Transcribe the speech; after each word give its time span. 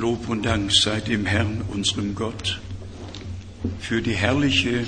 Lob 0.00 0.30
und 0.30 0.46
Dank 0.46 0.72
sei 0.72 0.98
dem 1.00 1.26
Herrn, 1.26 1.62
unserem 1.68 2.14
Gott, 2.14 2.58
für 3.80 4.00
die 4.00 4.14
herrliche 4.14 4.86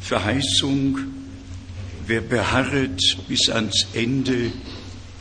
Verheißung, 0.00 0.96
wer 2.06 2.20
beharret 2.20 3.00
bis 3.26 3.48
ans 3.48 3.88
Ende, 3.94 4.52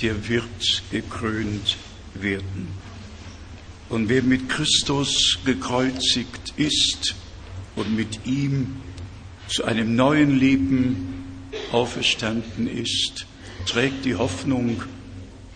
der 0.03 0.29
wird 0.29 0.83
gekrönt 0.91 1.77
werden. 2.13 2.67
Und 3.89 4.07
wer 4.07 4.21
mit 4.21 4.49
Christus 4.49 5.39
gekreuzigt 5.43 6.53
ist 6.57 7.15
und 7.75 7.95
mit 7.95 8.27
ihm 8.27 8.75
zu 9.47 9.63
einem 9.63 9.95
neuen 9.95 10.37
Leben 10.37 11.49
auferstanden 11.71 12.67
ist, 12.67 13.25
trägt 13.65 14.05
die 14.05 14.13
Hoffnung 14.13 14.83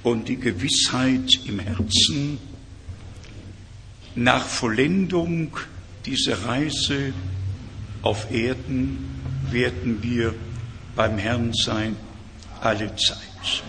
und 0.02 0.30
die 0.30 0.38
Gewissheit 0.38 1.30
im 1.46 1.60
Herzen, 1.60 2.40
nach 4.18 4.48
Vollendung 4.48 5.56
dieser 6.06 6.44
Reise 6.44 7.14
auf 8.02 8.32
Erden 8.32 9.06
werden 9.52 10.02
wir 10.02 10.34
beim 10.96 11.20
Herrn 11.20 11.54
sein 11.54 11.96
alle 12.60 12.96
Zeit. 12.96 13.64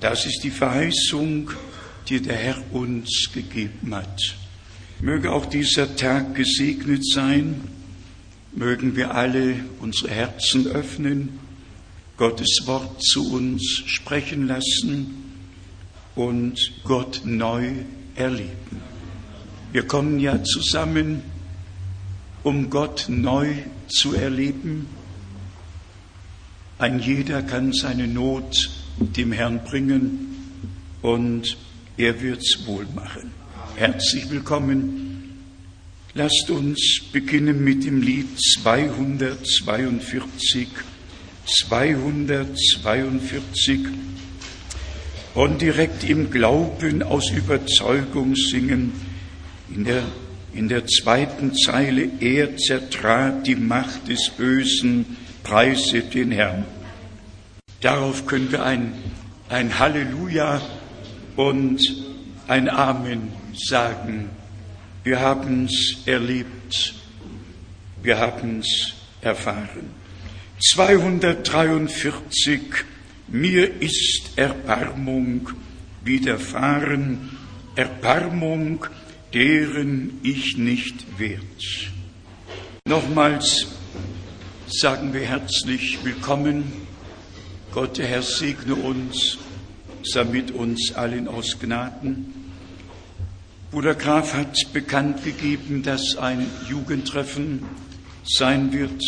Das 0.00 0.24
ist 0.24 0.40
die 0.42 0.50
Verheißung, 0.50 1.50
die 2.08 2.20
der 2.22 2.36
Herr 2.36 2.62
uns 2.72 3.30
gegeben 3.32 3.94
hat. 3.94 4.36
Möge 5.00 5.30
auch 5.30 5.46
dieser 5.46 5.94
Tag 5.96 6.34
gesegnet 6.34 7.06
sein, 7.06 7.60
mögen 8.52 8.96
wir 8.96 9.14
alle 9.14 9.56
unsere 9.80 10.10
Herzen 10.10 10.66
öffnen, 10.66 11.40
Gottes 12.16 12.62
Wort 12.64 13.02
zu 13.02 13.32
uns 13.32 13.82
sprechen 13.86 14.46
lassen 14.46 15.42
und 16.14 16.58
Gott 16.84 17.20
neu 17.24 17.72
erleben. 18.14 18.93
Wir 19.74 19.82
kommen 19.82 20.18
ja 20.20 20.42
zusammen, 20.44 21.22
um 22.44 22.70
Gott 22.70 23.06
neu 23.08 23.54
zu 23.88 24.14
erleben. 24.14 24.86
Ein 26.78 27.00
jeder 27.00 27.42
kann 27.42 27.72
seine 27.72 28.06
Not 28.06 28.70
dem 28.98 29.32
Herrn 29.32 29.64
bringen 29.64 30.36
und 31.02 31.56
er 31.96 32.22
wird's 32.22 32.64
wohl 32.66 32.86
machen. 32.94 33.32
Herzlich 33.74 34.30
willkommen. 34.30 35.40
Lasst 36.14 36.50
uns 36.50 37.00
beginnen 37.12 37.64
mit 37.64 37.84
dem 37.84 38.00
Lied 38.00 38.28
242. 38.62 40.68
242 41.66 43.80
und 45.34 45.60
direkt 45.60 46.04
im 46.04 46.30
Glauben 46.30 47.02
aus 47.02 47.28
Überzeugung 47.30 48.36
singen 48.36 49.13
in 49.68 49.84
der, 49.84 50.02
in 50.52 50.68
der 50.68 50.86
zweiten 50.86 51.54
Zeile, 51.54 52.08
er 52.20 52.56
zertrat 52.56 53.46
die 53.46 53.56
Macht 53.56 54.08
des 54.08 54.30
Bösen, 54.30 55.16
preise 55.42 56.02
den 56.02 56.32
Herrn. 56.32 56.64
Darauf 57.80 58.26
können 58.26 58.50
wir 58.50 58.64
ein, 58.64 58.94
ein 59.48 59.78
Halleluja 59.78 60.60
und 61.36 61.80
ein 62.48 62.68
Amen 62.68 63.32
sagen. 63.54 64.30
Wir 65.02 65.20
haben 65.20 65.66
es 65.66 65.98
erlebt, 66.06 66.94
wir 68.02 68.18
haben 68.18 68.60
es 68.60 68.94
erfahren. 69.20 69.90
243, 70.72 72.60
mir 73.28 73.82
ist 73.82 74.30
Erbarmung 74.36 75.50
widerfahren, 76.04 77.36
Erbarmung 77.74 78.86
deren 79.34 80.20
ich 80.22 80.56
nicht 80.56 81.18
wert. 81.18 81.90
Nochmals 82.86 83.66
sagen 84.68 85.12
wir 85.12 85.22
herzlich 85.22 85.98
willkommen. 86.04 86.72
Gott, 87.72 87.98
der 87.98 88.06
Herr, 88.06 88.22
segne 88.22 88.76
uns, 88.76 89.38
sei 90.04 90.22
mit 90.22 90.52
uns 90.52 90.92
allen 90.94 91.26
aus 91.26 91.58
Gnaden. 91.58 92.32
Bruder 93.72 93.96
Graf 93.96 94.34
hat 94.34 94.72
bekannt 94.72 95.24
gegeben, 95.24 95.82
dass 95.82 96.16
ein 96.16 96.46
Jugendtreffen 96.68 97.64
sein 98.24 98.72
wird. 98.72 99.02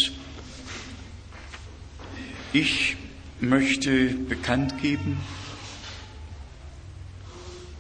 Ich 2.53 2.97
möchte 3.39 4.09
bekannt 4.09 4.83
geben, 4.83 5.19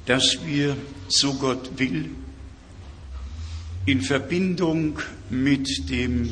dass 0.04 0.46
wir, 0.46 0.76
so 1.08 1.34
Gott 1.34 1.76
will, 1.76 2.10
in 3.86 4.00
Verbindung 4.00 4.98
mit 5.30 5.88
dem 5.88 6.28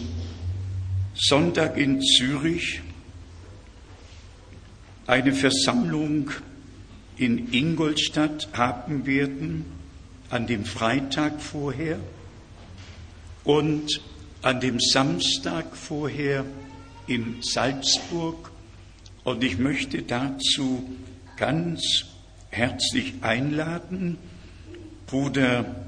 Sonntag 1.14 1.76
in 1.76 2.02
Zürich 2.02 2.80
eine 5.06 5.32
Versammlung 5.32 6.32
in 7.16 7.52
Ingolstadt 7.52 8.48
haben 8.54 9.06
werden, 9.06 9.66
an 10.30 10.48
dem 10.48 10.64
Freitag 10.64 11.40
vorher 11.40 12.00
und 13.44 14.00
an 14.42 14.60
dem 14.60 14.80
Samstag 14.80 15.76
vorher 15.76 16.44
in 17.06 17.36
Salzburg. 17.40 18.50
Und 19.22 19.44
ich 19.44 19.58
möchte 19.58 20.02
dazu 20.02 20.90
ganz 21.36 22.04
herzlich 22.50 23.14
einladen, 23.20 24.18
Bruder 25.06 25.83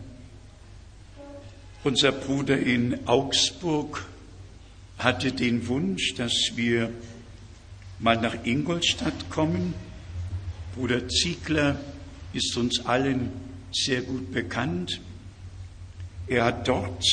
unser 1.87 2.11
Bruder 2.11 2.59
in 2.59 3.07
Augsburg 3.07 4.05
hatte 4.99 5.31
den 5.31 5.69
Wunsch, 5.69 6.15
dass 6.17 6.33
wir 6.57 6.93
mal 8.01 8.21
nach 8.21 8.45
Ingolstadt 8.45 9.31
kommen. 9.31 9.73
Bruder 10.75 11.09
Ziegler 11.09 11.79
ist 12.33 12.57
uns 12.57 12.85
allen 12.87 13.31
sehr 13.71 14.03
gut 14.03 14.33
bekannt. 14.33 15.01
Er 16.27 16.47
hat 16.47 16.67
dort 16.67 17.05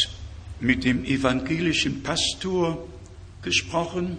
mit 0.59 0.85
dem 0.85 1.05
evangelischen 1.05 2.01
Pastor 2.01 2.83
gesprochen 3.43 4.17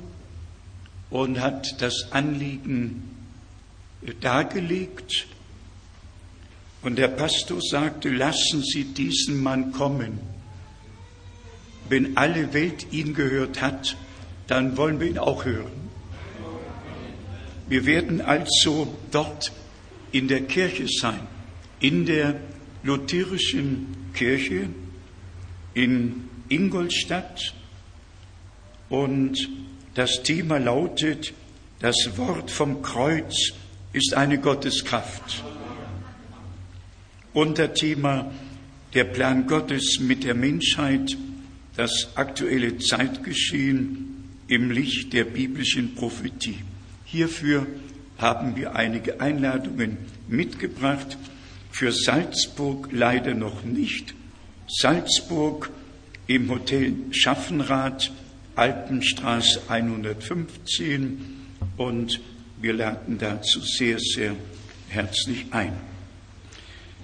und 1.11 1.41
hat 1.41 1.83
das 1.83 2.13
Anliegen 2.13 3.03
dargelegt. 4.21 5.27
Und 6.81 6.95
der 6.95 7.09
Pastor 7.09 7.61
sagte, 7.61 8.09
lassen 8.09 8.63
Sie 8.63 8.85
diesen 8.85 9.43
Mann 9.43 9.73
kommen 9.73 10.34
wenn 11.89 12.17
alle 12.17 12.53
Welt 12.55 12.93
ihn 12.93 13.15
gehört 13.15 13.61
hat, 13.61 13.97
dann 14.47 14.77
wollen 14.77 15.00
wir 15.00 15.09
ihn 15.09 15.19
auch 15.19 15.45
hören. 15.45 15.84
Wir 17.67 17.87
werden 17.87 18.21
also 18.21 18.95
dort 19.11 19.53
in 20.12 20.28
der 20.28 20.43
Kirche 20.43 20.87
sein, 20.89 21.21
in 21.81 22.06
der 22.06 22.41
lutherischen 22.83 24.12
Kirche 24.12 24.69
in 25.73 26.28
Ingolstadt. 26.49 27.55
Und 28.89 29.49
das 29.94 30.23
Thema 30.23 30.59
lautet, 30.59 31.33
das 31.81 31.97
Wort 32.17 32.50
vom 32.50 32.83
Kreuz 32.83 33.53
ist 33.93 34.15
eine 34.15 34.39
Gotteskraft. 34.39 35.43
Unterthema 37.33 38.31
der 38.93 39.05
Plan 39.05 39.47
Gottes 39.47 39.99
mit 40.00 40.23
der 40.23 40.34
Menschheit 40.34 41.17
das 41.77 42.09
aktuelle 42.15 42.79
Zeitgeschehen 42.79 44.25
im 44.49 44.71
Licht 44.71 45.12
der 45.12 45.25
biblischen 45.25 45.95
Prophetie. 45.95 46.61
Hierfür 47.05 47.67
haben 48.19 48.57
wir 48.57 48.77
einige 48.77 49.21
Einladungen 49.21 49.99
mitgebracht, 50.29 51.19
für 51.71 51.93
Salzburg 51.93 52.89
leider 52.93 53.35
noch 53.35 53.65
nicht. 53.65 54.15
Salzburg 54.69 55.71
im 56.26 56.49
Hotel 56.50 56.94
Schaffenrad, 57.11 58.12
Alpenstraße 58.55 59.62
115 59.69 61.19
und 61.76 62.21
wir 62.61 62.73
laden 62.73 63.19
dazu 63.19 63.61
sehr, 63.61 63.99
sehr 63.99 64.37
herzlich 64.88 65.47
ein. 65.50 65.73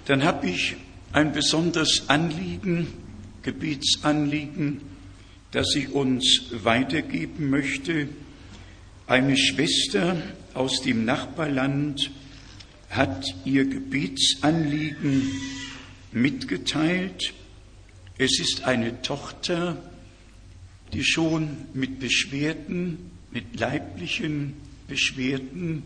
Dann 0.06 0.22
habe 0.22 0.48
ich 0.48 0.76
ein 1.12 1.32
besonderes 1.32 2.08
Anliegen 2.08 2.86
Gebietsanliegen, 3.42 4.80
das 5.50 5.74
ich 5.74 5.90
uns 5.90 6.46
weitergeben 6.62 7.50
möchte. 7.50 8.08
Eine 9.06 9.36
Schwester 9.36 10.16
aus 10.54 10.82
dem 10.82 11.04
Nachbarland 11.04 12.10
hat 12.90 13.24
ihr 13.44 13.64
Gebietsanliegen 13.64 15.22
mitgeteilt. 16.12 17.34
Es 18.18 18.38
ist 18.38 18.64
eine 18.64 19.00
Tochter, 19.02 19.82
die 20.92 21.04
schon 21.04 21.56
mit 21.72 22.00
Beschwerden, 22.00 23.10
mit 23.30 23.58
leiblichen 23.58 24.54
Beschwerden 24.88 25.84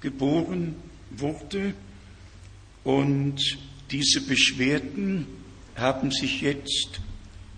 geboren 0.00 0.74
wurde 1.10 1.72
und 2.84 3.40
diese 3.90 4.20
Beschwerden 4.20 5.26
haben 5.76 6.10
sich 6.10 6.40
jetzt 6.40 7.00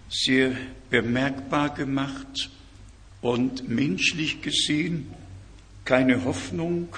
sehr 0.08 0.56
bemerkbar 0.90 1.74
gemacht 1.74 2.50
und 3.20 3.68
menschlich 3.68 4.42
gesehen 4.42 5.08
keine 5.84 6.24
Hoffnung. 6.24 6.88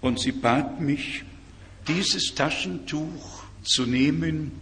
Und 0.00 0.20
sie 0.20 0.32
bat 0.32 0.80
mich, 0.80 1.24
dieses 1.86 2.34
Taschentuch 2.34 3.42
zu 3.62 3.84
nehmen 3.84 4.52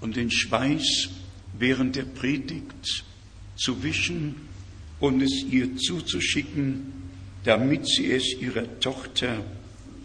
und 0.00 0.16
den 0.16 0.30
Schweiß 0.30 1.10
während 1.58 1.96
der 1.96 2.04
Predigt 2.04 3.04
zu 3.56 3.82
wischen 3.82 4.34
und 5.00 5.20
es 5.22 5.44
ihr 5.50 5.76
zuzuschicken, 5.76 6.92
damit 7.44 7.86
sie 7.86 8.10
es 8.10 8.34
ihrer 8.40 8.80
Tochter 8.80 9.44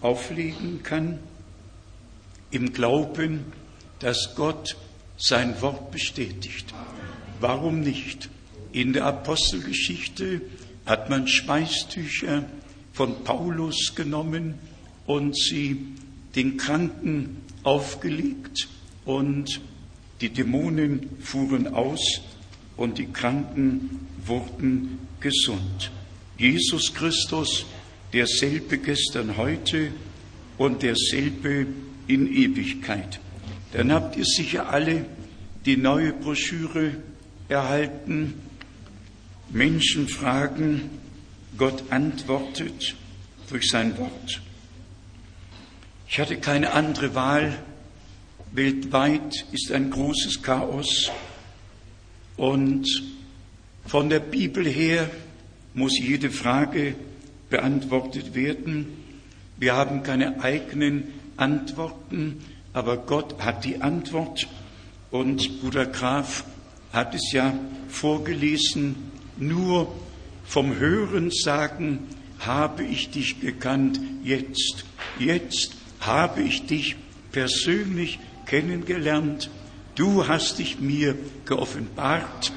auflegen 0.01 0.83
kann, 0.83 1.19
im 2.51 2.74
Glauben, 2.74 3.45
dass 4.00 4.36
Gott 4.36 4.75
sein 5.18 5.62
Wort 5.62 5.92
bestätigt. 5.92 6.74
Warum 7.40 7.81
nicht? 7.81 8.30
In 8.72 8.94
der 8.94 9.06
Apostelgeschichte 9.06 10.42
hat 10.86 11.10
man 11.10 11.28
Schweißtücher 11.28 12.46
von 12.94 13.24
Paulus 13.24 13.94
genommen 13.96 14.56
und 15.06 15.38
sie 15.38 15.86
den 16.36 16.57
Kranken 16.57 17.38
aufgelegt 17.63 18.68
und 19.06 19.60
die 20.22 20.30
Dämonen 20.30 21.10
fuhren 21.22 21.68
aus 21.68 22.22
und 22.78 22.98
die 22.98 23.07
Kranken 23.07 24.07
wurden 24.25 25.00
gesund. 25.19 25.92
Jesus 26.38 26.94
Christus, 26.94 27.66
derselbe 28.13 28.78
gestern, 28.78 29.38
heute 29.38 29.92
und 30.57 30.84
derselbe 30.84 31.68
in 32.07 32.31
Ewigkeit. 32.34 33.19
Dann 33.74 33.92
habt 33.92 34.16
ihr 34.16 34.25
sicher 34.25 34.69
alle 34.69 35.06
die 35.66 35.77
neue 35.77 36.13
Broschüre 36.13 36.94
erhalten. 37.48 38.33
Menschen 39.50 40.07
fragen, 40.07 40.89
Gott 41.57 41.83
antwortet 41.92 42.95
durch 43.50 43.69
sein 43.69 43.98
Wort. 43.98 44.42
Ich 46.07 46.19
hatte 46.19 46.38
keine 46.38 46.71
andere 46.74 47.13
Wahl. 47.13 47.60
Weltweit 48.51 49.45
ist 49.51 49.72
ein 49.72 49.92
großes 49.92 50.42
Chaos 50.42 51.12
und 52.38 52.88
von 53.86 54.10
der 54.10 54.19
Bibel 54.19 54.65
her 54.65 55.10
muss 55.75 56.00
jede 56.00 56.31
Frage 56.31 56.95
beantwortet 57.50 58.33
werden. 58.33 58.88
Wir 59.57 59.75
haben 59.75 60.01
keine 60.01 60.42
eigenen 60.42 61.10
Antworten, 61.38 62.44
aber 62.74 62.98
Gott 62.98 63.39
hat 63.39 63.66
die 63.66 63.81
Antwort. 63.81 64.48
Und 65.12 65.62
Bruder 65.62 65.86
Graf 65.86 66.44
hat 66.94 67.16
es 67.16 67.31
ja 67.31 67.54
vorgelesen, 67.88 68.95
nur 69.38 69.94
vom 70.45 70.77
Hören 70.77 71.31
sagen 71.31 72.07
habe 72.39 72.83
ich 72.83 73.10
dich 73.10 73.42
gekannt, 73.42 74.00
jetzt, 74.24 74.86
jetzt 75.18 75.75
habe 76.00 76.42
ich 76.42 76.66
dich 76.66 76.95
persönlich 77.31 78.19
kennengelernt, 78.45 79.50
du 79.95 80.27
hast 80.27 80.60
dich 80.60 80.80
mir 80.80 81.15
geoffenbart, 81.45 82.51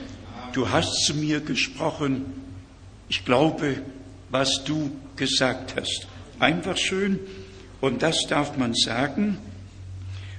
du 0.53 0.71
hast 0.71 1.05
zu 1.05 1.15
mir 1.15 1.41
gesprochen, 1.41 2.27
ich 3.09 3.25
glaube, 3.25 3.83
was 4.31 4.65
du 4.65 4.91
gesagt 5.17 5.75
hast. 5.77 6.07
Einfach 6.39 6.77
schön, 6.77 7.19
und 7.81 8.03
das 8.03 8.27
darf 8.29 8.57
man 8.57 8.75
sagen, 8.75 9.39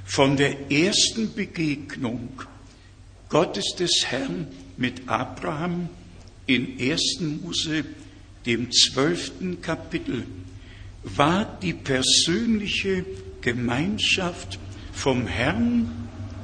von 0.05 0.37
der 0.37 0.71
ersten 0.71 1.33
Begegnung 1.33 2.29
Gottes 3.29 3.75
des 3.77 4.05
Herrn 4.05 4.47
mit 4.77 5.07
Abraham 5.07 5.89
in 6.45 6.79
1. 6.79 7.19
Mose, 7.41 7.85
dem 8.45 8.71
zwölften 8.71 9.61
Kapitel, 9.61 10.25
war 11.03 11.57
die 11.61 11.73
persönliche 11.73 13.05
Gemeinschaft 13.41 14.59
vom 14.93 15.27
Herrn 15.27 15.89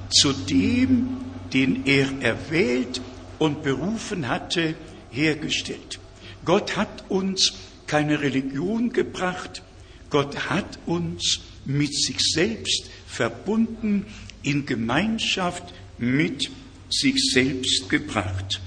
zu 0.09 0.33
dem, 0.33 1.17
den 1.53 1.85
er 1.85 2.07
erwählt 2.21 3.01
und 3.37 3.63
berufen 3.63 4.27
hatte, 4.27 4.75
hergestellt. 5.11 5.99
Gott 6.45 6.75
hat 6.75 7.09
uns 7.09 7.53
keine 7.87 8.21
Religion 8.21 8.91
gebracht, 8.91 9.63
Gott 10.09 10.49
hat 10.49 10.79
uns 10.85 11.39
mit 11.65 11.93
sich 11.93 12.17
selbst 12.19 12.89
verbunden, 13.09 14.05
in 14.43 14.65
Gemeinschaft 14.65 15.73
mit 15.97 16.49
sich 16.89 17.15
selbst 17.33 17.89
gebracht. 17.89 18.61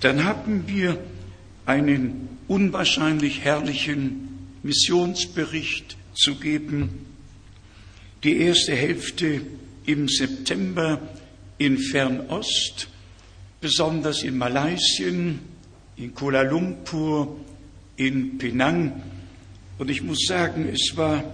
Dann 0.00 0.24
haben 0.24 0.68
wir 0.68 0.98
einen 1.66 2.28
unwahrscheinlich 2.46 3.40
herrlichen 3.40 4.28
Missionsbericht 4.62 5.96
zu 6.14 6.36
geben. 6.36 7.06
Die 8.22 8.38
erste 8.38 8.74
Hälfte 8.74 9.42
im 9.86 10.08
September 10.08 11.00
in 11.58 11.78
Fernost, 11.78 12.88
besonders 13.60 14.22
in 14.22 14.38
Malaysia, 14.38 15.08
in 15.08 16.14
Kuala 16.14 16.42
Lumpur, 16.42 17.36
in 17.96 18.38
Penang. 18.38 19.02
Und 19.78 19.90
ich 19.90 20.02
muss 20.02 20.26
sagen, 20.26 20.68
es 20.72 20.96
war 20.96 21.24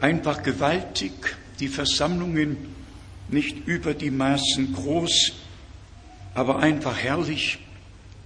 einfach 0.00 0.42
gewaltig, 0.42 1.36
die 1.60 1.68
Versammlungen 1.68 2.56
nicht 3.28 3.66
über 3.66 3.94
die 3.94 4.10
Maßen 4.10 4.72
groß, 4.72 5.32
aber 6.34 6.58
einfach 6.58 6.96
herrlich, 6.96 7.58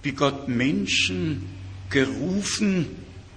wie 0.03 0.11
Gott 0.11 0.47
Menschen 0.47 1.45
gerufen, 1.89 2.87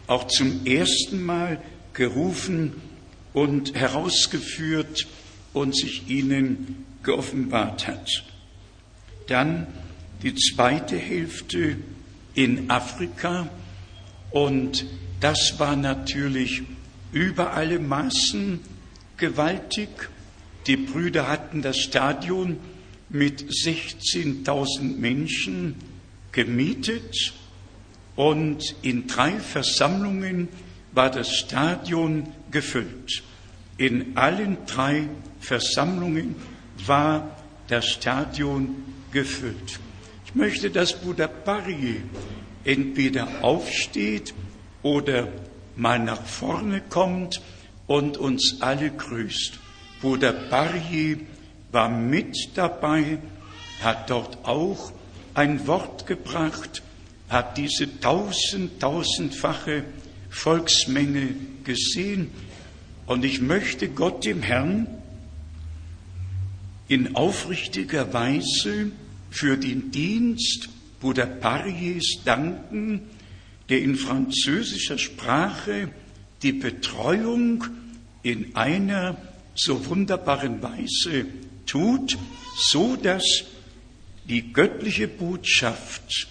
auch 0.07 0.27
zum 0.29 0.67
ersten 0.67 1.23
Mal 1.23 1.61
gerufen 1.93 2.73
und 3.33 3.75
herausgeführt 3.75 5.07
und 5.53 5.77
sich 5.77 6.09
ihnen 6.09 6.85
geoffenbart 7.03 7.87
hat. 7.87 8.25
Dann 9.29 9.67
die 10.23 10.35
zweite 10.35 10.97
Hälfte 10.97 11.77
in 12.35 12.71
Afrika 12.71 13.49
und 14.31 14.85
das 15.21 15.55
war 15.59 15.77
natürlich 15.77 16.63
über 17.13 17.55
alle 17.55 17.79
Maßen 17.79 18.61
gewaltig. 19.17 19.89
Die 20.67 20.77
Brüder 20.77 21.29
hatten 21.29 21.63
das 21.63 21.79
Stadion 21.79 22.59
mit 23.09 23.45
16.000 23.51 24.97
Menschen 24.97 25.77
gemietet 26.33 27.35
und 28.17 28.75
in 28.83 29.07
drei 29.07 29.33
Versammlungen 29.39 30.49
war 30.93 31.11
das 31.11 31.33
Stadion 31.33 32.29
gefüllt. 32.51 33.23
In 33.77 34.17
allen 34.17 34.59
drei 34.67 35.09
Versammlungen 35.41 36.37
war 36.87 37.37
das 37.69 37.87
Stadion 37.87 38.77
gefüllt. 39.13 39.81
Ich 40.27 40.35
möchte, 40.35 40.71
dass 40.71 41.01
Bruder 41.01 41.29
Barrier 41.29 41.97
entweder 42.65 43.43
aufsteht 43.43 44.35
oder 44.83 45.29
mal 45.77 45.99
nach 45.99 46.25
vorne 46.25 46.81
kommt 46.89 47.41
und 47.87 48.17
uns 48.17 48.59
alle 48.61 48.91
grüßt. 48.91 49.59
Bruder 50.01 50.33
Barrier 50.33 51.19
war 51.73 51.89
mit 51.89 52.51
dabei, 52.55 53.19
hat 53.83 54.11
dort 54.11 54.45
auch 54.45 54.93
ein 55.35 55.67
Wort 55.67 56.07
gebracht, 56.07 56.83
hat 57.29 57.57
diese 57.57 58.01
tausend, 58.01 58.81
tausendfache 58.81 59.85
Volksmenge 60.31 61.35
gesehen. 61.65 62.31
Und 63.07 63.25
ich 63.25 63.41
möchte 63.41 63.89
Gott 63.89 64.25
dem 64.25 64.43
Herrn 64.43 64.87
in 66.89 67.17
aufrichtiger 67.17 68.13
Weise 68.13 68.93
für 69.31 69.57
den 69.57 69.91
Dienst 69.91 70.69
Bruder 71.01 71.27
Pariers 71.27 72.21
danken, 72.25 73.03
der 73.69 73.83
in 73.83 73.97
französischer 73.97 74.99
Sprache 74.99 75.91
die 76.45 76.53
Betreuung 76.53 77.65
in 78.23 78.55
einer 78.55 79.17
so 79.55 79.87
wunderbaren 79.87 80.63
Weise 80.63 81.27
tut, 81.67 82.19
so 82.71 82.97
dass 82.97 83.25
die 84.29 84.53
göttliche 84.53 85.09
Botschaft 85.09 86.29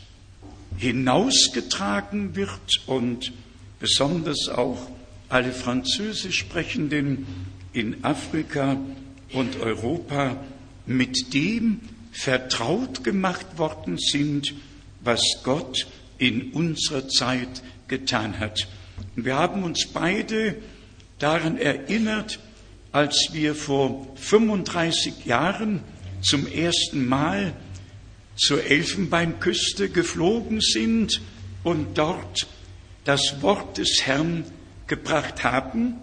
hinausgetragen 0.77 2.35
wird 2.35 2.83
und 2.87 3.33
besonders 3.79 4.49
auch 4.49 4.89
alle 5.29 5.51
Französisch 5.51 6.37
sprechenden 6.37 7.25
in 7.73 8.03
Afrika 8.03 8.77
und 9.31 9.59
Europa 9.59 10.37
mit 10.85 11.33
dem 11.33 11.79
vertraut 12.11 13.03
gemacht 13.03 13.57
worden 13.57 13.97
sind, 13.97 14.53
was 15.01 15.21
Gott 15.43 15.87
in 16.19 16.51
unserer 16.51 17.07
Zeit 17.07 17.63
getan 17.87 18.39
hat. 18.39 18.67
Und 19.15 19.25
wir 19.25 19.35
haben 19.35 19.63
uns 19.63 19.87
beide 19.87 20.55
daran 21.19 21.57
erinnert, 21.57 22.39
als 22.91 23.29
wir 23.31 23.55
vor 23.55 24.07
35 24.15 25.25
Jahren 25.25 25.81
zum 26.21 26.47
ersten 26.47 27.05
Mal 27.07 27.53
zur 28.35 28.63
Elfenbeinküste 28.63 29.89
geflogen 29.89 30.61
sind 30.61 31.21
und 31.63 31.97
dort 31.97 32.47
das 33.03 33.41
Wort 33.41 33.77
des 33.77 34.01
Herrn 34.03 34.45
gebracht 34.87 35.43
haben 35.43 35.95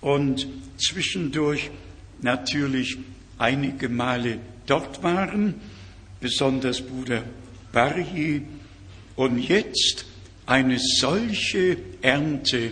und 0.00 0.46
zwischendurch 0.78 1.70
natürlich 2.20 2.98
einige 3.38 3.88
Male 3.88 4.38
dort 4.66 5.02
waren, 5.02 5.54
besonders 6.20 6.82
Bruder 6.82 7.22
Barhi, 7.72 8.42
und 9.16 9.38
jetzt 9.38 10.04
eine 10.46 10.78
solche 10.78 11.76
Ernte, 12.00 12.70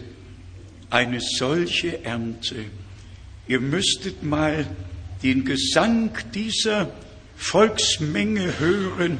eine 0.90 1.21
solche 1.21 2.04
Ernte. 2.04 2.64
Ihr 3.49 3.61
müsstet 3.61 4.23
mal 4.23 4.66
den 5.23 5.45
Gesang 5.45 6.11
dieser 6.33 6.93
Volksmenge 7.37 8.59
hören, 8.61 9.19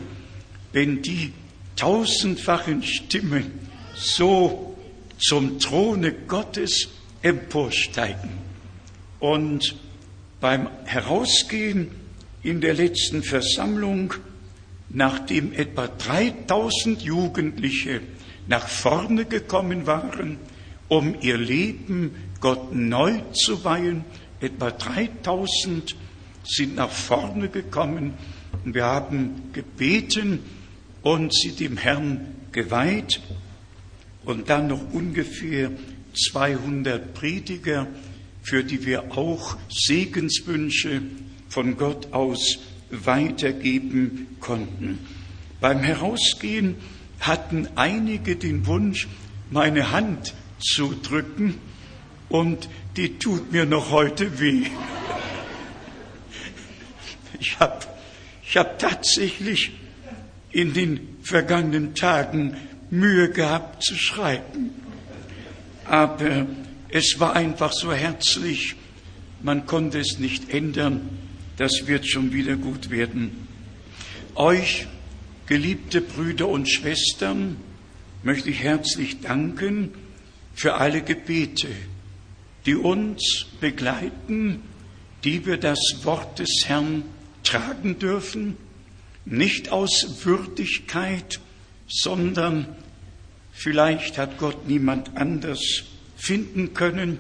wenn 0.73 1.03
die 1.03 1.33
tausendfachen 1.77 2.83
Stimmen 2.83 3.51
so 3.95 4.77
zum 5.19 5.59
Throne 5.59 6.13
Gottes 6.13 6.89
emporsteigen. 7.23 8.31
Und 9.19 9.77
beim 10.41 10.69
Herausgehen 10.85 11.91
in 12.43 12.61
der 12.61 12.75
letzten 12.75 13.23
Versammlung, 13.23 14.15
nachdem 14.91 15.53
etwa 15.53 15.89
3000 15.89 17.03
Jugendliche 17.03 18.01
nach 18.47 18.69
vorne 18.69 19.25
gekommen 19.25 19.87
waren, 19.87 20.39
um 20.89 21.17
ihr 21.21 21.39
Leben 21.39 22.15
Gott 22.41 22.75
neu 22.75 23.21
zu 23.33 23.65
weihen, 23.65 24.05
etwa 24.41 24.71
3000 24.71 25.97
sind 26.45 26.77
nach 26.77 26.91
vorne 26.91 27.49
gekommen. 27.49 28.15
Und 28.65 28.75
wir 28.75 28.85
haben 28.85 29.53
gebeten 29.53 30.41
und 31.03 31.35
sie 31.35 31.53
dem 31.53 31.77
Herrn 31.77 32.35
geweiht. 32.53 33.21
Und 34.25 34.49
dann 34.49 34.69
noch 34.69 34.93
ungefähr 34.93 35.71
200 36.31 37.15
Prediger, 37.15 37.87
für 38.43 38.63
die 38.63 38.85
wir 38.85 39.17
auch 39.17 39.57
Segenswünsche 39.71 41.03
von 41.49 41.77
Gott 41.77 42.13
aus 42.13 42.59
weitergeben 42.91 44.29
konnten. 44.41 44.99
Beim 45.61 45.81
Herausgehen 45.81 46.77
hatten 47.27 47.69
einige 47.77 48.37
den 48.37 48.67
Wunsch, 48.67 49.09
meine 49.51 49.91
Hand 49.91 50.35
zu 50.59 50.95
drücken 50.95 51.59
und 52.29 52.69
die 52.97 53.19
tut 53.19 53.53
mir 53.53 53.67
noch 53.67 53.91
heute 53.91 54.41
weh. 54.41 54.67
Ich 57.41 57.59
habe 57.61 57.87
ich 58.47 58.57
hab 58.57 58.79
tatsächlich 58.79 59.73
in 60.51 60.73
den 60.73 61.17
vergangenen 61.23 61.95
Tagen 61.95 62.57
Mühe 62.91 63.31
gehabt 63.31 63.83
zu 63.83 63.97
schreiben. 63.97 64.71
Aber 65.85 66.47
es 66.89 67.17
war 67.19 67.35
einfach 67.35 67.73
so 67.73 67.93
herzlich, 67.93 68.77
man 69.43 69.67
konnte 69.67 69.99
es 69.99 70.19
nicht 70.19 70.51
ändern, 70.51 71.01
das 71.57 71.87
wird 71.87 72.07
schon 72.07 72.33
wieder 72.33 72.57
gut 72.57 72.91
werden. 72.91 73.49
Euch, 74.35 74.87
geliebte 75.47 76.01
Brüder 76.01 76.49
und 76.49 76.69
Schwestern, 76.69 77.57
möchte 78.23 78.51
ich 78.51 78.61
herzlich 78.61 79.21
danken 79.21 79.93
für 80.55 80.75
alle 80.75 81.03
Gebete, 81.03 81.69
die 82.67 82.75
uns 82.75 83.47
begleiten, 83.61 84.63
die 85.25 85.45
wir 85.47 85.59
das 85.59 85.79
Wort 86.03 86.39
des 86.39 86.65
Herrn 86.67 87.03
tragen 87.43 87.99
dürfen, 87.99 88.57
nicht 89.27 89.71
aus 89.71 90.25
Würdigkeit, 90.25 91.41
sondern 91.89 92.67
vielleicht 93.53 94.19
hat 94.19 94.39
Gott 94.39 94.69
niemand 94.69 95.17
anders 95.17 95.85
finden 96.17 96.75
können, 96.75 97.19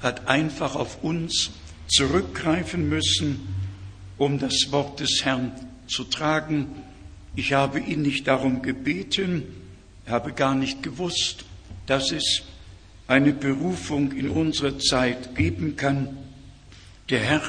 hat 0.00 0.28
einfach 0.28 0.74
auf 0.74 1.02
uns 1.02 1.50
zurückgreifen 1.88 2.88
müssen, 2.88 3.54
um 4.16 4.38
das 4.38 4.70
Wort 4.70 5.00
des 5.00 5.20
Herrn 5.24 5.52
zu 5.86 6.04
tragen. 6.04 6.66
Ich 7.38 7.52
habe 7.52 7.78
ihn 7.78 8.02
nicht 8.02 8.26
darum 8.26 8.62
gebeten, 8.62 9.44
habe 10.08 10.32
gar 10.32 10.56
nicht 10.56 10.82
gewusst, 10.82 11.44
dass 11.86 12.10
es 12.10 12.42
eine 13.06 13.32
Berufung 13.32 14.10
in 14.10 14.28
unserer 14.28 14.76
Zeit 14.80 15.36
geben 15.36 15.76
kann. 15.76 16.18
Der 17.10 17.20
Herr 17.20 17.42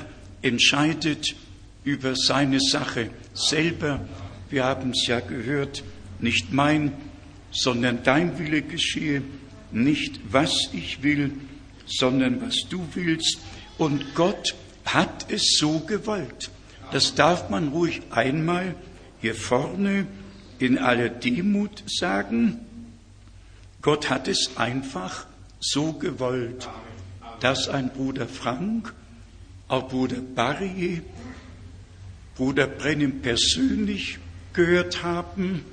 entscheidet 0.43 1.36
über 1.84 2.15
seine 2.15 2.60
Sache 2.60 3.10
selber. 3.34 4.00
Wir 4.51 4.65
haben 4.65 4.91
es 4.91 5.08
ja 5.08 5.22
gehört, 5.22 5.81
nicht 6.19 6.53
mein, 6.53 6.91
sondern 7.50 8.03
dein 8.03 8.38
Wille 8.38 8.62
geschehe, 8.62 9.24
nicht 9.72 10.19
was 10.29 10.69
ich 10.72 11.01
will, 11.01 11.31
sondern 11.88 12.43
was 12.43 12.58
du 12.69 12.88
willst. 12.93 13.39
Und 13.79 14.13
Gott 14.13 14.53
hat 14.86 15.25
es 15.31 15.58
so 15.58 15.79
gewollt. 15.79 16.51
Das 16.91 17.15
darf 17.15 17.50
man 17.50 17.69
ruhig 17.69 18.01
einmal 18.12 18.75
hier 19.21 19.35
vorne 19.35 20.07
in 20.59 20.77
aller 20.77 21.09
Demut 21.09 21.83
sagen. 21.88 22.59
Gott 23.81 24.09
hat 24.09 24.27
es 24.27 24.57
einfach 24.57 25.25
so 25.59 25.93
gewollt, 25.93 26.67
dass 27.39 27.69
ein 27.69 27.89
Bruder 27.89 28.27
Frank, 28.27 28.93
auch 29.67 29.88
Bruder 29.88 30.21
Barry, 30.35 31.01
Bruder 32.35 32.67
Brennim 32.67 33.21
persönlich 33.21 34.19
gehört 34.53 35.03
haben, 35.03 35.63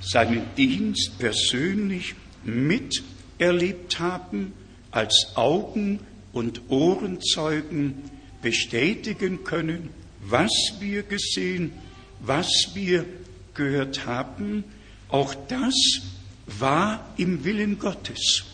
seinen 0.00 0.42
Dienst 0.56 1.18
persönlich 1.18 2.14
miterlebt 2.44 3.98
haben, 3.98 4.52
als 4.90 5.32
Augen- 5.34 6.00
und 6.32 6.62
Ohrenzeugen 6.68 7.94
bestätigen 8.42 9.44
können, 9.44 9.90
was 10.20 10.50
wir 10.80 11.02
gesehen, 11.02 11.72
was 12.20 12.48
wir 12.74 13.04
gehört 13.54 14.06
haben. 14.06 14.64
Auch 15.08 15.34
das 15.48 15.74
war 16.46 17.08
im 17.16 17.44
Willen 17.44 17.78
Gottes. 17.78 18.44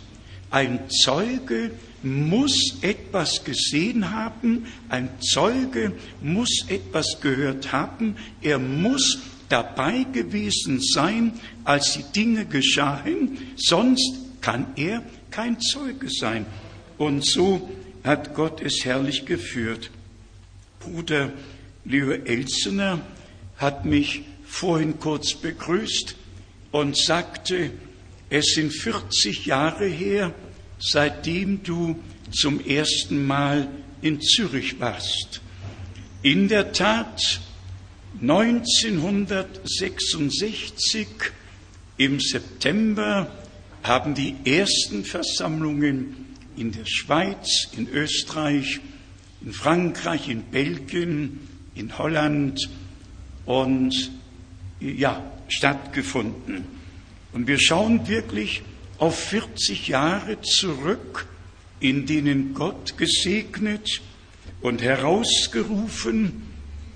Ein 0.50 0.88
Zeuge 0.90 1.72
muss 2.02 2.78
etwas 2.82 3.44
gesehen 3.44 4.10
haben, 4.12 4.66
ein 4.88 5.08
Zeuge 5.20 5.92
muss 6.22 6.64
etwas 6.68 7.20
gehört 7.20 7.72
haben, 7.72 8.16
er 8.42 8.58
muss 8.58 9.18
dabei 9.48 10.04
gewesen 10.12 10.80
sein, 10.80 11.32
als 11.64 11.94
die 11.94 12.04
Dinge 12.12 12.46
geschahen, 12.46 13.38
sonst 13.56 14.18
kann 14.40 14.66
er 14.76 15.02
kein 15.30 15.60
Zeuge 15.60 16.08
sein. 16.08 16.46
Und 16.98 17.24
so 17.24 17.68
hat 18.04 18.34
Gott 18.34 18.60
es 18.62 18.84
herrlich 18.84 19.26
geführt. 19.26 19.90
Bruder 20.78 21.32
Leo 21.84 22.12
Elsener 22.12 23.00
hat 23.56 23.84
mich 23.84 24.22
vorhin 24.44 25.00
kurz 25.00 25.34
begrüßt 25.34 26.14
und 26.72 26.96
sagte, 26.96 27.70
es 28.28 28.54
sind 28.54 28.72
40 28.72 29.46
Jahre 29.46 29.86
her, 29.86 30.34
seitdem 30.78 31.62
du 31.62 31.96
zum 32.32 32.60
ersten 32.64 33.24
Mal 33.26 33.68
in 34.02 34.20
Zürich 34.20 34.78
warst. 34.80 35.40
In 36.22 36.48
der 36.48 36.72
Tat 36.72 37.40
1966 38.20 41.06
im 41.98 42.20
September 42.20 43.30
haben 43.82 44.14
die 44.14 44.34
ersten 44.44 45.04
Versammlungen 45.04 46.26
in 46.56 46.72
der 46.72 46.84
Schweiz, 46.86 47.68
in 47.76 47.88
Österreich, 47.88 48.80
in 49.42 49.52
Frankreich, 49.52 50.28
in 50.28 50.42
Belgien, 50.42 51.40
in 51.74 51.96
Holland 51.96 52.68
und 53.46 54.10
ja, 54.80 55.22
stattgefunden. 55.48 56.64
Und 57.32 57.46
wir 57.46 57.58
schauen 57.58 58.08
wirklich 58.08 58.62
auf 58.98 59.18
40 59.18 59.88
Jahre 59.88 60.40
zurück, 60.42 61.26
in 61.80 62.06
denen 62.06 62.54
Gott 62.54 62.96
gesegnet 62.98 64.02
und 64.60 64.82
herausgerufen 64.82 66.42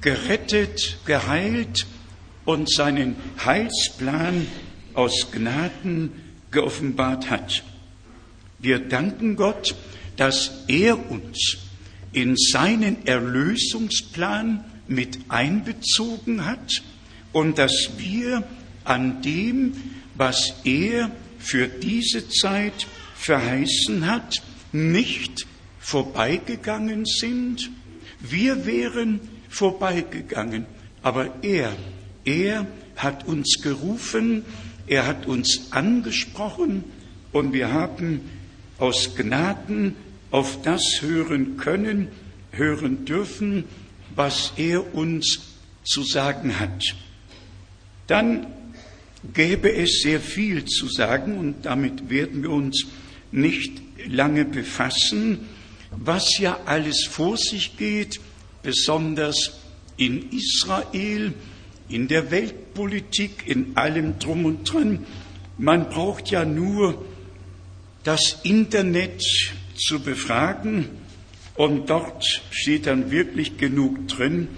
gerettet, 0.00 0.98
geheilt 1.04 1.86
und 2.44 2.72
seinen 2.72 3.16
Heilsplan 3.44 4.46
aus 4.94 5.30
Gnaden 5.30 6.12
geoffenbart 6.50 7.30
hat. 7.30 7.62
Wir 8.58 8.78
danken 8.78 9.36
Gott, 9.36 9.74
dass 10.16 10.64
er 10.68 11.10
uns 11.10 11.58
in 12.12 12.36
seinen 12.36 13.06
Erlösungsplan 13.06 14.64
mit 14.90 15.18
einbezogen 15.28 16.44
hat 16.44 16.82
und 17.32 17.58
dass 17.58 17.90
wir 17.96 18.42
an 18.84 19.22
dem, 19.22 19.72
was 20.16 20.54
er 20.64 21.10
für 21.38 21.68
diese 21.68 22.28
Zeit 22.28 22.86
verheißen 23.14 24.10
hat, 24.10 24.42
nicht 24.72 25.46
vorbeigegangen 25.78 27.06
sind. 27.06 27.70
Wir 28.20 28.66
wären 28.66 29.20
vorbeigegangen. 29.48 30.66
Aber 31.02 31.30
er, 31.42 31.74
er 32.24 32.66
hat 32.96 33.26
uns 33.26 33.60
gerufen, 33.62 34.44
er 34.86 35.06
hat 35.06 35.26
uns 35.26 35.68
angesprochen 35.70 36.84
und 37.32 37.52
wir 37.52 37.72
haben 37.72 38.20
aus 38.78 39.14
Gnaden 39.14 39.94
auf 40.30 40.62
das 40.62 41.00
hören 41.00 41.56
können, 41.56 42.08
hören 42.52 43.04
dürfen, 43.04 43.64
was 44.20 44.52
er 44.58 44.94
uns 44.94 45.40
zu 45.82 46.02
sagen 46.02 46.60
hat. 46.60 46.94
Dann 48.06 48.48
gäbe 49.32 49.72
es 49.72 50.02
sehr 50.02 50.20
viel 50.20 50.66
zu 50.66 50.88
sagen 50.88 51.38
und 51.38 51.64
damit 51.64 52.10
werden 52.10 52.42
wir 52.42 52.50
uns 52.50 52.84
nicht 53.32 53.80
lange 54.06 54.44
befassen, 54.44 55.48
was 55.90 56.38
ja 56.38 56.60
alles 56.66 57.06
vor 57.06 57.38
sich 57.38 57.78
geht, 57.78 58.20
besonders 58.62 59.52
in 59.96 60.30
Israel, 60.32 61.32
in 61.88 62.06
der 62.06 62.30
Weltpolitik, 62.30 63.44
in 63.46 63.74
allem 63.74 64.18
drum 64.18 64.44
und 64.44 64.70
dran. 64.70 65.06
Man 65.56 65.88
braucht 65.88 66.30
ja 66.30 66.44
nur 66.44 67.02
das 68.04 68.40
Internet 68.42 69.22
zu 69.76 70.00
befragen 70.00 70.99
und 71.56 71.90
dort 71.90 72.24
steht 72.50 72.86
dann 72.86 73.10
wirklich 73.10 73.58
genug 73.58 74.08
drin. 74.08 74.48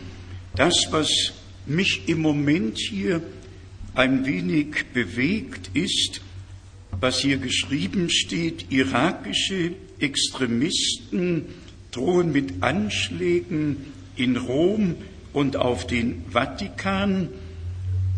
Das, 0.54 0.74
was 0.90 1.32
mich 1.66 2.08
im 2.08 2.20
Moment 2.20 2.78
hier 2.78 3.22
ein 3.94 4.26
wenig 4.26 4.86
bewegt, 4.92 5.70
ist, 5.74 6.20
was 7.00 7.18
hier 7.18 7.38
geschrieben 7.38 8.10
steht, 8.10 8.70
irakische 8.70 9.72
Extremisten 9.98 11.46
drohen 11.90 12.32
mit 12.32 12.62
Anschlägen 12.62 13.76
in 14.16 14.36
Rom 14.36 14.96
und 15.32 15.56
auf 15.56 15.86
den 15.86 16.24
Vatikan. 16.30 17.28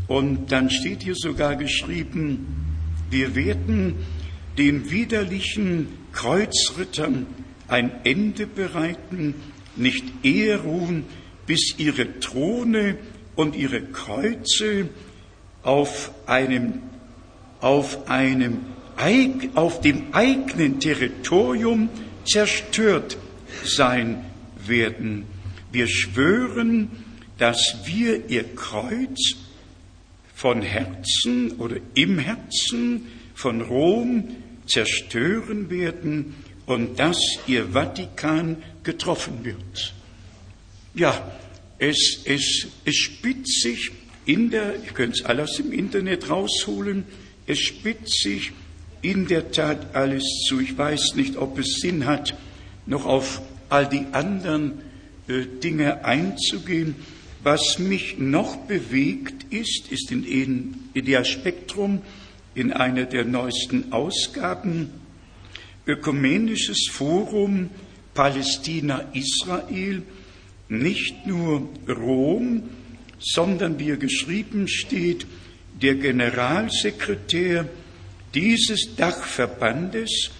Und 0.06 0.52
dann 0.52 0.70
steht 0.70 1.02
hier 1.02 1.14
sogar 1.14 1.56
geschrieben, 1.56 2.46
wir 3.10 3.34
werden 3.34 3.94
den 4.58 4.90
widerlichen 4.90 5.88
Kreuzrittern 6.12 7.26
ein 7.68 7.90
Ende 8.04 8.46
bereiten, 8.46 9.34
nicht 9.76 10.04
eher 10.22 10.60
ruhen, 10.60 11.04
bis 11.46 11.78
ihre 11.78 12.20
Throne 12.20 12.96
und 13.36 13.56
ihre 13.56 13.82
Kreuze 13.82 14.88
auf 15.62 16.12
einem, 16.26 16.80
auf 17.60 18.08
einem, 18.08 18.60
auf 19.54 19.80
dem 19.80 20.14
eigenen 20.14 20.78
Territorium 20.78 21.88
zerstört 22.24 23.16
sein 23.64 24.24
werden. 24.66 25.24
Wir 25.72 25.88
schwören, 25.88 26.90
dass 27.38 27.76
wir 27.84 28.28
ihr 28.28 28.54
Kreuz 28.54 29.36
von 30.34 30.62
Herzen 30.62 31.52
oder 31.52 31.76
im 31.94 32.18
Herzen 32.18 33.06
von 33.34 33.60
Rom 33.60 34.36
zerstören 34.66 35.70
werden 35.70 36.34
und 36.66 36.98
dass 36.98 37.18
ihr 37.46 37.68
Vatikan 37.72 38.62
getroffen 38.82 39.44
wird. 39.44 39.94
Ja, 40.94 41.32
es, 41.78 42.20
es, 42.24 42.68
es 42.84 42.96
spitzt 42.96 43.62
sich 43.62 43.90
in 44.26 44.50
der, 44.50 44.76
ihr 44.76 44.92
könnt 44.92 45.14
es 45.16 45.24
alles 45.24 45.58
im 45.58 45.72
Internet 45.72 46.30
rausholen, 46.30 47.04
es 47.46 47.58
spitzt 47.60 48.22
sich 48.22 48.52
in 49.02 49.26
der 49.26 49.50
Tat 49.50 49.94
alles 49.94 50.24
zu. 50.48 50.60
Ich 50.60 50.78
weiß 50.78 51.14
nicht, 51.16 51.36
ob 51.36 51.58
es 51.58 51.80
Sinn 51.80 52.06
hat, 52.06 52.34
noch 52.86 53.04
auf 53.04 53.42
all 53.68 53.86
die 53.86 54.06
anderen 54.12 54.80
äh, 55.28 55.44
Dinge 55.62 56.04
einzugehen. 56.04 56.94
Was 57.42 57.78
mich 57.78 58.18
noch 58.18 58.56
bewegt 58.56 59.52
ist, 59.52 59.92
ist 59.92 60.10
in, 60.10 60.24
in 60.24 60.74
Idea 60.94 61.24
Spektrum 61.24 62.00
in 62.54 62.72
einer 62.72 63.04
der 63.04 63.26
neuesten 63.26 63.92
Ausgaben 63.92 64.90
Ökumenisches 65.86 66.88
Forum 66.90 67.70
Palästina-Israel, 68.14 70.02
nicht 70.68 71.26
nur 71.26 71.68
Rom, 71.88 72.64
sondern 73.18 73.78
wie 73.78 73.96
geschrieben 73.96 74.68
steht, 74.68 75.26
der 75.82 75.96
Generalsekretär 75.96 77.68
dieses 78.34 78.94
Dachverbandes 78.96 80.30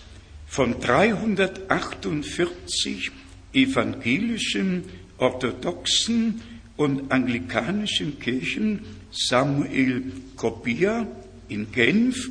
von 0.47 0.81
348 0.81 3.11
evangelischen, 3.53 4.85
orthodoxen 5.19 6.41
und 6.77 7.13
anglikanischen 7.13 8.19
Kirchen, 8.19 8.81
Samuel 9.11 10.11
Kopia 10.37 11.07
in 11.49 11.71
Genf, 11.73 12.31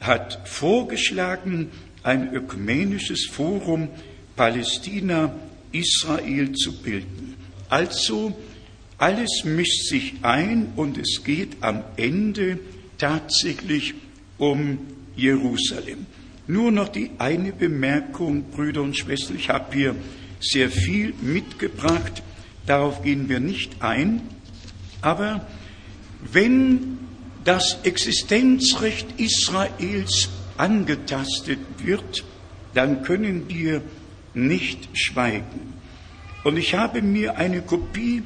hat 0.00 0.48
vorgeschlagen, 0.48 1.70
ein 2.02 2.32
ökumenisches 2.32 3.26
Forum 3.26 3.90
Palästina-Israel 4.36 6.52
zu 6.52 6.80
bilden. 6.82 7.34
Also 7.68 8.34
alles 8.98 9.44
mischt 9.44 9.88
sich 9.88 10.14
ein 10.22 10.72
und 10.76 10.96
es 10.98 11.24
geht 11.24 11.56
am 11.60 11.82
Ende 11.96 12.60
tatsächlich 12.98 13.94
um 14.38 14.78
Jerusalem. 15.16 16.06
Nur 16.46 16.70
noch 16.72 16.88
die 16.88 17.10
eine 17.18 17.52
Bemerkung, 17.52 18.44
Brüder 18.50 18.82
und 18.82 18.96
Schwestern, 18.96 19.36
ich 19.36 19.48
habe 19.48 19.74
hier 19.74 19.94
sehr 20.40 20.70
viel 20.70 21.14
mitgebracht, 21.20 22.22
darauf 22.66 23.02
gehen 23.02 23.28
wir 23.28 23.40
nicht 23.40 23.82
ein, 23.82 24.22
aber 25.00 25.46
wenn 26.32 26.98
das 27.44 27.78
Existenzrecht 27.82 29.18
Israels 29.18 30.28
angetastet 30.56 31.58
wird, 31.78 32.24
dann 32.74 33.02
können 33.02 33.48
wir 33.48 33.82
nicht 34.34 34.88
schweigen. 34.94 35.74
Und 36.44 36.56
ich 36.56 36.74
habe 36.74 37.02
mir 37.02 37.36
eine 37.36 37.62
Kopie 37.62 38.22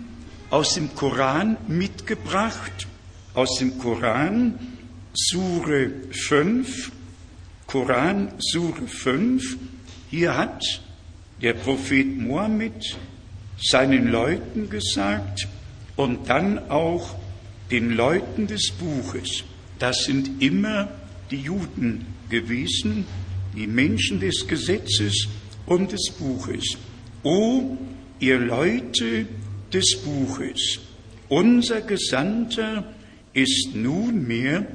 aus 0.50 0.74
dem 0.74 0.94
Koran 0.94 1.56
mitgebracht, 1.68 2.86
aus 3.34 3.58
dem 3.58 3.78
Koran, 3.78 4.58
Sure 5.12 5.90
5, 6.12 6.92
Koran, 7.66 8.32
Sure 8.38 8.86
5. 8.86 9.56
Hier 10.10 10.36
hat 10.36 10.62
der 11.42 11.54
Prophet 11.54 12.16
Mohammed 12.18 12.96
seinen 13.58 14.10
Leuten 14.10 14.70
gesagt 14.70 15.48
und 15.96 16.28
dann 16.28 16.70
auch 16.70 17.16
den 17.70 17.90
Leuten 17.90 18.46
des 18.46 18.70
Buches. 18.72 19.44
Das 19.78 20.04
sind 20.04 20.42
immer 20.42 20.88
die 21.30 21.40
Juden 21.42 22.06
gewesen, 22.28 23.06
die 23.54 23.66
Menschen 23.66 24.20
des 24.20 24.46
Gesetzes 24.46 25.28
und 25.66 25.92
des 25.92 26.10
Buches. 26.18 26.76
O 27.22 27.76
ihr 28.20 28.38
Leute 28.38 29.26
des 29.72 29.96
Buches. 30.04 30.80
Unser 31.28 31.80
Gesandter 31.80 32.84
ist 33.32 33.74
nunmehr 33.74 34.66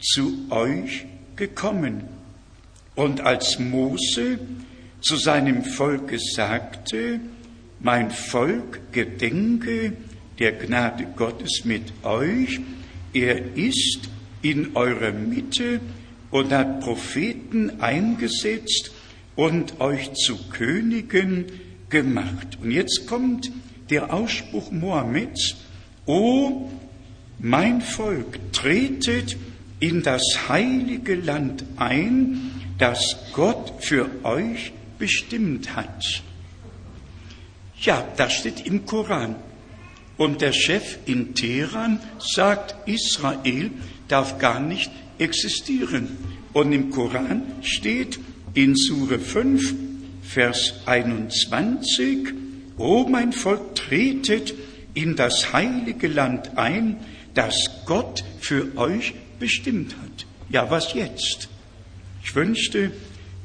zu 0.00 0.46
euch 0.50 1.06
gekommen. 1.36 2.04
Und 2.94 3.20
als 3.20 3.58
Mose 3.58 4.38
zu 5.00 5.16
seinem 5.16 5.64
Volke 5.64 6.18
sagte, 6.18 7.20
mein 7.80 8.10
Volk 8.10 8.80
gedenke 8.92 9.92
der 10.38 10.52
Gnade 10.52 11.06
Gottes 11.16 11.64
mit 11.64 11.92
euch, 12.02 12.60
er 13.12 13.56
ist 13.56 14.08
in 14.50 14.76
eurer 14.76 15.12
Mitte 15.12 15.80
und 16.30 16.52
hat 16.52 16.80
Propheten 16.80 17.80
eingesetzt 17.80 18.92
und 19.36 19.80
euch 19.80 20.12
zu 20.14 20.36
Königen 20.50 21.46
gemacht. 21.90 22.58
Und 22.62 22.70
jetzt 22.70 23.06
kommt 23.06 23.50
der 23.90 24.12
Ausspruch 24.12 24.70
Mohammeds, 24.70 25.56
O 26.06 26.70
mein 27.38 27.80
Volk, 27.82 28.52
tretet 28.52 29.36
in 29.80 30.02
das 30.02 30.48
heilige 30.48 31.14
Land 31.14 31.64
ein, 31.76 32.50
das 32.78 33.16
Gott 33.32 33.72
für 33.80 34.08
euch 34.24 34.72
bestimmt 34.98 35.76
hat. 35.76 36.22
Ja, 37.80 38.06
das 38.16 38.32
steht 38.32 38.66
im 38.66 38.86
Koran. 38.86 39.36
Und 40.16 40.40
der 40.40 40.52
Chef 40.52 40.98
in 41.06 41.34
Teheran 41.36 42.00
sagt, 42.18 42.74
Israel 42.88 43.70
darf 44.08 44.38
gar 44.38 44.60
nicht 44.60 44.90
existieren. 45.18 46.16
Und 46.52 46.72
im 46.72 46.90
Koran 46.90 47.42
steht 47.62 48.18
in 48.54 48.74
Sure 48.74 49.18
5, 49.18 49.74
Vers 50.22 50.74
21, 50.86 52.28
O 52.76 53.06
mein 53.08 53.32
Volk, 53.32 53.74
tretet 53.74 54.54
in 54.94 55.16
das 55.16 55.52
heilige 55.52 56.08
Land 56.08 56.56
ein, 56.56 56.96
das 57.34 57.70
Gott 57.86 58.24
für 58.40 58.76
euch 58.76 59.14
bestimmt 59.38 59.94
hat. 60.02 60.26
Ja, 60.50 60.70
was 60.70 60.94
jetzt? 60.94 61.48
Ich 62.24 62.34
wünschte, 62.34 62.90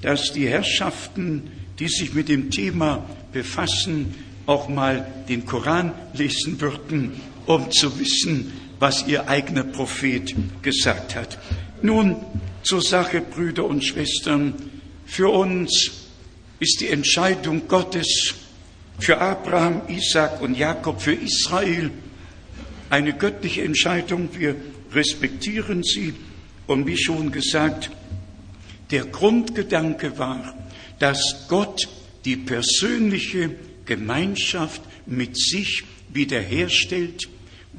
dass 0.02 0.34
die 0.34 0.48
Herrschaften, 0.48 1.52
die 1.80 1.88
sich 1.88 2.14
mit 2.14 2.30
dem 2.30 2.52
Thema 2.52 3.04
befassen, 3.32 4.14
auch 4.46 4.68
mal 4.68 5.08
den 5.30 5.46
Koran 5.46 5.94
lesen 6.14 6.60
würden, 6.60 7.14
um 7.46 7.72
zu 7.72 8.00
wissen, 8.00 8.52
was 8.84 9.08
ihr 9.08 9.30
eigener 9.30 9.64
Prophet 9.64 10.36
gesagt 10.62 11.16
hat. 11.16 11.38
Nun 11.82 12.18
zur 12.64 12.82
Sache, 12.82 13.22
Brüder 13.22 13.64
und 13.64 13.82
Schwestern. 13.82 14.56
Für 15.06 15.30
uns 15.30 16.10
ist 16.60 16.82
die 16.82 16.90
Entscheidung 16.90 17.70
Gottes 17.70 18.34
für 19.00 19.20
Abraham, 19.20 19.84
Isaac 19.88 20.42
und 20.42 20.58
Jakob, 20.58 21.02
für 21.02 21.14
Israel 21.14 21.92
eine 22.90 23.14
göttliche 23.14 23.62
Entscheidung. 23.62 24.28
Wir 24.38 24.58
respektieren 24.92 25.82
sie. 25.84 26.14
Und 26.68 26.86
wie 26.86 26.98
schon 26.98 27.32
gesagt, 27.32 27.90
der 28.92 29.06
Grundgedanke 29.06 30.20
war, 30.20 30.56
dass 31.00 31.46
Gott 31.48 31.88
die 32.26 32.36
persönliche 32.36 33.52
Gemeinschaft 33.86 34.82
mit 35.06 35.38
sich 35.38 35.86
wiederherstellt. 36.10 37.30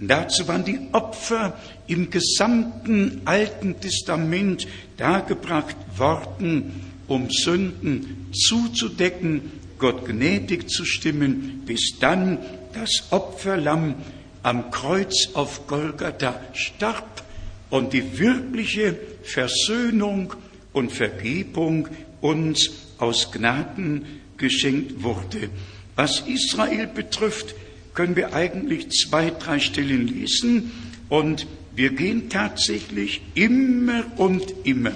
Dazu 0.00 0.48
waren 0.48 0.64
die 0.64 0.80
Opfer 0.92 1.59
im 1.87 2.11
gesamten 2.11 3.22
Alten 3.24 3.80
Testament 3.80 4.66
dargebracht 4.96 5.76
worden, 5.96 6.80
um 7.07 7.30
Sünden 7.30 8.28
zuzudecken, 8.33 9.52
Gott 9.78 10.07
gnädig 10.07 10.68
zu 10.68 10.85
stimmen, 10.85 11.62
bis 11.66 11.98
dann 12.00 12.38
das 12.72 13.09
Opferlamm 13.11 13.94
am 14.42 14.70
Kreuz 14.70 15.30
auf 15.35 15.66
Golgatha 15.66 16.40
starb 16.54 17.22
und 17.70 17.92
die 17.92 18.18
wirkliche 18.18 18.96
Versöhnung 19.22 20.35
und 20.72 20.92
Vergebung 20.92 21.88
uns 22.20 22.70
aus 22.98 23.30
Gnaden 23.30 24.04
geschenkt 24.37 25.02
wurde. 25.02 25.50
Was 25.96 26.20
Israel 26.20 26.88
betrifft, 26.88 27.54
können 27.94 28.16
wir 28.16 28.35
eigentlich 28.35 28.90
zwei, 28.90 29.30
drei 29.30 29.61
Stellen 29.61 30.09
lesen 30.09 30.72
und 31.09 31.46
wir 31.74 31.90
gehen 31.90 32.28
tatsächlich 32.28 33.22
immer 33.35 34.04
und 34.16 34.54
immer 34.64 34.92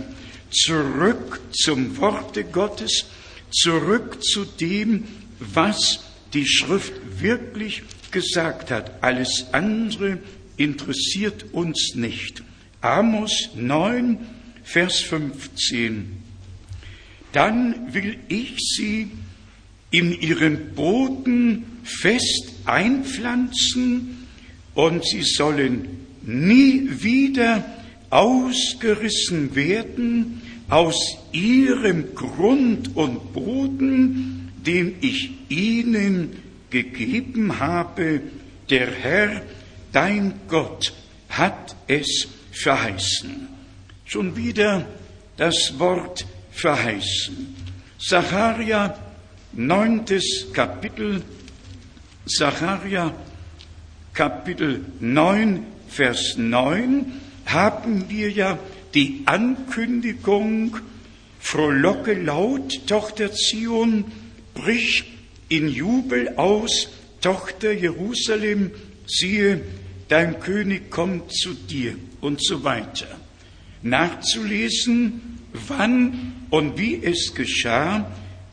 zurück 0.50 1.40
zum 1.52 1.96
Worte 1.98 2.44
Gottes, 2.44 3.06
zurück 3.50 4.22
zu 4.22 4.44
dem, 4.44 5.04
was 5.38 6.00
die 6.34 6.46
Schrift 6.46 6.92
wirklich 7.20 7.82
gesagt 8.10 8.70
hat. 8.70 9.02
Alles 9.02 9.46
andere 9.52 10.18
interessiert 10.56 11.46
uns 11.52 11.94
nicht. 11.94 12.42
Amos 12.80 13.50
9, 13.54 14.18
Vers 14.62 15.00
15. 15.00 16.22
Dann 17.32 17.92
will 17.92 18.18
ich 18.28 18.56
sie 18.58 19.10
in 19.90 20.12
ihren 20.20 20.74
Boden 20.74 21.64
fest 21.84 22.57
einpflanzen 22.68 24.26
und 24.74 25.04
sie 25.04 25.22
sollen 25.22 25.88
nie 26.22 26.88
wieder 27.00 27.64
ausgerissen 28.10 29.54
werden 29.54 30.42
aus 30.68 31.16
ihrem 31.32 32.14
Grund 32.14 32.96
und 32.96 33.32
Boden, 33.32 34.52
den 34.66 34.96
ich 35.00 35.30
ihnen 35.48 36.36
gegeben 36.70 37.58
habe. 37.58 38.20
Der 38.68 38.90
Herr, 38.90 39.42
dein 39.92 40.34
Gott, 40.48 40.92
hat 41.30 41.74
es 41.86 42.28
verheißen. 42.52 43.48
Schon 44.04 44.36
wieder 44.36 44.86
das 45.36 45.78
Wort 45.78 46.26
verheißen. 46.50 47.54
Zacharia, 47.98 48.98
neuntes 49.52 50.48
Kapitel, 50.52 51.22
Zacharia, 52.28 53.14
Kapitel 54.12 54.84
9, 55.00 55.64
Vers 55.88 56.36
9, 56.36 57.06
haben 57.46 58.08
wir 58.08 58.30
ja 58.30 58.58
die 58.94 59.22
Ankündigung, 59.24 60.76
frohlocke 61.40 62.14
laut, 62.14 62.86
Tochter 62.86 63.32
Zion, 63.32 64.04
brich 64.54 65.04
in 65.48 65.68
Jubel 65.68 66.36
aus, 66.36 66.88
Tochter 67.20 67.72
Jerusalem, 67.72 68.70
siehe, 69.06 69.62
dein 70.08 70.40
König 70.40 70.90
kommt 70.90 71.32
zu 71.32 71.54
dir 71.54 71.96
und 72.20 72.44
so 72.44 72.64
weiter. 72.64 73.08
Nachzulesen, 73.82 75.38
wann 75.66 76.34
und 76.50 76.78
wie 76.78 77.02
es 77.02 77.34
geschah 77.34 78.10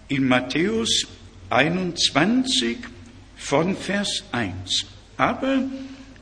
in 0.07 0.27
Matthäus 0.27 1.07
21 1.49 2.94
von 3.45 3.77
Vers 3.77 4.23
1. 4.31 4.87
Aber 5.17 5.63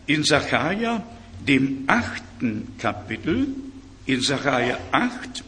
in 0.08 0.26
Sacharja, 0.26 1.04
dem 1.48 1.86
achten 1.88 2.74
Kapitel, 2.78 3.48
in 4.06 4.20
Sacharja 4.20 4.78
8 4.92 5.42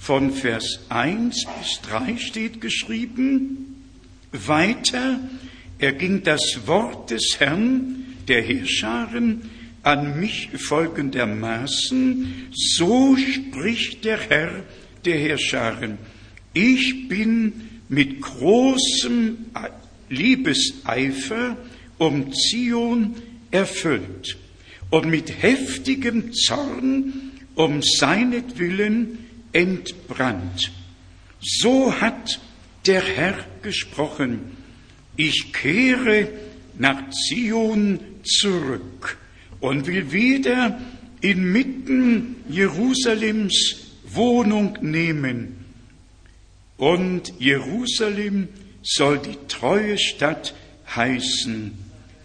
von 0.00 0.32
Vers 0.32 0.80
1 0.88 1.44
bis 1.60 1.80
3 1.82 2.16
steht 2.16 2.60
geschrieben, 2.60 3.84
weiter 4.32 5.20
erging 5.78 6.24
das 6.24 6.66
Wort 6.66 7.12
des 7.12 7.36
Herrn, 7.38 8.04
der 8.26 8.42
Heerscharen, 8.42 9.42
an 9.84 10.18
mich 10.18 10.48
folgendermaßen, 10.56 12.48
so 12.52 13.16
spricht 13.16 14.04
der 14.04 14.18
Herr 14.18 14.64
der 15.04 15.18
Heerscharen, 15.18 15.98
ich 16.52 17.06
bin 17.06 17.80
mit 17.88 18.20
großem 18.20 19.36
Liebeseifer 20.12 21.56
um 21.98 22.32
Zion 22.32 23.16
erfüllt 23.50 24.36
und 24.90 25.06
mit 25.06 25.42
heftigem 25.42 26.32
Zorn 26.32 27.32
um 27.54 27.80
seinetwillen 27.82 29.18
entbrannt. 29.52 30.70
So 31.40 31.92
hat 32.00 32.40
der 32.86 33.02
Herr 33.02 33.38
gesprochen, 33.62 34.56
ich 35.16 35.52
kehre 35.52 36.28
nach 36.78 37.10
Zion 37.10 38.00
zurück 38.24 39.18
und 39.60 39.86
will 39.86 40.12
wieder 40.12 40.80
inmitten 41.20 42.36
Jerusalems 42.48 43.92
Wohnung 44.14 44.78
nehmen. 44.80 45.64
Und 46.76 47.32
Jerusalem 47.38 48.48
soll 48.82 49.18
die 49.18 49.38
treue 49.48 49.98
Stadt 49.98 50.54
heißen 50.94 51.72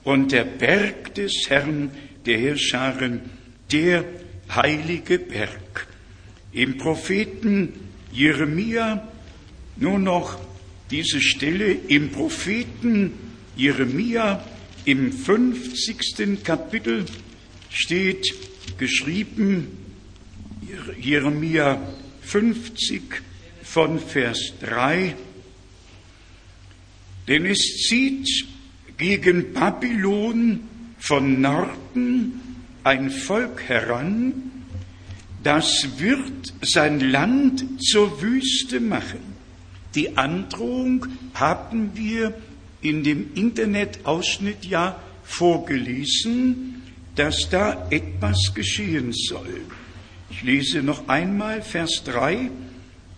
und 0.04 0.32
der 0.32 0.44
Berg 0.46 1.16
des 1.16 1.46
Herrn 1.50 1.92
der 2.26 2.40
Herrscharen, 2.40 3.22
der 3.72 4.04
heilige 4.54 5.20
Berg. 5.20 5.88
Im 6.52 6.78
Propheten 6.78 7.74
Jeremia 8.12 9.08
nur 9.78 10.00
noch 10.00 10.40
diese 10.90 11.22
Stelle 11.22 11.72
im 11.72 12.12
Propheten 12.12 13.14
Jeremia 13.56 14.44
im 14.86 15.12
50. 15.12 16.44
Kapitel 16.44 17.06
steht 17.70 18.26
geschrieben, 18.78 19.68
Jeremia 21.00 21.82
50 22.22 23.02
von 23.64 24.00
Vers 24.00 24.54
3, 24.62 25.16
denn 27.28 27.46
es 27.46 27.88
zieht 27.88 28.46
gegen 28.98 29.54
Babylon 29.54 30.62
von 31.00 31.42
Norden 31.42 32.42
ein 32.84 33.12
Volk 33.12 33.64
heran, 33.68 34.34
das 35.44 35.88
wird 35.98 36.54
sein 36.62 37.00
Land 37.00 37.64
zur 37.82 38.22
Wüste 38.22 38.80
machen. 38.80 39.20
Die 39.96 40.18
Androhung 40.18 41.06
haben 41.34 41.92
wir 41.96 42.34
in 42.82 43.04
dem 43.04 43.34
Internetausschnitt 43.34 44.66
ja 44.66 45.00
vorgelesen, 45.24 46.82
dass 47.16 47.50
da 47.50 47.88
etwas 47.90 48.54
geschehen 48.54 49.12
soll. 49.14 49.62
Ich 50.30 50.44
lese 50.44 50.84
noch 50.84 51.08
einmal 51.08 51.62
Vers 51.62 52.04
3 52.06 52.50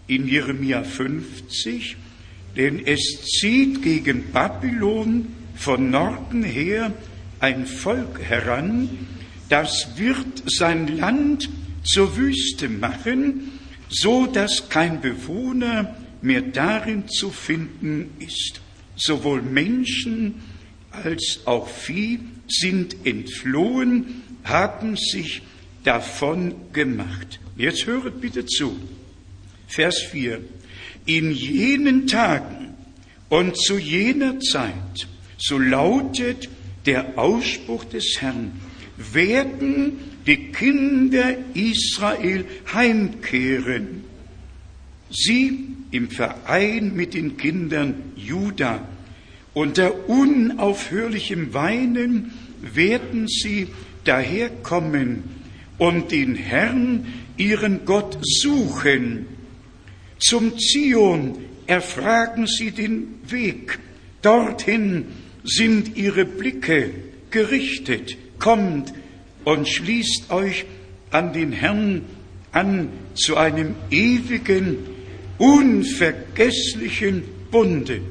in 0.08 0.28
Jeremia 0.28 0.84
50, 0.84 1.98
denn 2.56 2.86
es 2.86 3.22
zieht 3.40 3.82
gegen 3.82 4.32
Babylon 4.32 5.28
von 5.56 5.90
Norden 5.90 6.44
her 6.44 6.94
ein 7.40 7.66
Volk 7.66 8.22
heran, 8.22 8.90
das 9.50 9.98
wird 9.98 10.44
sein 10.46 10.98
Land 10.98 11.50
zur 11.84 12.18
Wüste 12.18 12.70
machen, 12.70 13.60
so 13.90 14.28
dass 14.28 14.70
kein 14.70 15.02
Bewohner 15.02 15.96
mehr 16.22 16.42
darin 16.42 17.08
zu 17.08 17.30
finden 17.30 18.12
ist. 18.20 18.62
Sowohl 18.96 19.42
Menschen 19.42 20.36
als 20.92 21.42
auch 21.46 21.68
Vieh 21.68 22.20
sind 22.48 23.06
entflohen, 23.06 24.24
haben 24.44 24.98
sich 24.98 25.42
davon 25.84 26.54
gemacht. 26.74 27.40
Jetzt 27.58 27.86
höret 27.86 28.20
bitte 28.22 28.46
zu. 28.46 28.78
Vers 29.68 30.00
4. 30.12 30.42
In 31.06 31.32
jenen 31.32 32.08
Tagen 32.08 32.76
und 33.30 33.58
zu 33.58 33.78
jener 33.78 34.40
Zeit 34.40 35.08
so 35.38 35.58
lautet 35.58 36.50
der 36.86 37.18
Ausspruch 37.18 37.86
des 37.86 38.18
Herrn, 38.20 38.52
werden 38.98 39.94
die 40.28 40.52
Kinder 40.52 41.36
Israel 41.54 42.46
heimkehren. 42.74 44.04
Sie 45.10 45.68
im 45.92 46.10
Verein 46.10 46.96
mit 46.96 47.14
den 47.14 47.38
Kindern 47.38 47.96
Juda 48.16 48.88
unter 49.54 50.08
unaufhörlichem 50.08 51.54
Weinen 51.54 52.32
werden 52.62 53.28
sie 53.28 53.68
daherkommen 54.04 55.24
und 55.78 56.12
den 56.12 56.36
Herrn, 56.36 57.08
ihren 57.38 57.86
Gott, 57.86 58.18
suchen. 58.22 59.26
Zum 60.20 60.58
Zion 60.60 61.38
erfragen 61.66 62.46
sie 62.48 62.72
den 62.72 63.20
Weg. 63.28 63.80
Dorthin 64.22 65.06
sind 65.44 65.96
ihre 65.98 66.26
Blicke 66.26 66.92
gerichtet. 67.32 68.18
Kommt 68.38 68.94
und 69.46 69.68
schließt 69.68 70.30
euch 70.32 70.66
an 71.12 71.34
den 71.34 71.52
Herrn 71.52 72.06
an 72.52 72.90
zu 73.14 73.38
einem 73.38 73.76
ewigen, 73.92 74.78
unvergesslichen 75.38 77.24
Bunde. 77.52 78.02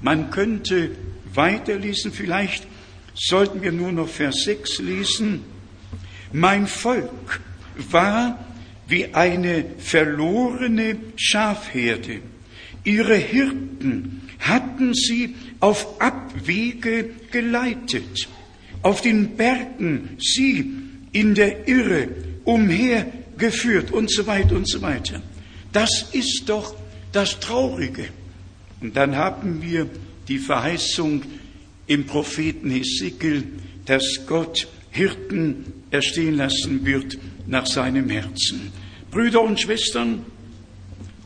Man 0.00 0.30
könnte 0.30 0.90
weiterlesen, 1.34 2.12
vielleicht 2.12 2.66
sollten 3.14 3.62
wir 3.62 3.72
nur 3.72 3.92
noch 3.92 4.08
Vers 4.08 4.44
6 4.44 4.78
lesen. 4.78 5.42
Mein 6.32 6.66
Volk 6.66 7.40
war 7.90 8.38
wie 8.90 9.14
eine 9.14 9.64
verlorene 9.78 10.96
Schafherde. 11.16 12.20
Ihre 12.84 13.16
Hirten 13.16 14.22
hatten 14.40 14.94
sie 14.94 15.34
auf 15.60 16.00
Abwege 16.00 17.10
geleitet, 17.30 18.28
auf 18.82 19.00
den 19.00 19.36
Bergen 19.36 20.16
sie 20.18 20.72
in 21.12 21.34
der 21.34 21.68
Irre 21.68 22.08
umhergeführt 22.44 23.90
und 23.92 24.10
so 24.10 24.26
weiter 24.26 24.56
und 24.56 24.68
so 24.68 24.82
weiter. 24.82 25.22
Das 25.72 26.08
ist 26.12 26.44
doch 26.46 26.74
das 27.12 27.38
Traurige. 27.38 28.08
Und 28.80 28.96
dann 28.96 29.16
haben 29.16 29.62
wir 29.62 29.88
die 30.26 30.38
Verheißung 30.38 31.22
im 31.86 32.06
Propheten 32.06 32.70
Hesekiel, 32.70 33.44
dass 33.84 34.20
Gott 34.26 34.66
Hirten 34.90 35.64
erstehen 35.90 36.36
lassen 36.36 36.84
wird 36.84 37.18
nach 37.46 37.66
seinem 37.66 38.08
Herzen. 38.08 38.72
Brüder 39.10 39.42
und 39.42 39.60
Schwestern, 39.60 40.24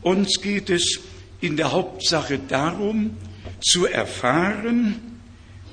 uns 0.01 0.41
geht 0.41 0.69
es 0.69 0.99
in 1.41 1.57
der 1.57 1.71
Hauptsache 1.71 2.39
darum, 2.39 3.17
zu 3.61 3.85
erfahren, 3.85 5.19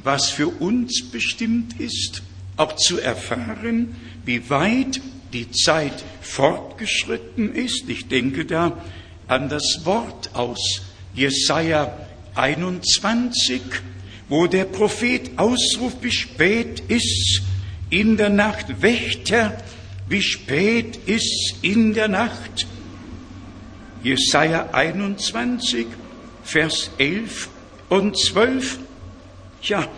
was 0.02 0.30
für 0.30 0.48
uns 0.48 1.10
bestimmt 1.10 1.80
ist, 1.80 2.22
auch 2.56 2.76
zu 2.76 2.98
erfahren, 2.98 3.96
wie 4.24 4.50
weit 4.50 5.00
die 5.32 5.50
Zeit 5.50 6.04
fortgeschritten 6.20 7.54
ist. 7.54 7.88
Ich 7.88 8.08
denke 8.08 8.44
da 8.44 8.82
an 9.26 9.48
das 9.48 9.80
Wort 9.84 10.34
aus 10.34 10.82
Jesaja 11.14 11.96
21, 12.34 13.62
wo 14.28 14.46
der 14.46 14.64
Prophet 14.64 15.30
ausruft, 15.36 15.98
wie 16.02 16.12
spät 16.12 16.80
ist 16.88 17.42
in 17.90 18.16
der 18.16 18.30
Nacht, 18.30 18.82
Wächter, 18.82 19.56
wie 20.12 20.22
spät 20.22 20.98
ist 21.06 21.54
in 21.62 21.94
der 21.94 22.06
Nacht. 22.06 22.66
Jesaja 24.02 24.68
21, 24.72 25.86
Vers 26.44 26.90
11 26.98 27.48
und 27.88 28.18
12. 28.18 28.78
Ja, 29.62 29.88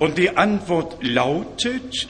und 0.00 0.18
die 0.18 0.36
Antwort 0.36 0.96
lautet, 1.04 2.08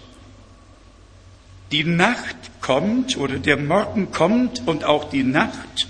die 1.72 1.84
Nacht 1.84 2.36
kommt 2.62 3.18
oder 3.18 3.38
der 3.38 3.58
Morgen 3.58 4.10
kommt 4.10 4.66
und 4.66 4.84
auch 4.84 5.10
die 5.10 5.22
Nacht. 5.22 5.88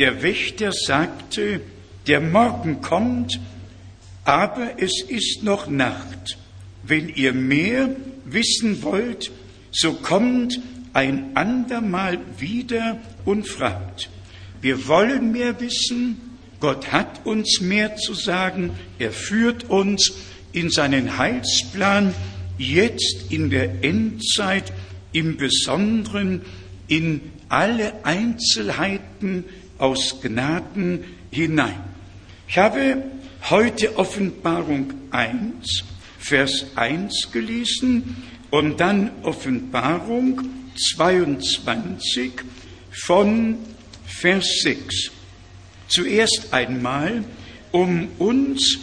Der 0.00 0.24
Wächter 0.24 0.72
sagte, 0.72 1.60
der 2.08 2.20
Morgen 2.20 2.80
kommt, 2.80 3.38
aber 4.24 4.80
es 4.82 5.00
ist 5.00 5.44
noch 5.44 5.68
Nacht. 5.68 6.38
Wenn 6.82 7.08
ihr 7.08 7.32
mehr 7.32 7.90
wissen 8.24 8.82
wollt, 8.82 9.30
so 9.76 9.92
kommt 9.92 10.58
ein 10.94 11.36
andermal 11.36 12.18
wieder 12.38 12.98
und 13.26 13.46
fragt. 13.46 14.08
Wir 14.62 14.88
wollen 14.88 15.32
mehr 15.32 15.60
wissen, 15.60 16.16
Gott 16.60 16.92
hat 16.92 17.26
uns 17.26 17.60
mehr 17.60 17.96
zu 17.96 18.14
sagen, 18.14 18.70
er 18.98 19.12
führt 19.12 19.68
uns 19.68 20.14
in 20.52 20.70
seinen 20.70 21.18
Heilsplan, 21.18 22.14
jetzt 22.56 23.26
in 23.28 23.50
der 23.50 23.84
Endzeit 23.84 24.72
im 25.12 25.36
Besonderen 25.36 26.40
in 26.88 27.20
alle 27.50 28.04
Einzelheiten 28.04 29.44
aus 29.76 30.22
Gnaden 30.22 31.04
hinein. 31.30 31.84
Ich 32.48 32.56
habe 32.56 33.04
heute 33.50 33.98
Offenbarung 33.98 34.94
1, 35.10 35.84
Vers 36.18 36.66
1 36.76 37.30
gelesen 37.30 38.16
und 38.56 38.80
dann 38.80 39.10
Offenbarung 39.22 40.40
22 40.94 42.32
von 42.90 43.58
Vers 44.06 44.62
6. 44.62 45.10
Zuerst 45.88 46.54
einmal, 46.54 47.22
um 47.70 48.08
uns 48.18 48.78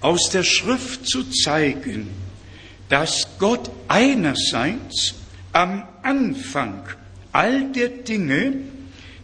aus 0.00 0.30
der 0.30 0.44
Schrift 0.44 1.06
zu 1.06 1.24
zeigen, 1.24 2.08
dass 2.88 3.28
Gott 3.38 3.70
einerseits 3.86 5.14
am 5.52 5.82
Anfang 6.02 6.82
all 7.32 7.70
der 7.70 7.88
Dinge, 7.90 8.54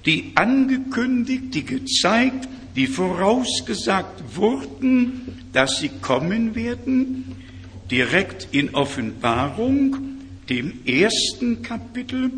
die 0.05 0.33
angekündigt, 0.35 1.55
die 1.55 1.65
gezeigt, 1.65 2.47
die 2.77 2.89
vorausgesagt 2.89 4.37
wurden, 4.37 5.47
dass 5.55 5.79
sie 5.79 5.89
kommen 6.03 6.55
werden, 6.55 7.38
direkt 7.91 8.49
in 8.53 8.75
Offenbarung, 8.75 9.97
dem 10.49 10.73
ersten 10.87 11.63
Kapitel, 11.63 12.31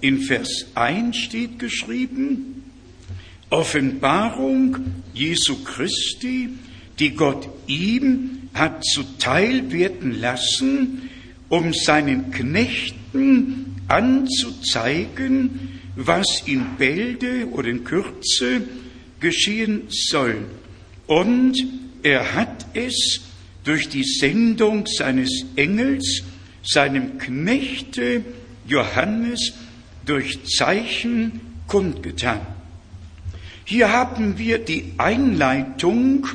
in 0.00 0.20
Vers 0.20 0.66
1 0.74 1.16
steht 1.16 1.58
geschrieben, 1.58 2.64
Offenbarung 3.50 4.76
Jesu 5.14 5.62
Christi, 5.64 6.50
die 6.98 7.10
Gott 7.10 7.48
ihm 7.66 8.48
hat 8.54 8.84
zuteil 8.84 9.70
werden 9.70 10.20
lassen, 10.20 11.10
um 11.48 11.72
seinen 11.72 12.30
Knechten 12.30 13.76
anzuzeigen, 13.88 15.80
was 15.94 16.42
in 16.46 16.76
Bälde 16.76 17.48
oder 17.50 17.68
in 17.68 17.84
Kürze 17.84 18.62
geschehen 19.20 19.82
soll. 19.88 20.44
Und 21.06 21.56
er 22.02 22.34
hat 22.34 22.66
es 22.74 23.20
durch 23.66 23.88
die 23.88 24.04
Sendung 24.04 24.86
seines 24.86 25.44
Engels, 25.56 26.22
seinem 26.62 27.18
Knechte 27.18 28.24
Johannes, 28.66 29.52
durch 30.06 30.44
Zeichen 30.44 31.40
kundgetan. 31.66 32.40
Hier 33.64 33.92
haben 33.92 34.38
wir 34.38 34.58
die 34.58 34.92
Einleitung 34.98 36.28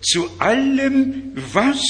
zu 0.00 0.30
allem, 0.38 1.32
was 1.52 1.82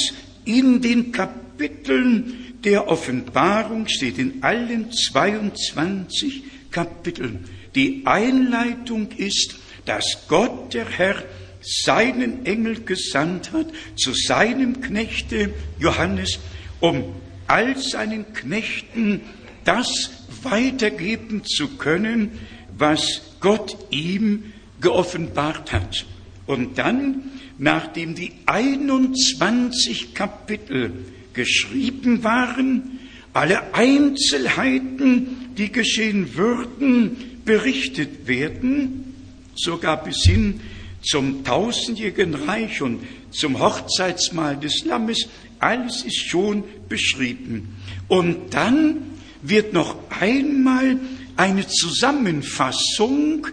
in 0.45 0.83
den 0.83 1.13
Kapiteln 1.13 2.35
der 2.65 2.89
Offenbarung 2.89 3.87
steht, 3.87 4.19
in 4.19 4.43
allen 4.43 4.91
22 4.91 6.43
Kapiteln. 6.73 7.45
Die 7.77 8.03
Einleitung 8.05 9.09
ist, 9.17 9.55
dass 9.85 10.27
Gott, 10.27 10.75
der 10.75 10.89
Herr, 10.89 11.23
seinen 11.63 12.45
Engel 12.47 12.83
gesandt 12.85 13.53
hat 13.53 13.67
zu 13.97 14.13
seinem 14.13 14.81
Knechte 14.81 15.55
Johannes, 15.79 16.39
um 16.81 17.05
all 17.47 17.77
seinen 17.79 18.33
Knechten 18.33 19.21
das 19.65 20.11
weitergeben 20.43 21.45
zu 21.45 21.69
können, 21.77 22.33
was 22.77 23.23
Gott 23.41 23.77
ihm 23.91 24.53
geoffenbart 24.81 25.73
hat. 25.73 26.07
Und 26.47 26.79
dann, 26.79 27.23
nachdem 27.59 28.15
die 28.15 28.33
21 28.47 30.15
Kapitel 30.15 30.93
geschrieben 31.33 32.25
waren, 32.25 32.99
alle 33.33 33.75
Einzelheiten, 33.75 35.55
die 35.57 35.71
geschehen 35.71 36.37
würden, 36.37 37.41
berichtet 37.45 38.27
werden, 38.27 39.15
sogar 39.55 40.03
bis 40.03 40.23
hin 40.25 40.61
zum 41.03 41.45
tausendjährigen 41.45 42.35
Reich 42.35 42.81
und 42.81 43.01
zum 43.31 43.59
Hochzeitsmahl 43.59 44.57
des 44.57 44.85
Lammes, 44.85 45.29
alles 45.59 46.05
ist 46.05 46.29
schon 46.29 46.65
beschrieben. 46.89 47.77
Und 48.09 48.55
dann 48.55 48.97
wird 49.43 49.73
noch 49.73 49.97
einmal 50.11 50.99
eine 51.37 51.67
Zusammenfassung, 51.67 53.47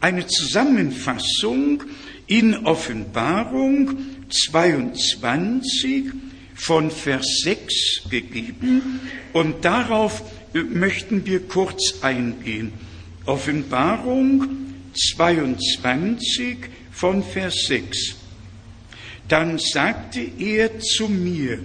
eine 0.00 0.26
Zusammenfassung 0.26 1.82
in 2.26 2.66
Offenbarung 2.66 3.96
22 4.28 6.12
von 6.54 6.90
Vers 6.90 7.42
6 7.42 8.08
gegeben 8.10 9.00
und 9.32 9.64
darauf 9.64 10.22
möchten 10.54 11.26
wir 11.26 11.46
kurz 11.46 12.02
eingehen. 12.02 12.72
Offenbarung 13.26 14.48
22 14.94 16.56
von 16.96 17.22
Vers 17.22 17.66
6. 17.66 18.16
Dann 19.28 19.58
sagte 19.58 20.20
er 20.38 20.80
zu 20.80 21.08
mir, 21.08 21.58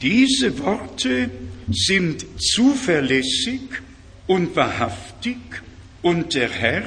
diese 0.00 0.58
Worte 0.60 1.28
sind 1.70 2.24
zuverlässig 2.38 3.60
und 4.26 4.56
wahrhaftig 4.56 5.36
und 6.00 6.34
der 6.34 6.48
Herr, 6.48 6.84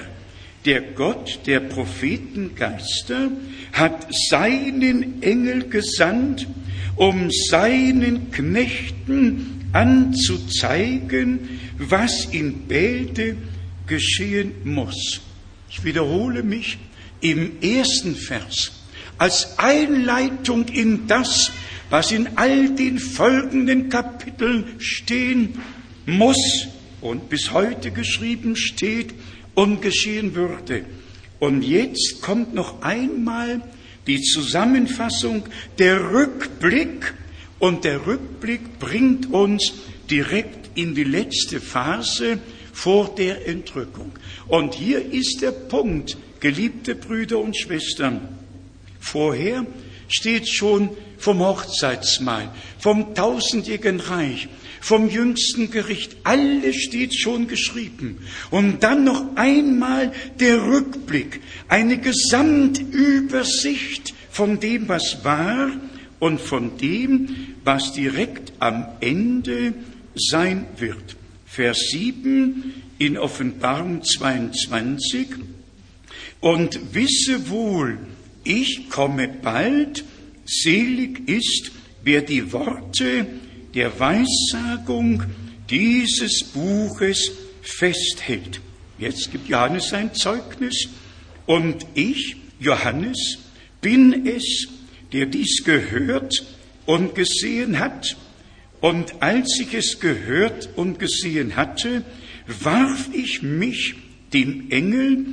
der 0.66 0.82
Gott 0.82 1.42
der 1.46 1.60
Prophetengeister, 1.60 3.30
hat 3.74 4.08
seinen 4.30 5.22
Engel 5.22 5.70
gesandt, 5.70 6.48
um 6.96 7.30
seinen 7.30 8.32
Knechten 8.32 9.70
anzuzeigen, 9.72 11.60
was 11.78 12.26
in 12.26 12.68
Bälde 12.68 13.38
geschehen 13.86 14.54
muss. 14.64 15.22
Ich 15.70 15.84
wiederhole 15.84 16.42
mich 16.42 16.80
im 17.22 17.62
ersten 17.62 18.16
Vers 18.16 18.72
als 19.18 19.60
Einleitung 19.60 20.68
in 20.70 21.06
das, 21.08 21.52
was 21.92 22.12
in 22.12 22.30
all 22.38 22.70
den 22.70 22.98
folgenden 22.98 23.90
Kapiteln 23.90 24.66
stehen 24.80 25.60
muss 26.08 26.68
und 27.02 27.30
bis 27.30 27.52
heute 27.52 27.92
geschrieben 27.92 28.56
steht 28.56 29.14
und 29.54 29.82
geschehen 29.82 30.34
würde. 30.34 30.86
Und 31.40 31.64
jetzt 31.64 32.22
kommt 32.22 32.56
noch 32.56 32.82
einmal 32.82 33.62
die 34.08 34.22
Zusammenfassung, 34.22 35.44
der 35.78 36.12
Rückblick. 36.12 37.14
Und 37.60 37.84
der 37.84 38.08
Rückblick 38.08 38.80
bringt 38.80 39.32
uns 39.32 39.72
direkt 40.10 40.72
in 40.76 40.96
die 40.96 41.04
letzte 41.04 41.60
Phase 41.60 42.40
vor 42.74 43.14
der 43.16 43.48
Entrückung. 43.48 44.14
Und 44.48 44.74
hier 44.74 45.14
ist 45.14 45.42
der 45.42 45.52
Punkt, 45.52 46.18
geliebte 46.42 46.96
Brüder 46.96 47.40
und 47.40 47.58
Schwestern. 47.58 48.20
Vorher 49.00 49.66
steht 50.10 50.50
schon 50.50 50.90
vom 51.18 51.40
Hochzeitsmahl, 51.40 52.52
vom 52.78 53.16
tausendjährigen 53.16 54.02
Reich, 54.02 54.50
vom 54.82 55.10
jüngsten 55.10 55.72
Gericht. 55.72 56.18
Alles 56.24 56.76
steht 56.76 57.18
schon 57.18 57.48
geschrieben. 57.48 58.18
Und 58.50 58.84
dann 58.84 59.06
noch 59.06 59.24
einmal 59.36 60.12
der 60.40 60.66
Rückblick, 60.66 61.42
eine 61.70 62.00
Gesamtübersicht 62.00 64.14
von 64.32 64.60
dem, 64.60 64.90
was 64.90 65.24
war 65.24 65.70
und 66.20 66.42
von 66.42 66.76
dem, 66.78 67.56
was 67.64 67.94
direkt 67.94 68.54
am 68.60 68.86
Ende 69.00 69.74
sein 70.16 70.66
wird. 70.78 71.16
Vers 71.46 71.78
7 71.92 72.74
in 72.98 73.18
Offenbarung 73.18 74.04
22. 74.04 75.28
Und 76.42 76.94
wisse 76.96 77.50
wohl, 77.50 78.00
ich 78.44 78.90
komme 78.90 79.28
bald, 79.28 80.04
selig 80.46 81.30
ist, 81.30 81.72
wer 82.04 82.22
die 82.22 82.52
Worte 82.52 83.28
der 83.74 84.00
Weissagung 84.00 85.24
dieses 85.70 86.44
Buches 86.44 87.32
festhält. 87.62 88.60
Jetzt 88.98 89.32
gibt 89.32 89.48
Johannes 89.48 89.90
sein 89.90 90.14
Zeugnis 90.14 90.90
und 91.46 91.86
ich, 91.94 92.36
Johannes, 92.60 93.40
bin 93.82 94.28
es, 94.28 94.68
der 95.14 95.28
dies 95.28 95.64
gehört 95.64 96.46
und 96.86 97.16
gesehen 97.16 97.80
hat. 97.80 98.18
Und 98.80 99.22
als 99.22 99.60
ich 99.60 99.74
es 99.74 100.00
gehört 100.00 100.70
und 100.76 101.00
gesehen 101.00 101.56
hatte, 101.56 102.04
warf 102.48 103.10
ich 103.14 103.42
mich 103.44 103.96
dem 104.34 104.72
Engel, 104.72 105.26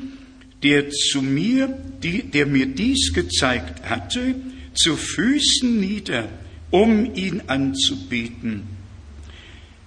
der 0.63 0.91
zu 0.91 1.23
mir, 1.23 1.69
die, 2.03 2.23
der 2.23 2.47
mir 2.47 2.67
dies 2.67 3.13
gezeigt 3.13 3.89
hatte, 3.89 4.35
zu 4.75 4.97
Füßen 4.97 5.81
nieder 5.81 6.29
um 6.71 7.15
ihn 7.15 7.43
anzubeten. 7.47 8.63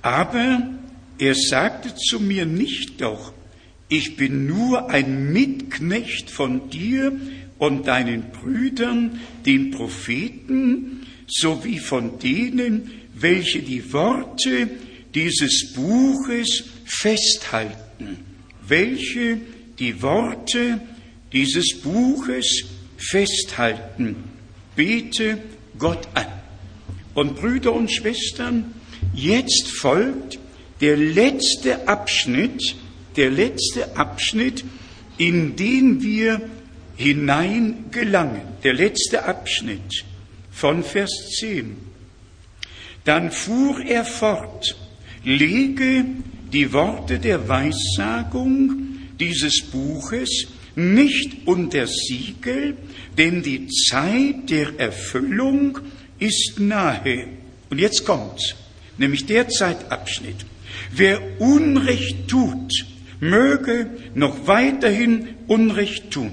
Aber 0.01 0.69
er 1.19 1.35
sagte 1.35 1.95
zu 1.95 2.19
mir 2.19 2.45
nicht 2.45 3.01
doch, 3.01 3.33
ich 3.87 4.15
bin 4.15 4.47
nur 4.47 4.89
ein 4.89 5.31
Mitknecht 5.31 6.31
von 6.31 6.69
dir 6.69 7.11
und 7.57 7.87
deinen 7.87 8.31
Brüdern, 8.31 9.19
den 9.45 9.71
Propheten, 9.71 11.05
sowie 11.27 11.77
von 11.77 12.17
denen, 12.19 12.89
welche 13.13 13.61
die 13.61 13.93
Worte 13.93 14.69
dieses 15.13 15.73
Buches 15.73 16.63
festhalten, 16.85 18.17
welche 18.67 19.41
die 19.81 20.01
Worte 20.03 20.79
dieses 21.33 21.81
Buches 21.81 22.65
festhalten. 22.97 24.15
Bete 24.75 25.39
Gott 25.77 26.07
an. 26.13 26.27
Und 27.15 27.35
Brüder 27.35 27.73
und 27.73 27.91
Schwestern, 27.91 28.75
jetzt 29.13 29.67
folgt 29.79 30.39
der 30.79 30.95
letzte 30.95 31.87
Abschnitt, 31.87 32.75
der 33.15 33.31
letzte 33.31 33.97
Abschnitt, 33.97 34.63
in 35.17 35.55
den 35.55 36.01
wir 36.01 36.41
hineingelangen. 36.95 38.43
Der 38.63 38.73
letzte 38.73 39.25
Abschnitt 39.25 40.05
von 40.51 40.83
Vers 40.83 41.09
10. 41.39 41.75
Dann 43.03 43.31
fuhr 43.31 43.81
er 43.81 44.05
fort, 44.05 44.77
lege 45.23 46.05
die 46.53 46.71
Worte 46.71 47.17
der 47.17 47.49
Weissagung 47.49 48.90
dieses 49.21 49.61
Buches 49.61 50.47
nicht 50.75 51.45
unter 51.45 51.87
Siegel, 51.87 52.75
denn 53.17 53.41
die 53.43 53.67
Zeit 53.67 54.49
der 54.49 54.79
Erfüllung 54.79 55.79
ist 56.19 56.59
nahe. 56.59 57.27
Und 57.69 57.79
jetzt 57.79 58.05
kommt's, 58.05 58.55
nämlich 58.97 59.25
der 59.25 59.47
Zeitabschnitt. 59.47 60.45
Wer 60.91 61.39
Unrecht 61.39 62.27
tut, 62.27 62.85
möge 63.19 63.89
noch 64.15 64.47
weiterhin 64.47 65.29
Unrecht 65.47 66.11
tun. 66.11 66.31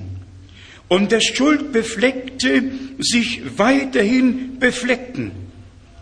Und 0.88 1.12
der 1.12 1.20
Schuldbefleckte 1.20 2.72
sich 2.98 3.42
weiterhin 3.58 4.58
beflecken. 4.58 5.32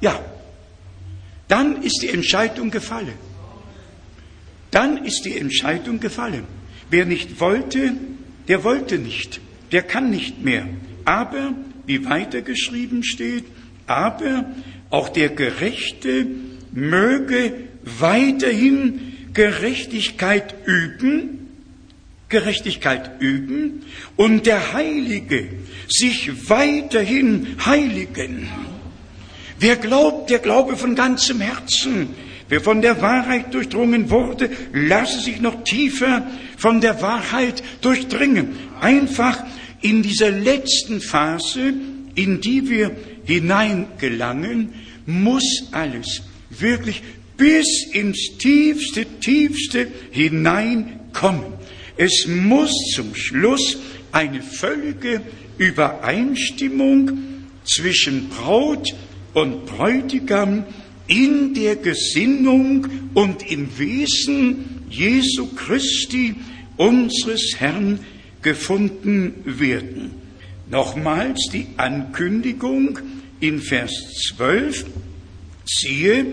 Ja, 0.01 0.25
dann 1.49 1.83
ist 1.83 2.01
die 2.03 2.11
Entscheidung 2.11 2.71
gefallen. 2.71 3.15
Dann 4.71 5.05
ist 5.05 5.23
die 5.25 5.39
Entscheidung 5.39 5.99
gefallen. 5.99 6.45
Wer 6.91 7.05
nicht 7.05 7.41
wollte, 7.41 7.93
der 8.49 8.65
wollte 8.65 8.99
nicht, 8.99 9.41
der 9.73 9.83
kann 9.83 10.11
nicht 10.11 10.43
mehr. 10.45 10.67
Aber, 11.05 11.55
wie 11.87 12.05
weitergeschrieben 12.05 13.05
steht, 13.05 13.45
aber 13.87 14.47
auch 14.91 15.09
der 15.09 15.31
Gerechte 15.31 16.27
möge 16.73 17.53
weiterhin 17.85 19.13
Gerechtigkeit 19.33 20.55
üben, 20.67 21.49
Gerechtigkeit 22.29 23.21
üben 23.21 23.83
und 24.17 24.47
der 24.47 24.73
Heilige 24.73 25.49
sich 25.89 26.49
weiterhin 26.49 27.57
heiligen. 27.65 28.49
Wer 29.59 29.77
glaubt, 29.77 30.31
der 30.31 30.41
glaube 30.41 30.77
von 30.77 30.95
ganzem 30.95 31.41
Herzen. 31.41 32.09
Wer 32.49 32.61
von 32.61 32.81
der 32.81 33.01
Wahrheit 33.03 33.53
durchdrungen 33.53 34.11
wurde, 34.11 34.51
lasse 34.73 35.21
sich 35.21 35.41
noch 35.41 35.65
tiefer 35.65 36.27
von 36.57 36.81
der 36.81 37.03
Wahrheit 37.03 37.63
durchdringen. 37.81 38.51
Einfach 38.81 39.45
in 39.83 40.03
dieser 40.03 40.31
letzten 40.31 41.01
Phase, 41.01 41.75
in 42.15 42.41
die 42.41 42.69
wir 42.69 42.97
hineingelangen, 43.25 44.75
muss 45.07 45.69
alles 45.73 46.23
wirklich 46.51 47.03
bis 47.37 47.87
ins 47.93 48.39
tiefste, 48.39 49.05
tiefste 49.21 49.89
hineinkommen. 50.11 51.55
Es 51.97 52.27
muss 52.29 52.73
zum 52.95 53.15
Schluss 53.15 53.79
eine 54.13 54.43
völlige 54.43 55.21
Übereinstimmung 55.59 57.11
zwischen 57.65 58.29
Braut 58.29 58.95
und 59.35 59.67
Bräutigam 59.67 60.65
in 61.09 61.55
der 61.55 61.77
Gesinnung 61.77 62.87
und 63.15 63.51
im 63.51 63.79
Wesen 63.79 64.87
Jesu 64.91 65.47
Christi, 65.55 66.35
unseres 66.77 67.55
Herrn, 67.59 68.01
gefunden 68.43 69.35
werden. 69.45 70.13
Nochmals 70.71 71.49
die 71.53 71.67
Ankündigung 71.77 72.99
in 73.41 73.61
Vers 73.61 73.93
12, 74.35 74.85
siehe, 75.65 76.27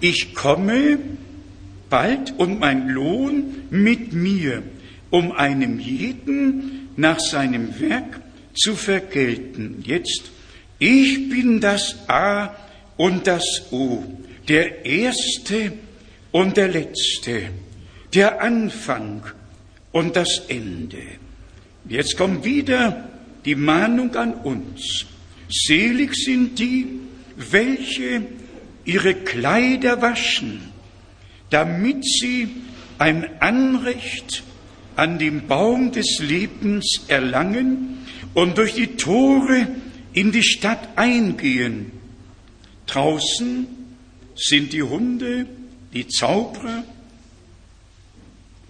ich 0.00 0.34
komme 0.34 0.98
bald 1.88 2.34
und 2.38 2.60
mein 2.60 2.88
Lohn 2.88 3.44
mit 3.70 4.12
mir, 4.12 4.62
um 5.10 5.32
einem 5.32 5.78
jeden 5.78 6.88
nach 6.96 7.20
seinem 7.20 7.80
Werk 7.80 8.20
zu 8.54 8.74
vergelten. 8.74 9.82
Jetzt 9.84 10.30
Ich 10.82 11.28
bin 11.28 11.60
das 11.60 12.08
A 12.08 12.56
und 13.00 13.26
das 13.26 13.62
O, 13.70 14.04
der 14.46 14.84
Erste 14.84 15.72
und 16.32 16.58
der 16.58 16.68
Letzte, 16.68 17.44
der 18.12 18.42
Anfang 18.42 19.22
und 19.90 20.16
das 20.16 20.42
Ende. 20.48 21.02
Jetzt 21.88 22.18
kommt 22.18 22.44
wieder 22.44 23.08
die 23.46 23.54
Mahnung 23.54 24.14
an 24.16 24.34
uns. 24.34 25.06
Selig 25.48 26.14
sind 26.14 26.58
die, 26.58 26.88
welche 27.38 28.20
ihre 28.84 29.14
Kleider 29.14 30.02
waschen, 30.02 30.60
damit 31.48 32.04
sie 32.04 32.50
ein 32.98 33.40
Anrecht 33.40 34.42
an 34.96 35.18
dem 35.18 35.46
Baum 35.46 35.90
des 35.90 36.18
Lebens 36.18 37.04
erlangen 37.08 38.04
und 38.34 38.58
durch 38.58 38.74
die 38.74 38.96
Tore 38.96 39.68
in 40.12 40.32
die 40.32 40.44
Stadt 40.44 40.86
eingehen. 40.96 41.92
Draußen 42.92 43.68
sind 44.34 44.72
die 44.72 44.82
Hunde, 44.82 45.46
die 45.94 46.08
Zauberer, 46.08 46.82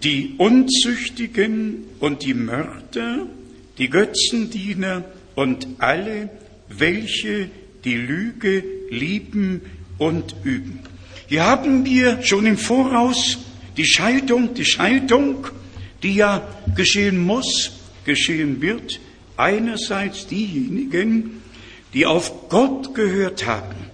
die 0.03 0.35
Unzüchtigen 0.37 1.85
und 2.01 2.23
die 2.23 2.35
Mörder, 2.35 3.27
die 3.79 3.89
Götzendiener 3.89 5.05
und 5.37 5.67
alle, 5.79 6.29
welche 6.69 7.51
die 7.85 7.97
Lüge 7.97 8.63
lieben 8.91 9.63
und 9.97 10.35
üben. 10.45 10.81
Hier 11.27 11.47
haben 11.47 11.87
wir 11.87 12.23
schon 12.23 12.45
im 12.45 12.59
Voraus 12.59 13.39
die 13.79 13.87
Scheidung, 13.87 14.53
die 14.53 14.67
Scheidung, 14.67 15.47
die 16.03 16.15
ja 16.15 16.47
geschehen 16.77 17.19
muss, 17.19 17.73
geschehen 18.05 18.61
wird. 18.61 19.01
Einerseits 19.37 20.27
diejenigen, 20.27 21.43
die 21.95 22.05
auf 22.05 22.51
Gott 22.51 22.95
gehört 22.95 23.47
haben, 23.47 23.90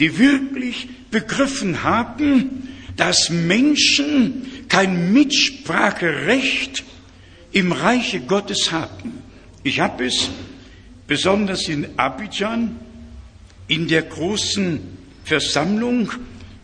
die 0.00 0.18
wirklich 0.18 0.88
begriffen 1.10 1.84
haben, 1.84 2.68
dass 2.96 3.30
Menschen 3.30 4.46
kein 4.68 5.12
Mitspracherecht 5.12 6.82
im 7.52 7.72
Reiche 7.72 8.20
Gottes 8.20 8.72
haben. 8.72 9.22
Ich 9.62 9.80
habe 9.80 10.06
es 10.06 10.30
besonders 11.06 11.68
in 11.68 11.98
Abidjan 11.98 12.76
in 13.68 13.88
der 13.88 14.02
großen 14.02 14.80
Versammlung 15.24 16.10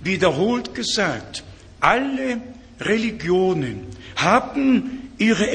wiederholt 0.01 0.75
gesagt. 0.75 1.45
Alle 1.81 2.41
Religionen 2.81 3.81
haben 4.17 5.11
ihre 5.19 5.51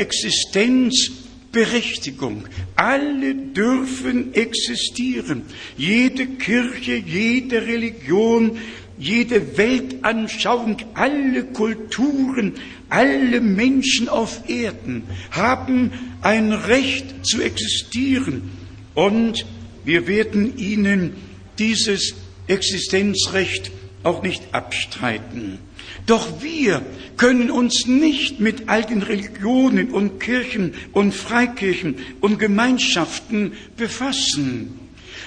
Existenzberechtigung. 1.52 2.48
Alle 2.76 3.36
dürfen 3.36 4.34
existieren. 4.34 5.44
Jede 5.78 6.28
Kirche, 6.28 6.96
jede 6.96 7.68
Religion, 7.68 8.58
jede 8.98 9.58
Weltanschauung, 9.58 10.78
alle 10.94 11.46
Kulturen, 11.46 12.54
alle 12.90 13.42
Menschen 13.42 14.10
auf 14.10 14.50
Erden 14.50 15.04
haben 15.32 15.92
ein 16.22 16.52
Recht 16.52 17.26
zu 17.26 17.42
existieren. 17.42 18.52
Und 18.94 19.46
wir 19.84 20.08
werden 20.08 20.58
ihnen 20.58 21.14
dieses 21.58 22.16
Existenzrecht 22.48 23.72
auch 24.04 24.24
nicht 24.24 24.54
abstreiten. 24.54 25.60
Doch 26.06 26.42
wir 26.42 26.82
können 27.18 27.52
uns 27.52 27.86
nicht 27.86 28.40
mit 28.40 28.68
all 28.68 28.84
den 28.84 29.04
Religionen 29.04 29.92
und 29.92 30.20
Kirchen 30.20 30.74
und 30.92 31.14
Freikirchen 31.14 31.96
und 32.20 32.40
Gemeinschaften 32.40 33.54
befassen. 33.78 34.80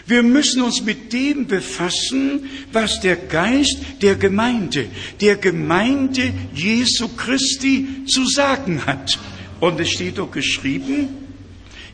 Wir 0.06 0.22
müssen 0.22 0.62
uns 0.62 0.82
mit 0.82 1.12
dem 1.12 1.46
befassen, 1.46 2.50
was 2.72 3.00
der 3.00 3.16
Geist 3.16 3.78
der 4.02 4.16
Gemeinde, 4.16 4.86
der 5.20 5.36
Gemeinde 5.36 6.32
Jesu 6.54 7.08
Christi 7.08 7.86
zu 8.06 8.26
sagen 8.26 8.84
hat. 8.84 9.18
Und 9.60 9.80
es 9.80 9.90
steht 9.90 10.18
doch 10.18 10.30
geschrieben 10.30 11.08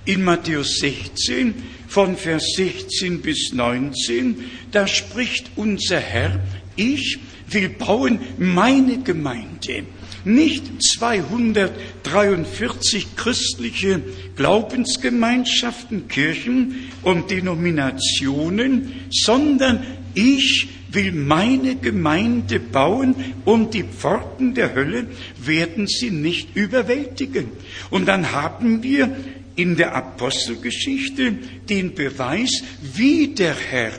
in 0.06 0.24
Matthäus 0.24 0.78
16 0.78 1.54
von 1.86 2.16
Vers 2.16 2.44
16 2.56 3.20
bis 3.20 3.52
19, 3.52 4.44
da 4.72 4.86
spricht 4.86 5.50
unser 5.56 6.00
Herr, 6.00 6.40
ich 6.76 7.18
will 7.52 7.68
bauen 7.68 8.20
meine 8.38 9.02
Gemeinde 9.02 9.84
nicht 10.24 10.82
243 10.82 13.14
christliche 13.16 14.00
Glaubensgemeinschaften, 14.36 16.08
Kirchen 16.08 16.90
und 17.02 17.30
Denominationen, 17.30 19.08
sondern 19.10 19.82
ich 20.14 20.68
will 20.92 21.12
meine 21.12 21.76
Gemeinde 21.76 22.58
bauen 22.58 23.14
und 23.44 23.74
die 23.74 23.84
Pforten 23.84 24.54
der 24.54 24.74
Hölle 24.74 25.06
werden 25.40 25.86
sie 25.86 26.10
nicht 26.10 26.56
überwältigen. 26.56 27.46
Und 27.90 28.08
dann 28.08 28.32
haben 28.32 28.82
wir 28.82 29.16
in 29.54 29.76
der 29.76 29.94
Apostelgeschichte 29.94 31.34
den 31.68 31.94
Beweis, 31.94 32.64
wie 32.82 33.28
der 33.28 33.54
Herr 33.54 33.92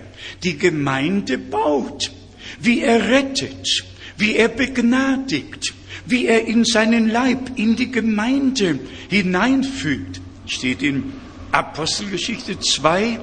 die 0.43 0.57
Gemeinde 0.57 1.37
baut, 1.37 2.11
wie 2.59 2.81
er 2.81 3.09
rettet, 3.09 3.83
wie 4.17 4.35
er 4.35 4.49
begnadigt, 4.49 5.73
wie 6.05 6.27
er 6.27 6.45
in 6.47 6.65
seinen 6.65 7.09
Leib, 7.09 7.51
in 7.55 7.75
die 7.75 7.91
Gemeinde 7.91 8.79
hineinfügt, 9.09 10.21
steht 10.47 10.81
in 10.81 11.13
Apostelgeschichte 11.51 12.59
2, 12.59 13.19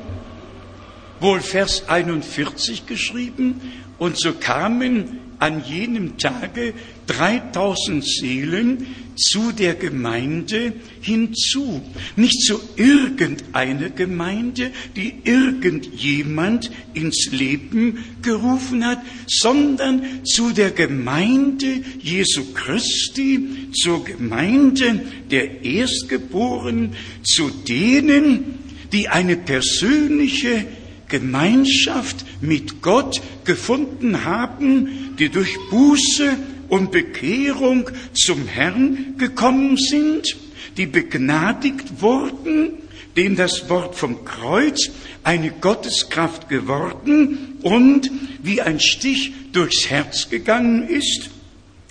wohl 1.20 1.40
Vers 1.40 1.88
41 1.88 2.86
geschrieben, 2.86 3.60
und 3.98 4.18
so 4.18 4.32
kamen 4.32 5.18
an 5.38 5.62
jenem 5.64 6.18
Tage 6.18 6.72
3000 7.06 8.04
Seelen 8.06 8.86
zu 9.18 9.52
der 9.52 9.74
Gemeinde 9.74 10.72
hinzu. 11.00 11.82
Nicht 12.16 12.40
zu 12.40 12.60
irgendeiner 12.76 13.90
Gemeinde, 13.90 14.70
die 14.96 15.14
irgendjemand 15.24 16.70
ins 16.94 17.30
Leben 17.32 18.04
gerufen 18.22 18.86
hat, 18.86 19.00
sondern 19.26 20.24
zu 20.24 20.52
der 20.52 20.70
Gemeinde 20.70 21.82
Jesu 22.00 22.52
Christi, 22.54 23.70
zur 23.74 24.04
Gemeinde 24.04 25.00
der 25.30 25.64
Erstgeborenen, 25.64 26.92
zu 27.24 27.50
denen, 27.50 28.58
die 28.92 29.08
eine 29.08 29.36
persönliche 29.36 30.64
Gemeinschaft 31.08 32.24
mit 32.40 32.82
Gott 32.82 33.20
gefunden 33.44 34.24
haben, 34.24 35.16
die 35.18 35.28
durch 35.28 35.56
Buße 35.70 36.36
und 36.68 36.92
Bekehrung 36.92 37.90
zum 38.12 38.46
Herrn 38.46 39.14
gekommen 39.18 39.76
sind, 39.76 40.36
die 40.76 40.86
begnadigt 40.86 42.00
wurden, 42.00 42.74
denen 43.16 43.36
das 43.36 43.68
Wort 43.68 43.96
vom 43.96 44.24
Kreuz 44.24 44.90
eine 45.24 45.50
Gotteskraft 45.50 46.48
geworden 46.48 47.58
und 47.62 48.10
wie 48.42 48.62
ein 48.62 48.80
Stich 48.80 49.32
durchs 49.52 49.90
Herz 49.90 50.30
gegangen 50.30 50.88
ist 50.88 51.30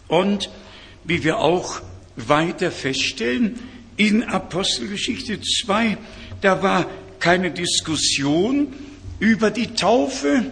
und 0.07 0.49
wie 1.03 1.23
wir 1.23 1.39
auch 1.39 1.81
weiter 2.15 2.71
feststellen, 2.71 3.59
in 3.97 4.23
Apostelgeschichte 4.23 5.39
2, 5.41 5.97
da 6.41 6.61
war 6.61 6.89
keine 7.19 7.51
Diskussion 7.51 8.73
über 9.19 9.49
die 9.49 9.67
Taufe. 9.67 10.45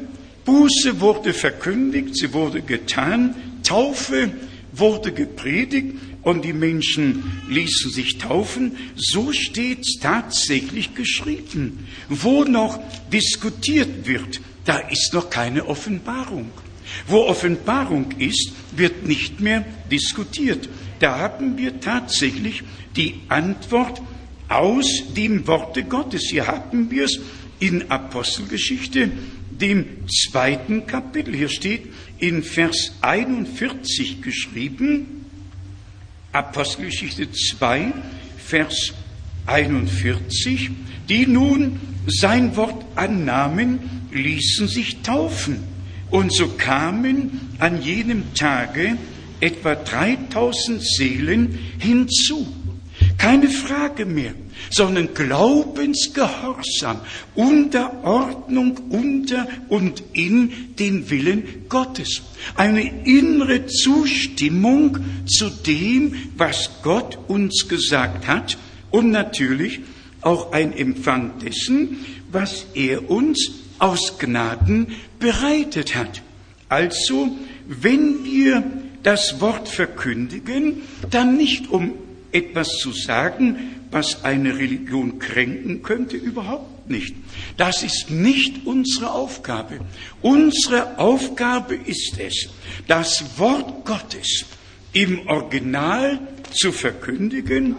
Buße 0.45 0.99
wurde 0.99 1.33
verkündigt, 1.33 2.17
sie 2.17 2.33
wurde 2.33 2.61
getan, 2.61 3.35
Taufe 3.65 4.31
wurde 4.71 5.11
gepredigt 5.11 5.95
und 6.21 6.43
die 6.43 6.53
Menschen 6.53 7.41
ließen 7.49 7.91
sich 7.91 8.17
taufen. 8.17 8.77
So 8.95 9.31
steht 9.31 9.81
es 9.81 9.99
tatsächlich 10.01 10.95
geschrieben. 10.95 11.87
Wo 12.09 12.43
noch 12.43 12.79
diskutiert 13.11 14.07
wird, 14.07 14.41
da 14.65 14.77
ist 14.77 15.13
noch 15.13 15.29
keine 15.29 15.67
Offenbarung. 15.67 16.51
Wo 17.07 17.23
Offenbarung 17.25 18.11
ist, 18.17 18.51
wird 18.75 19.05
nicht 19.05 19.39
mehr 19.39 19.65
diskutiert. 19.91 20.69
Da 20.99 21.19
haben 21.19 21.57
wir 21.57 21.79
tatsächlich 21.79 22.63
die 22.95 23.15
Antwort 23.27 24.01
aus 24.47 24.85
dem 25.15 25.45
Worte 25.47 25.83
Gottes. 25.83 26.29
Hier 26.29 26.47
haben 26.47 26.89
wir 26.91 27.05
es 27.05 27.19
in 27.59 27.89
Apostelgeschichte, 27.89 29.11
dem 29.49 29.85
zweiten 30.07 30.85
Kapitel. 30.85 31.35
Hier 31.35 31.49
steht, 31.49 31.87
in 32.19 32.43
Vers 32.43 32.93
41 33.01 34.21
geschrieben, 34.21 35.25
Apostelgeschichte 36.31 37.31
2, 37.31 37.93
Vers 38.37 38.93
41, 39.45 40.71
die 41.07 41.27
nun 41.27 41.79
sein 42.07 42.55
Wort 42.55 42.85
annahmen, 42.95 43.79
ließen 44.11 44.67
sich 44.67 44.97
taufen. 45.01 45.63
Und 46.09 46.33
so 46.33 46.47
kamen 46.47 47.39
an 47.59 47.81
jenem 47.81 48.33
Tage 48.33 48.97
etwa 49.39 49.75
3000 49.75 50.81
Seelen 50.81 51.57
hinzu. 51.79 52.47
keine 53.17 53.49
Frage 53.49 54.05
mehr, 54.05 54.33
sondern 54.69 55.13
Glaubensgehorsam, 55.13 57.01
Unterordnung 57.35 58.77
unter 58.89 59.47
und 59.69 60.03
in 60.13 60.75
den 60.77 61.09
Willen 61.09 61.65
Gottes. 61.69 62.21
Eine 62.55 63.05
innere 63.05 63.67
Zustimmung 63.67 64.99
zu 65.27 65.49
dem, 65.49 66.31
was 66.37 66.69
Gott 66.83 67.17
uns 67.27 67.67
gesagt 67.67 68.27
hat 68.27 68.57
und 68.91 69.11
natürlich 69.11 69.81
auch 70.21 70.51
ein 70.51 70.73
Empfang 70.75 71.39
dessen, 71.39 72.05
was 72.31 72.65
er 72.73 73.09
uns 73.09 73.51
aus 73.79 74.17
Gnaden 74.17 74.87
bereitet 75.19 75.95
hat. 75.95 76.21
Also, 76.69 77.29
wenn 77.67 78.23
wir 78.23 78.63
das 79.03 79.39
Wort 79.39 79.67
verkündigen, 79.67 80.81
dann 81.11 81.37
nicht 81.37 81.69
um 81.69 81.93
etwas 82.31 82.69
zu 82.79 82.91
sagen, 82.91 83.57
was 83.95 84.25
eine 84.25 84.57
Religion 84.57 85.19
kränken 85.19 85.81
könnte, 85.81 86.17
überhaupt 86.17 86.89
nicht. 86.89 87.15
Das 87.55 87.81
ist 87.81 88.11
nicht 88.11 88.65
unsere 88.67 89.11
Aufgabe. 89.11 89.79
Unsere 90.21 90.99
Aufgabe 90.99 91.75
ist 91.75 92.19
es, 92.19 92.49
das 92.89 93.23
Wort 93.37 93.85
Gottes 93.85 94.45
im 94.91 95.25
Original 95.29 96.19
zu 96.51 96.73
verkündigen 96.73 97.77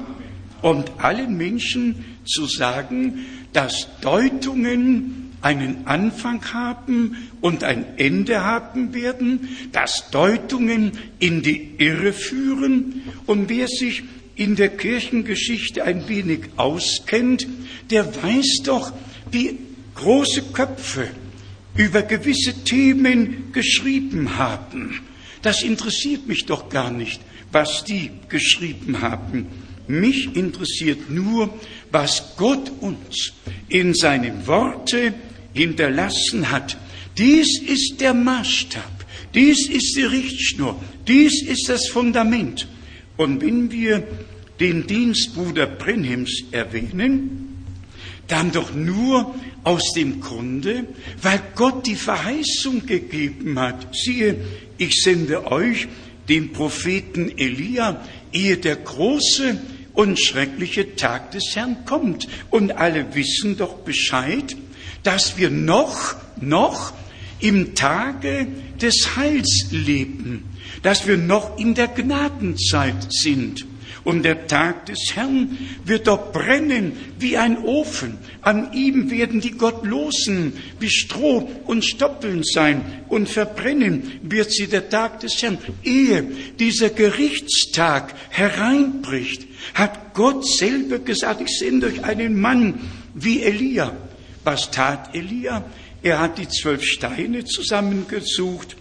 und 0.62 0.90
allen 0.96 1.36
Menschen 1.36 2.06
zu 2.24 2.46
sagen, 2.46 3.26
dass 3.52 3.86
Deutungen 4.00 5.32
einen 5.42 5.86
Anfang 5.86 6.42
haben 6.54 7.28
und 7.42 7.62
ein 7.62 7.98
Ende 7.98 8.42
haben 8.42 8.94
werden, 8.94 9.50
dass 9.72 10.10
Deutungen 10.10 10.92
in 11.18 11.42
die 11.42 11.74
Irre 11.76 12.14
führen 12.14 13.02
und 13.26 13.50
wer 13.50 13.68
sich 13.68 14.02
in 14.36 14.54
der 14.54 14.68
Kirchengeschichte 14.68 15.82
ein 15.82 16.08
wenig 16.08 16.40
auskennt, 16.56 17.46
der 17.90 18.22
weiß 18.22 18.60
doch, 18.64 18.92
wie 19.30 19.58
große 19.94 20.42
Köpfe 20.52 21.08
über 21.74 22.02
gewisse 22.02 22.64
Themen 22.64 23.52
geschrieben 23.52 24.36
haben. 24.36 25.00
Das 25.42 25.62
interessiert 25.62 26.26
mich 26.26 26.44
doch 26.44 26.68
gar 26.68 26.90
nicht, 26.90 27.20
was 27.50 27.84
die 27.84 28.10
geschrieben 28.28 29.00
haben. 29.00 29.46
Mich 29.88 30.34
interessiert 30.36 31.10
nur, 31.10 31.52
was 31.90 32.36
Gott 32.36 32.72
uns 32.80 33.32
in 33.68 33.94
seinem 33.94 34.46
Worte 34.46 35.14
hinterlassen 35.54 36.50
hat. 36.50 36.76
Dies 37.16 37.60
ist 37.62 38.00
der 38.00 38.12
Maßstab, 38.12 39.06
dies 39.34 39.68
ist 39.68 39.96
die 39.96 40.02
Richtschnur, 40.02 40.78
dies 41.06 41.42
ist 41.42 41.68
das 41.68 41.88
Fundament. 41.88 42.66
Und 43.16 43.40
wenn 43.40 43.70
wir 43.70 44.06
den 44.60 44.86
Dienst 44.86 45.34
Bruder 45.34 45.66
Brenhims 45.66 46.44
erwähnen, 46.50 47.64
dann 48.28 48.52
doch 48.52 48.74
nur 48.74 49.34
aus 49.62 49.92
dem 49.94 50.20
Grunde, 50.20 50.84
weil 51.22 51.40
Gott 51.54 51.86
die 51.86 51.94
Verheißung 51.94 52.86
gegeben 52.86 53.58
hat. 53.58 53.94
Siehe, 53.94 54.36
ich 54.78 55.02
sende 55.02 55.50
euch 55.50 55.86
den 56.28 56.52
Propheten 56.52 57.38
Elia, 57.38 58.02
ehe 58.32 58.56
der 58.56 58.76
große 58.76 59.60
und 59.94 60.20
schreckliche 60.20 60.96
Tag 60.96 61.30
des 61.30 61.54
Herrn 61.54 61.84
kommt. 61.84 62.28
Und 62.50 62.72
alle 62.72 63.14
wissen 63.14 63.56
doch 63.56 63.76
Bescheid, 63.78 64.56
dass 65.02 65.38
wir 65.38 65.50
noch, 65.50 66.16
noch 66.40 66.92
im 67.40 67.74
Tage 67.74 68.46
des 68.80 69.16
Heils 69.16 69.66
leben, 69.70 70.44
dass 70.82 71.06
wir 71.06 71.16
noch 71.16 71.58
in 71.58 71.74
der 71.74 71.88
Gnadenzeit 71.88 73.06
sind. 73.10 73.66
Und 74.06 74.22
der 74.22 74.46
Tag 74.46 74.86
des 74.86 75.16
Herrn 75.16 75.58
wird 75.84 76.06
doch 76.06 76.30
brennen 76.30 76.92
wie 77.18 77.36
ein 77.36 77.58
Ofen. 77.58 78.18
An 78.40 78.72
ihm 78.72 79.10
werden 79.10 79.40
die 79.40 79.50
Gottlosen 79.50 80.52
wie 80.78 80.90
Stroh 80.90 81.50
und 81.64 81.84
Stoppeln 81.84 82.44
sein 82.44 82.82
und 83.08 83.28
verbrennen 83.28 84.20
wird 84.22 84.52
sie 84.52 84.68
der 84.68 84.90
Tag 84.90 85.18
des 85.18 85.42
Herrn. 85.42 85.58
Ehe 85.82 86.24
dieser 86.60 86.90
Gerichtstag 86.90 88.14
hereinbricht, 88.30 89.48
hat 89.74 90.14
Gott 90.14 90.46
selber 90.46 91.00
gesagt, 91.00 91.40
ich 91.40 91.58
sende 91.58 91.88
euch 91.88 92.04
einen 92.04 92.40
Mann 92.40 92.74
wie 93.12 93.42
Elia. 93.42 93.90
Was 94.44 94.70
tat 94.70 95.16
Elia? 95.16 95.64
Er 96.06 96.20
hat 96.20 96.38
die 96.38 96.46
zwölf 96.46 96.84
Steine 96.84 97.44
zusammengesucht, 97.44 98.76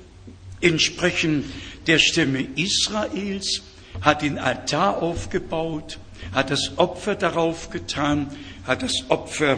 entsprechend 0.62 1.46
der 1.88 1.98
Stimme 1.98 2.46
Israels, 2.56 3.64
hat 4.00 4.22
den 4.22 4.38
Altar 4.38 5.02
aufgebaut, 5.02 5.98
hat 6.34 6.52
das 6.52 6.78
Opfer 6.78 7.16
darauf 7.16 7.72
getan, 7.72 8.28
hat 8.68 8.84
das 8.84 9.10
Opfer 9.10 9.58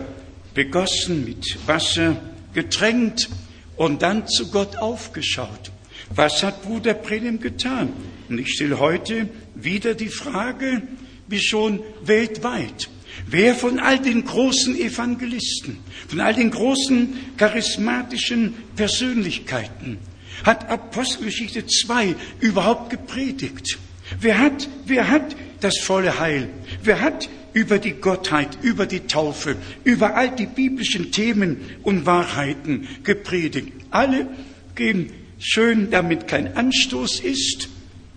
begossen 0.54 1.26
mit 1.26 1.58
Wasser, 1.68 2.16
getränkt 2.54 3.28
und 3.76 4.02
dann 4.02 4.30
zu 4.30 4.50
Gott 4.50 4.78
aufgeschaut. 4.78 5.72
Was 6.16 6.44
hat 6.44 6.64
Bruder 6.64 6.94
Prelim 6.94 7.42
getan? 7.42 7.92
Und 8.30 8.40
ich 8.40 8.54
stelle 8.54 8.80
heute 8.80 9.28
wieder 9.56 9.94
die 9.94 10.08
Frage, 10.08 10.84
wie 11.28 11.42
schon 11.42 11.82
weltweit. 12.02 12.88
Wer 13.30 13.56
von 13.56 13.80
all 13.80 14.00
den 14.00 14.24
großen 14.24 14.78
Evangelisten, 14.78 15.78
von 16.08 16.22
all 16.22 16.34
den 16.34 16.50
großen 16.50 17.14
charismatischen 17.36 18.54
Persönlichkeiten 18.76 19.98
hat 20.44 20.70
Apostelgeschichte 20.70 21.66
2 21.66 22.16
überhaupt 22.40 22.90
gepredigt? 22.90 23.78
Wer 24.22 24.40
hat, 24.40 24.70
wer 24.86 25.10
hat 25.10 25.36
das 25.60 25.78
volle 25.80 26.20
Heil? 26.20 26.50
Wer 26.84 27.02
hat 27.02 27.28
über 27.54 27.80
die 27.80 27.94
Gottheit, 27.94 28.58
über 28.62 28.86
die 28.86 29.02
Taufe, 29.02 29.58
über 29.84 30.16
all 30.16 30.34
die 30.34 30.46
biblischen 30.46 31.12
Themen 31.12 31.58
und 31.84 32.06
Wahrheiten 32.06 32.88
gepredigt? 33.04 33.74
Alle 33.92 34.28
gehen 34.76 35.12
schön, 35.40 35.92
damit 35.92 36.28
kein 36.28 36.56
Anstoß 36.56 37.20
ist, 37.20 37.68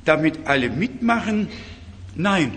damit 0.05 0.47
alle 0.47 0.71
mitmachen. 0.71 1.49
Nein, 2.15 2.53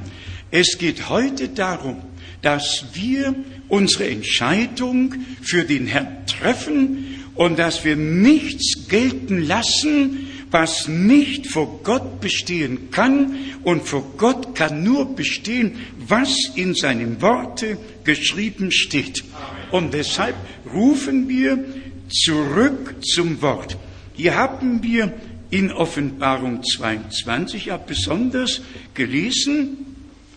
es 0.52 0.78
geht 0.78 1.10
heute 1.10 1.50
darum, 1.50 2.02
dass 2.44 2.86
wir 2.94 3.34
unsere 3.70 4.08
Entscheidung 4.10 5.16
für 5.42 5.64
den 5.64 5.88
Herrn 5.88 6.28
treffen 6.28 7.24
und 7.34 7.58
dass 7.58 7.84
wir 7.84 7.96
nichts 7.96 8.88
gelten 8.88 9.42
lassen, 9.42 10.28
was 10.52 10.88
nicht 10.88 11.48
vor 11.48 11.80
Gott 11.84 12.22
bestehen 12.22 12.92
kann. 12.92 13.36
Und 13.64 13.88
vor 13.88 14.14
Gott 14.18 14.54
kann 14.54 14.84
nur 14.84 15.16
bestehen, 15.16 15.78
was 16.08 16.30
in 16.54 16.76
seinem 16.76 17.22
Worte 17.22 17.80
geschrieben 18.04 18.72
steht. 18.72 19.24
Und 19.72 19.96
deshalb 19.96 20.36
rufen 20.72 21.28
wir 21.28 21.64
zurück 22.10 22.98
zum 23.04 23.42
Wort. 23.42 23.78
Hier 24.14 24.36
haben 24.36 24.84
wir 24.84 25.12
in 25.50 25.72
Offenbarung 25.72 26.62
22 26.64 27.66
ja 27.66 27.78
besonders 27.78 28.62
gelesen 28.94 29.78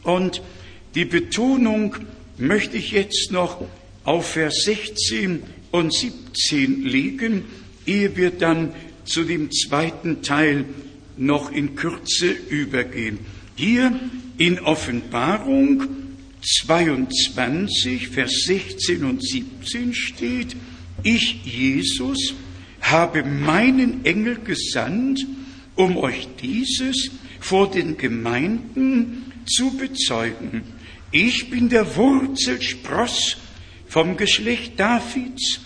und 0.03 0.41
die 0.97 1.05
Betonung 1.05 1.95
möchte 2.39 2.79
ich 2.79 2.91
jetzt 2.91 3.31
noch 3.31 3.63
auf 4.05 4.31
Vers 4.31 4.63
16 4.65 5.43
und 5.71 5.93
17 5.93 6.85
legen, 6.85 7.45
ehe 7.85 8.17
wir 8.17 8.31
dann 8.31 8.73
zu 9.05 9.23
dem 9.23 9.51
zweiten 9.53 10.23
Teil 10.23 10.65
noch 11.19 11.53
in 11.53 11.77
Kürze 11.77 12.31
übergehen. 12.31 13.19
Hier 13.57 14.01
in 14.39 14.59
Offenbarung 14.59 15.85
22, 16.43 18.09
Vers 18.09 18.45
16 18.47 19.05
und 19.05 19.23
17 19.23 19.93
steht, 19.93 20.57
ich, 21.03 21.45
Jesus, 21.45 22.33
habe 22.81 23.23
meinen 23.23 24.03
Engel 24.07 24.37
gesandt, 24.37 25.27
um 25.75 25.99
euch 25.99 26.27
dieses 26.41 27.11
vor 27.39 27.71
den 27.71 27.99
Gemeinden 27.99 29.33
zu 29.45 29.77
bezeugen 29.77 30.76
ich 31.11 31.51
bin 31.51 31.69
der 31.69 31.97
Wurzelspross 31.97 33.37
vom 33.87 34.17
Geschlecht 34.17 34.79
Davids, 34.79 35.61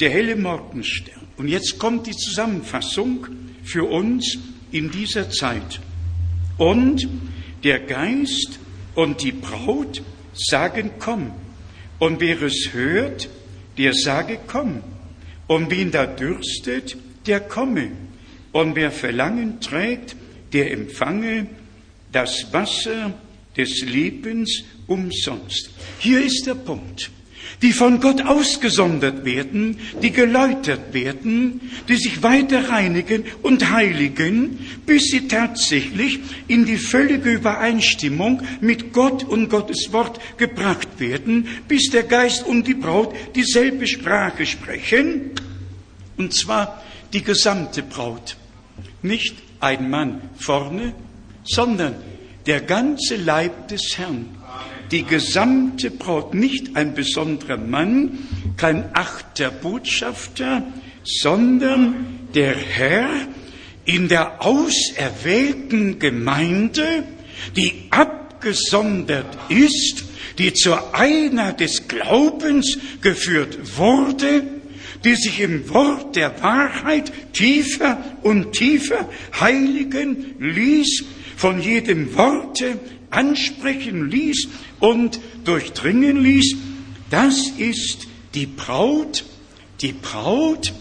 der 0.00 0.10
helle 0.10 0.36
Morgenstern. 0.36 1.26
Und 1.36 1.48
jetzt 1.48 1.78
kommt 1.78 2.06
die 2.06 2.16
Zusammenfassung 2.16 3.26
für 3.62 3.84
uns 3.84 4.38
in 4.72 4.90
dieser 4.90 5.30
Zeit. 5.30 5.80
Und 6.58 7.06
der 7.62 7.80
Geist 7.80 8.58
und 8.94 9.22
die 9.22 9.32
Braut 9.32 10.02
sagen, 10.32 10.92
komm. 10.98 11.32
Und 11.98 12.20
wer 12.20 12.42
es 12.42 12.70
hört, 12.72 13.28
der 13.78 13.92
sage, 13.92 14.38
komm. 14.46 14.82
Und 15.46 15.70
wen 15.70 15.90
da 15.90 16.06
dürstet, 16.06 16.96
der 17.26 17.40
komme. 17.40 17.90
Und 18.52 18.74
wer 18.74 18.90
Verlangen 18.90 19.60
trägt, 19.60 20.16
der 20.52 20.72
empfange 20.72 21.46
das 22.12 22.52
Wasser 22.52 23.12
des 23.56 23.82
Lebens 23.82 24.62
umsonst. 24.86 25.70
Hier 25.98 26.24
ist 26.24 26.46
der 26.46 26.54
Punkt. 26.54 27.10
die 27.62 27.72
von 27.72 28.00
Gott 28.00 28.22
ausgesondert 28.22 29.24
werden, 29.24 29.78
die 30.02 30.10
geläutert 30.10 30.92
werden, 30.92 31.60
die 31.88 31.96
sich 31.96 32.22
weiter 32.22 32.68
reinigen 32.68 33.24
und 33.42 33.70
heiligen, 33.70 34.58
bis 34.84 35.06
sie 35.06 35.28
tatsächlich 35.28 36.20
in 36.48 36.66
die 36.66 36.76
völlige 36.76 37.32
Übereinstimmung 37.32 38.42
mit 38.60 38.92
Gott 38.92 39.24
und 39.24 39.48
Gottes 39.48 39.92
Wort 39.92 40.20
gebracht 40.36 40.88
werden, 40.98 41.46
bis 41.66 41.90
der 41.90 42.02
Geist 42.02 42.44
und 42.46 42.66
die 42.66 42.74
Braut 42.74 43.14
dieselbe 43.34 43.86
Sprache 43.86 44.44
sprechen, 44.44 45.30
und 46.16 46.34
zwar 46.34 46.82
die 47.12 47.22
gesamte 47.22 47.82
Braut. 47.82 48.36
Nicht 49.02 49.36
ein 49.60 49.88
Mann 49.88 50.20
vorne, 50.38 50.94
sondern 51.44 51.94
der 52.46 52.60
ganze 52.60 53.16
Leib 53.16 53.68
des 53.68 53.98
Herrn 53.98 54.36
die 54.90 55.02
gesamte 55.02 55.90
Braut, 55.90 56.34
nicht 56.34 56.76
ein 56.76 56.94
besonderer 56.94 57.56
Mann, 57.56 58.18
kein 58.56 58.84
achter 58.94 59.50
Botschafter, 59.50 60.62
sondern 61.02 62.28
der 62.34 62.54
Herr 62.54 63.08
in 63.84 64.08
der 64.08 64.44
auserwählten 64.44 65.98
Gemeinde, 65.98 67.04
die 67.56 67.88
abgesondert 67.90 69.26
ist, 69.48 70.04
die 70.38 70.52
zur 70.52 70.94
Einheit 70.94 71.60
des 71.60 71.88
Glaubens 71.88 72.78
geführt 73.00 73.78
wurde, 73.78 74.42
die 75.04 75.14
sich 75.14 75.40
im 75.40 75.68
Wort 75.70 76.16
der 76.16 76.42
Wahrheit 76.42 77.12
tiefer 77.32 78.02
und 78.22 78.52
tiefer 78.52 79.08
heiligen 79.38 80.34
ließ, 80.40 81.04
von 81.36 81.60
jedem 81.60 82.16
Worte 82.16 82.80
ansprechen 83.10 84.10
ließ 84.10 84.48
und 84.80 85.20
durchdringen 85.44 86.20
ließ, 86.22 86.56
das 87.10 87.50
ist 87.56 88.08
die 88.34 88.46
Braut, 88.46 89.24
die 89.80 89.92
Braut, 89.92 90.74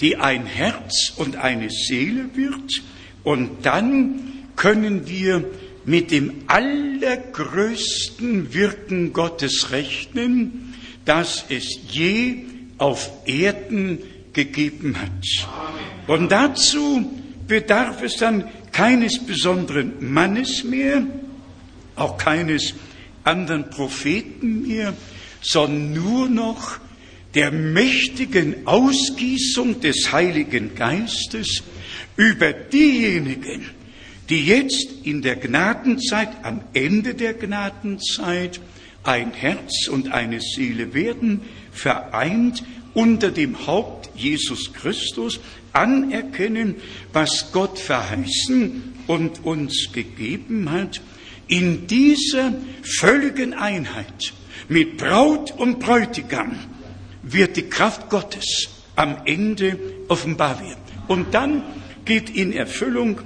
die 0.00 0.16
ein 0.16 0.46
Herz 0.46 1.12
und 1.16 1.36
eine 1.36 1.68
Seele 1.70 2.30
wird. 2.34 2.82
Und 3.22 3.66
dann 3.66 4.32
können 4.56 5.06
wir 5.08 5.44
mit 5.84 6.10
dem 6.10 6.44
allergrößten 6.46 8.54
Wirken 8.54 9.12
Gottes 9.12 9.72
rechnen, 9.72 10.74
das 11.04 11.44
es 11.48 11.78
je 11.90 12.44
auf 12.78 13.10
Erden 13.26 13.98
gegeben 14.32 14.96
hat. 15.00 15.10
Und 16.06 16.30
dazu 16.30 17.10
bedarf 17.46 18.02
es 18.02 18.16
dann 18.16 18.48
keines 18.72 19.18
besonderen 19.18 20.12
Mannes 20.12 20.64
mehr, 20.64 21.06
auch 21.94 22.16
keines 22.16 22.74
anderen 23.24 23.70
Propheten 23.70 24.66
mehr, 24.66 24.94
sondern 25.40 25.92
nur 25.92 26.28
noch 26.28 26.78
der 27.34 27.50
mächtigen 27.50 28.66
Ausgießung 28.66 29.80
des 29.80 30.12
Heiligen 30.12 30.74
Geistes 30.74 31.62
über 32.16 32.52
diejenigen, 32.52 33.70
die 34.28 34.46
jetzt 34.46 34.88
in 35.04 35.22
der 35.22 35.36
Gnadenzeit, 35.36 36.28
am 36.42 36.60
Ende 36.74 37.14
der 37.14 37.34
Gnadenzeit, 37.34 38.60
ein 39.04 39.32
Herz 39.32 39.88
und 39.88 40.12
eine 40.12 40.40
Seele 40.40 40.94
werden, 40.94 41.40
vereint 41.72 42.62
unter 42.94 43.30
dem 43.30 43.66
Haupt 43.66 44.10
Jesus 44.14 44.72
Christus, 44.72 45.40
anerkennen, 45.72 46.76
was 47.12 47.50
Gott 47.52 47.78
verheißen 47.78 48.94
und 49.06 49.44
uns 49.44 49.88
gegeben 49.92 50.70
hat 50.70 51.00
in 51.52 51.86
dieser 51.86 52.54
völligen 52.82 53.52
Einheit 53.52 54.32
mit 54.68 54.96
Braut 54.96 55.52
und 55.58 55.80
Bräutigam 55.80 56.58
wird 57.22 57.56
die 57.56 57.68
Kraft 57.68 58.08
Gottes 58.08 58.70
am 58.96 59.18
Ende 59.26 59.78
offenbar 60.08 60.58
werden. 60.60 60.80
Und 61.08 61.34
dann 61.34 61.62
geht 62.06 62.30
in 62.30 62.54
Erfüllung, 62.54 63.20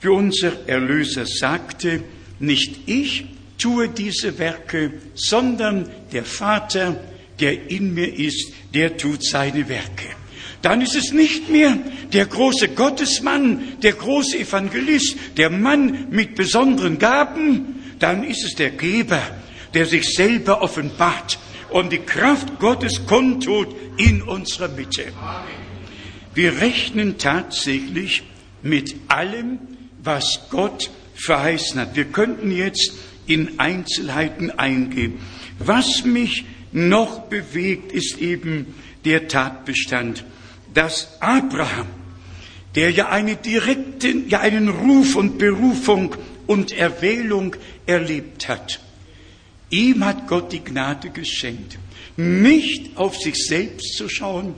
wie 0.00 0.08
unser 0.08 0.68
Erlöser 0.68 1.24
sagte, 1.24 2.02
nicht 2.38 2.88
ich 2.88 3.24
tue 3.56 3.88
diese 3.88 4.38
Werke, 4.38 4.92
sondern 5.14 5.88
der 6.12 6.24
Vater, 6.24 7.00
der 7.40 7.70
in 7.70 7.94
mir 7.94 8.12
ist, 8.18 8.52
der 8.74 8.96
tut 8.96 9.24
seine 9.24 9.68
Werke. 9.68 10.06
Dann 10.62 10.82
ist 10.82 10.94
es 10.94 11.12
nicht 11.12 11.48
mehr 11.48 11.78
der 12.12 12.26
große 12.26 12.68
Gottesmann, 12.68 13.78
der 13.82 13.94
große 13.94 14.38
Evangelist, 14.38 15.16
der 15.36 15.48
Mann 15.48 16.08
mit 16.10 16.34
besonderen 16.34 16.98
Gaben, 16.98 17.94
dann 17.98 18.24
ist 18.24 18.44
es 18.44 18.54
der 18.54 18.70
Geber, 18.70 19.22
der 19.74 19.86
sich 19.86 20.04
selber 20.10 20.62
offenbart 20.62 21.38
und 21.70 21.92
die 21.92 21.98
Kraft 21.98 22.58
Gottes 22.58 23.06
kundtut 23.06 23.68
in 23.96 24.22
unserer 24.22 24.68
Mitte. 24.68 25.12
Wir 26.34 26.60
rechnen 26.60 27.18
tatsächlich 27.18 28.22
mit 28.62 28.94
allem, 29.08 29.58
was 30.02 30.40
Gott 30.50 30.90
verheißen 31.14 31.80
hat. 31.80 31.96
Wir 31.96 32.06
könnten 32.06 32.50
jetzt 32.50 32.92
in 33.26 33.58
Einzelheiten 33.58 34.50
eingehen. 34.50 35.20
Was 35.58 36.04
mich 36.04 36.44
noch 36.72 37.22
bewegt, 37.22 37.92
ist 37.92 38.18
eben 38.18 38.74
der 39.04 39.28
Tatbestand, 39.28 40.24
dass 40.72 41.20
Abraham, 41.20 41.86
der 42.74 42.90
ja 42.90 43.08
eine 43.08 43.36
direkte, 43.36 44.08
ja 44.28 44.40
einen 44.40 44.68
Ruf 44.68 45.16
und 45.16 45.38
Berufung 45.38 46.14
und 46.46 46.72
Erwählung 46.72 47.56
erlebt 47.86 48.48
hat. 48.48 48.80
Ihm 49.70 50.04
hat 50.04 50.26
Gott 50.26 50.52
die 50.52 50.64
Gnade 50.64 51.10
geschenkt, 51.10 51.78
nicht 52.16 52.96
auf 52.96 53.16
sich 53.16 53.36
selbst 53.36 53.96
zu 53.96 54.08
schauen, 54.08 54.54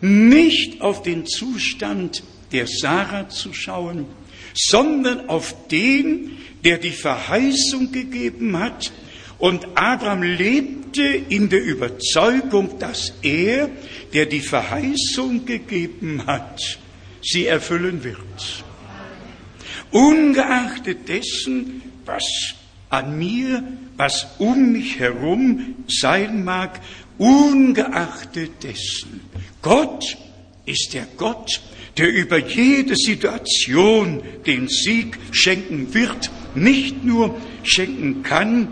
nicht 0.00 0.80
auf 0.80 1.02
den 1.02 1.26
Zustand 1.26 2.22
der 2.52 2.66
Sarah 2.66 3.28
zu 3.28 3.52
schauen, 3.52 4.06
sondern 4.54 5.28
auf 5.28 5.54
den, 5.68 6.38
der 6.64 6.78
die 6.78 6.90
Verheißung 6.90 7.92
gegeben 7.92 8.58
hat. 8.58 8.92
Und 9.38 9.66
Abraham 9.74 10.22
lebte 10.22 11.02
in 11.02 11.48
der 11.48 11.62
Überzeugung, 11.62 12.78
dass 12.78 13.12
er, 13.22 13.68
der 14.14 14.26
die 14.26 14.40
Verheißung 14.40 15.44
gegeben 15.44 16.26
hat, 16.26 16.78
sie 17.22 17.46
erfüllen 17.46 18.02
wird 18.02 18.64
ungeachtet 19.90 21.08
dessen, 21.08 21.82
was 22.04 22.24
an 22.88 23.18
mir, 23.18 23.62
was 23.96 24.26
um 24.38 24.72
mich 24.72 24.98
herum 24.98 25.76
sein 25.88 26.44
mag, 26.44 26.80
ungeachtet 27.18 28.62
dessen. 28.62 29.20
Gott 29.62 30.16
ist 30.66 30.92
der 30.92 31.06
Gott, 31.16 31.60
der 31.96 32.12
über 32.12 32.38
jede 32.38 32.94
Situation 32.94 34.22
den 34.46 34.68
Sieg 34.68 35.18
schenken 35.32 35.94
wird, 35.94 36.30
nicht 36.54 37.04
nur 37.04 37.34
schenken 37.62 38.22
kann 38.22 38.68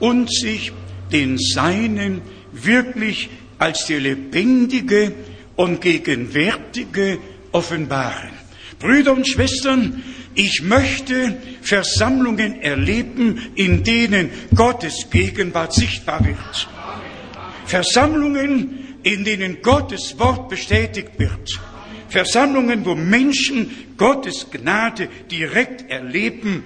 und 0.00 0.32
sich 0.32 0.72
den 1.12 1.38
Seinen 1.38 2.22
wirklich 2.52 3.30
als 3.58 3.86
der 3.86 4.00
lebendige 4.00 5.12
und 5.56 5.80
gegenwärtige 5.80 7.18
offenbaren. 7.52 8.30
Brüder 8.78 9.12
und 9.12 9.26
Schwestern, 9.26 10.02
ich 10.34 10.62
möchte 10.62 11.38
Versammlungen 11.62 12.60
erleben, 12.60 13.40
in 13.54 13.82
denen 13.82 14.30
Gottes 14.54 15.08
Gegenwart 15.10 15.72
sichtbar 15.72 16.24
wird. 16.24 16.68
Versammlungen, 17.64 18.98
in 19.02 19.24
denen 19.24 19.62
Gottes 19.62 20.18
Wort 20.18 20.48
bestätigt 20.50 21.12
wird. 21.18 21.58
Versammlungen, 22.08 22.84
wo 22.84 22.94
Menschen 22.94 23.70
Gottes 23.96 24.46
Gnade 24.50 25.08
direkt 25.30 25.90
erleben 25.90 26.64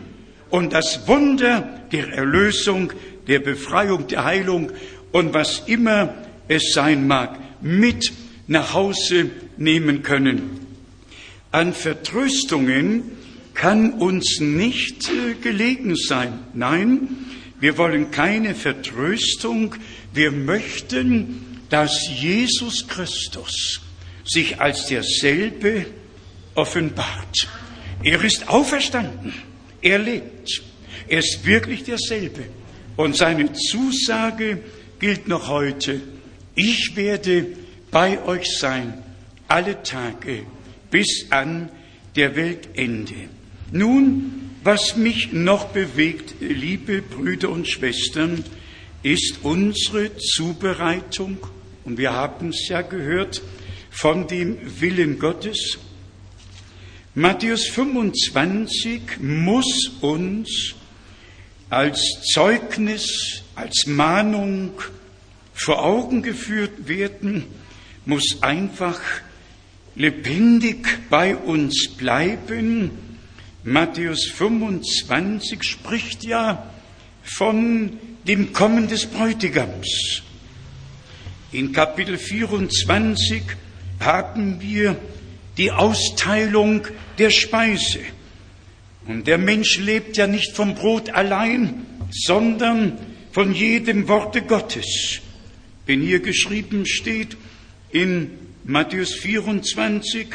und 0.51 0.73
das 0.73 1.07
Wunder 1.07 1.81
der 1.93 2.09
Erlösung, 2.09 2.93
der 3.31 3.39
Befreiung, 3.39 4.09
der 4.09 4.25
Heilung 4.25 4.73
und 5.13 5.33
was 5.33 5.63
immer 5.67 6.15
es 6.49 6.75
sein 6.75 7.07
mag, 7.07 7.39
mit 7.63 8.13
nach 8.49 8.75
Hause 8.75 9.31
nehmen 9.57 10.03
können. 10.03 10.67
An 11.53 11.73
Vertröstungen 11.73 13.05
kann 13.55 13.93
uns 13.93 14.41
nicht 14.41 15.09
äh, 15.09 15.35
gelegen 15.41 15.95
sein. 15.95 16.41
Nein, 16.55 17.09
wir 17.61 17.79
wollen 17.79 18.11
keine 18.11 18.57
Vertröstung. 18.57 19.77
Wir 20.13 20.33
möchten, 20.33 21.61
dass 21.69 22.09
Jesus 22.21 22.89
Christus 22.89 23.81
sich 24.25 24.61
als 24.61 24.87
derselbe 24.87 25.87
offenbart. 26.57 27.49
Er 28.03 28.25
ist 28.25 28.49
auferstanden. 28.49 29.35
Er 29.83 30.01
lebt. 30.01 30.63
Er 31.07 31.21
ist 31.21 31.45
wirklich 31.45 31.85
derselbe. 31.85 32.45
Und 33.01 33.17
seine 33.17 33.51
Zusage 33.55 34.59
gilt 34.99 35.27
noch 35.27 35.49
heute. 35.49 36.03
Ich 36.55 36.97
werde 36.97 37.47
bei 37.91 38.23
euch 38.27 38.59
sein, 38.59 38.93
alle 39.49 39.83
Tage, 39.83 40.43
bis 40.91 41.25
an 41.31 41.71
der 42.15 42.37
Weltende. 42.37 43.31
Nun, 43.73 44.51
was 44.63 44.97
mich 44.97 45.33
noch 45.33 45.69
bewegt, 45.69 46.35
liebe 46.41 47.01
Brüder 47.01 47.49
und 47.49 47.67
Schwestern, 47.71 48.45
ist 49.03 49.39
unsere 49.45 50.19
Zubereitung, 50.19 51.39
und 51.87 51.97
wir 51.97 52.13
haben 52.13 52.51
es 52.51 52.69
ja 52.69 52.83
gehört, 52.83 53.41
von 53.91 54.27
dem 54.27 54.59
Willen 54.79 55.19
Gottes. 55.19 55.79
Matthäus 57.15 57.67
25 57.69 59.21
muss 59.23 59.91
uns 60.03 60.75
als 61.71 62.01
Zeugnis, 62.35 63.43
als 63.55 63.87
Mahnung 63.87 64.73
vor 65.55 65.85
Augen 65.85 66.23
geführt 66.23 66.89
werden, 66.89 67.45
muss 68.05 68.43
einfach 68.43 69.01
lebendig 69.95 70.87
bei 71.09 71.37
uns 71.37 71.91
bleiben. 71.97 72.91
Matthäus 73.63 74.27
25 74.27 75.63
spricht 75.63 76.25
ja 76.25 76.71
von 77.23 77.99
dem 78.27 78.53
Kommen 78.53 78.89
des 78.89 79.07
Bräutigams. 79.07 80.23
In 81.53 81.73
Kapitel 81.73 82.19
24 82.19 83.43
haben 84.01 84.61
wir 84.61 84.97
die 85.57 85.71
Austeilung 85.71 86.87
der 87.19 87.31
Speise. 87.31 88.01
Und 89.11 89.27
der 89.27 89.39
Mensch 89.39 89.81
lebt 89.81 90.17
ja 90.19 90.29
nicht 90.29 90.55
vom 90.55 90.77
Brot 90.77 91.11
allein, 91.11 91.85
sondern 92.13 92.97
von 93.33 93.53
jedem 93.53 94.07
Worte 94.07 94.41
Gottes. 94.43 95.19
Wenn 95.85 96.01
hier 96.01 96.21
geschrieben 96.21 96.87
steht 96.87 97.37
in 97.91 98.31
Matthäus 98.63 99.15
24, 99.15 100.29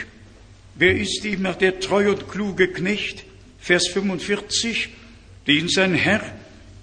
wer 0.75 0.93
ist 0.93 1.23
ihm 1.23 1.47
der 1.57 1.79
treu 1.79 2.09
und 2.09 2.27
kluge 2.27 2.67
Knecht, 2.67 3.23
Vers 3.59 3.87
45, 3.87 4.89
den 5.47 5.69
sein 5.69 5.93
Herr 5.93 6.21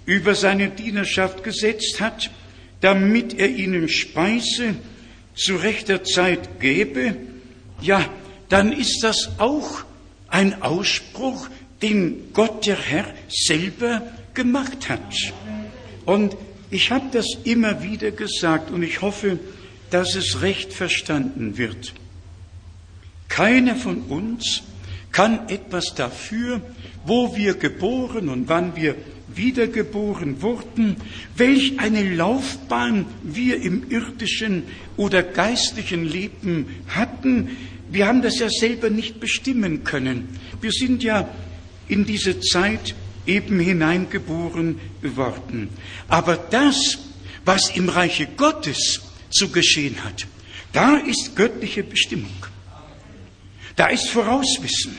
über 0.07 0.33
seine 0.33 0.69
Dienerschaft 0.69 1.43
gesetzt 1.43 2.01
hat, 2.01 2.31
damit 2.81 3.37
er 3.37 3.49
ihnen 3.49 3.87
Speise 3.87 4.73
zu 5.35 5.57
rechter 5.57 6.03
Zeit 6.03 6.59
gäbe, 6.59 7.17
ja, 7.81 8.03
dann 8.49 8.71
ist 8.71 9.03
das 9.03 9.37
auch 9.37 9.83
ein 10.27 10.63
Ausspruch, 10.63 11.49
den 11.83 12.33
Gott 12.33 12.65
der 12.65 12.77
Herr 12.77 13.05
selber 13.29 14.01
gemacht 14.33 14.89
hat. 14.89 15.33
Und 16.05 16.35
ich 16.71 16.89
habe 16.89 17.05
das 17.11 17.27
immer 17.43 17.83
wieder 17.83 18.11
gesagt 18.11 18.71
und 18.71 18.81
ich 18.81 19.01
hoffe, 19.01 19.37
dass 19.91 20.15
es 20.15 20.41
recht 20.41 20.73
verstanden 20.73 21.57
wird. 21.57 21.93
Keiner 23.27 23.75
von 23.75 24.01
uns 24.03 24.63
kann 25.11 25.49
etwas 25.49 25.93
dafür, 25.95 26.61
wo 27.05 27.35
wir 27.35 27.53
geboren 27.55 28.29
und 28.29 28.49
wann 28.49 28.75
wir 28.75 28.95
wiedergeboren 29.35 30.41
wurden, 30.41 30.95
welch 31.35 31.79
eine 31.79 32.03
Laufbahn 32.15 33.05
wir 33.23 33.61
im 33.61 33.89
irdischen 33.89 34.63
oder 34.97 35.23
geistlichen 35.23 36.05
Leben 36.05 36.67
hatten. 36.87 37.49
Wir 37.91 38.07
haben 38.07 38.21
das 38.21 38.39
ja 38.39 38.49
selber 38.49 38.89
nicht 38.89 39.19
bestimmen 39.19 39.83
können. 39.83 40.39
Wir 40.61 40.71
sind 40.71 41.03
ja 41.03 41.29
in 41.93 42.05
diese 42.05 42.39
Zeit 42.39 42.95
eben 43.27 43.59
hineingeboren 43.59 44.79
worden. 45.01 45.69
Aber 46.07 46.35
das, 46.35 46.97
was 47.45 47.69
im 47.75 47.87
Reiche 47.87 48.27
Gottes 48.35 49.01
zu 49.29 49.49
geschehen 49.49 50.03
hat, 50.03 50.25
da 50.71 50.97
ist 50.97 51.35
göttliche 51.35 51.83
Bestimmung. 51.83 52.35
Da 53.75 53.87
ist 53.87 54.09
Vorauswissen. 54.09 54.97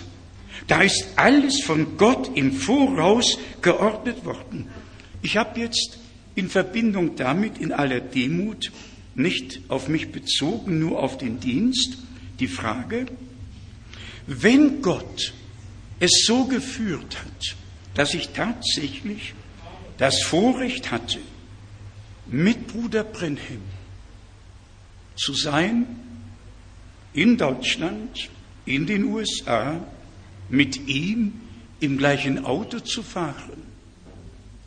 Da 0.69 0.83
ist 0.83 1.05
alles 1.17 1.63
von 1.63 1.97
Gott 1.97 2.31
im 2.37 2.53
Voraus 2.53 3.39
geordnet 3.61 4.25
worden. 4.25 4.69
Ich 5.21 5.37
habe 5.37 5.61
jetzt 5.61 5.99
in 6.37 6.49
Verbindung 6.49 7.17
damit 7.17 7.59
in 7.59 7.73
aller 7.73 8.01
Demut 8.01 8.71
nicht 9.17 9.61
auf 9.69 9.89
mich 9.89 10.13
bezogen, 10.13 10.79
nur 10.79 11.03
auf 11.03 11.19
den 11.19 11.41
Dienst, 11.41 11.99
die 12.41 12.49
Frage, 12.49 13.07
wenn 14.27 14.81
Gott 14.81 15.35
es 16.01 16.25
so 16.27 16.45
geführt 16.45 17.19
hat, 17.19 17.57
dass 17.95 18.15
ich 18.15 18.31
tatsächlich 18.31 19.35
das 19.99 20.23
Vorrecht 20.23 20.91
hatte, 20.91 21.21
mit 22.27 22.67
Bruder 22.67 23.05
Brenhem 23.05 23.63
zu 25.17 25.35
sein, 25.35 25.87
in 27.13 27.37
Deutschland, 27.37 28.29
in 28.67 28.87
den 28.87 29.05
USA, 29.05 29.81
mit 30.49 30.89
ihm 30.89 31.41
im 31.81 31.97
gleichen 31.97 32.45
Auto 32.45 32.81
zu 32.81 33.03
fahren, 33.03 33.63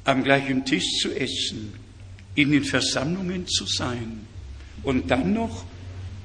am 0.05 0.23
gleichen 0.23 0.63
Tisch 0.63 0.86
zu 1.01 1.13
essen, 1.13 1.73
in 2.36 2.51
den 2.51 2.63
Versammlungen 2.63 3.47
zu 3.47 3.65
sein 3.65 4.25
und 4.84 5.11
dann 5.11 5.34
noch 5.34 5.65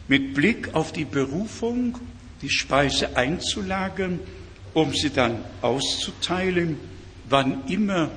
mit 0.06 0.34
Blick 0.34 0.74
auf 0.74 0.92
die 0.92 1.04
Berufung 1.04 1.98
die 2.42 2.50
Speise 2.50 3.16
einzulagern, 3.16 4.20
um 4.74 4.94
sie 4.94 5.10
dann 5.10 5.44
auszuteilen, 5.60 6.78
wann 7.28 7.66
immer 7.68 8.10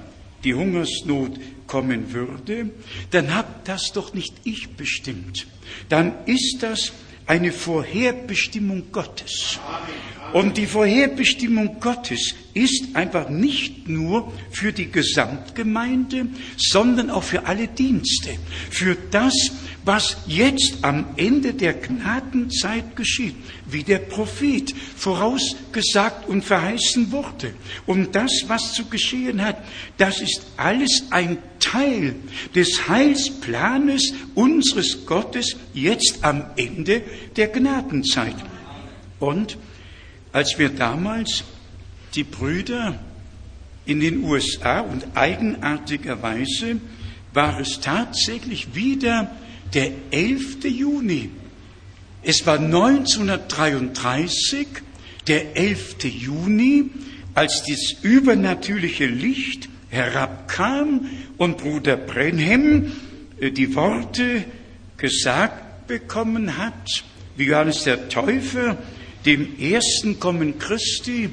die 0.43 0.53
Hungersnot 0.53 1.39
kommen 1.67 2.13
würde, 2.13 2.69
dann 3.11 3.33
hat 3.33 3.67
das 3.67 3.91
doch 3.93 4.13
nicht 4.13 4.35
ich 4.43 4.69
bestimmt. 4.75 5.47
Dann 5.89 6.13
ist 6.25 6.57
das 6.61 6.93
eine 7.25 7.51
Vorherbestimmung 7.51 8.91
Gottes. 8.91 9.59
Und 10.33 10.57
die 10.57 10.67
Vorherbestimmung 10.67 11.79
Gottes 11.79 12.35
ist 12.53 12.95
einfach 12.95 13.29
nicht 13.29 13.87
nur 13.87 14.31
für 14.51 14.73
die 14.73 14.91
Gesamtgemeinde, 14.91 16.27
sondern 16.57 17.09
auch 17.09 17.23
für 17.23 17.45
alle 17.45 17.67
Dienste, 17.67 18.31
für 18.69 18.95
das, 19.11 19.33
was 19.85 20.17
jetzt 20.25 20.79
am 20.81 21.05
Ende 21.15 21.53
der 21.53 21.75
Gnadenzeit 21.75 22.95
geschieht, 22.95 23.35
wie 23.67 23.83
der 23.83 23.99
Prophet 23.99 24.73
vorausgesagt 24.97 26.27
und 26.27 26.43
verheißen 26.43 27.11
wurde. 27.11 27.53
Und 27.85 28.15
das, 28.15 28.31
was 28.47 28.73
zu 28.73 28.85
geschehen 28.85 29.43
hat, 29.43 29.63
das 29.97 30.21
ist 30.21 30.41
alles 30.57 31.03
ein 31.11 31.37
Teil 31.59 32.15
des 32.55 32.87
Heilsplanes 32.89 34.13
unseres 34.33 35.05
Gottes 35.05 35.55
jetzt 35.73 36.17
am 36.21 36.45
Ende 36.57 37.03
der 37.35 37.47
Gnadenzeit. 37.49 38.35
Und 39.19 39.57
als 40.31 40.57
wir 40.57 40.69
damals 40.69 41.43
die 42.15 42.23
Brüder 42.23 42.99
in 43.85 43.99
den 43.99 44.23
USA 44.23 44.79
und 44.79 45.05
eigenartigerweise 45.15 46.81
war 47.33 47.59
es 47.59 47.79
tatsächlich 47.81 48.73
wieder 48.73 49.29
der 49.75 49.91
11. 50.09 50.63
Juni. 50.63 51.29
Es 52.23 52.47
war 52.47 52.57
1933, 52.57 54.65
der 55.27 55.55
11. 55.55 56.05
Juni, 56.05 56.89
als 57.35 57.63
das 57.67 57.91
übernatürliche 58.01 59.05
Licht 59.05 59.69
herabkam 59.89 61.07
und 61.37 61.57
Bruder 61.57 61.97
Brenhem 61.97 62.93
äh, 63.39 63.51
die 63.51 63.75
Worte 63.75 64.45
gesagt 64.97 65.87
bekommen 65.87 66.57
hat, 66.57 67.03
wie 67.35 67.43
Johannes 67.45 67.83
der 67.83 68.09
Täufer 68.09 68.77
dem 69.25 69.59
ersten 69.59 70.19
Kommen 70.19 70.57
Christi 70.57 71.25
äh, 71.25 71.29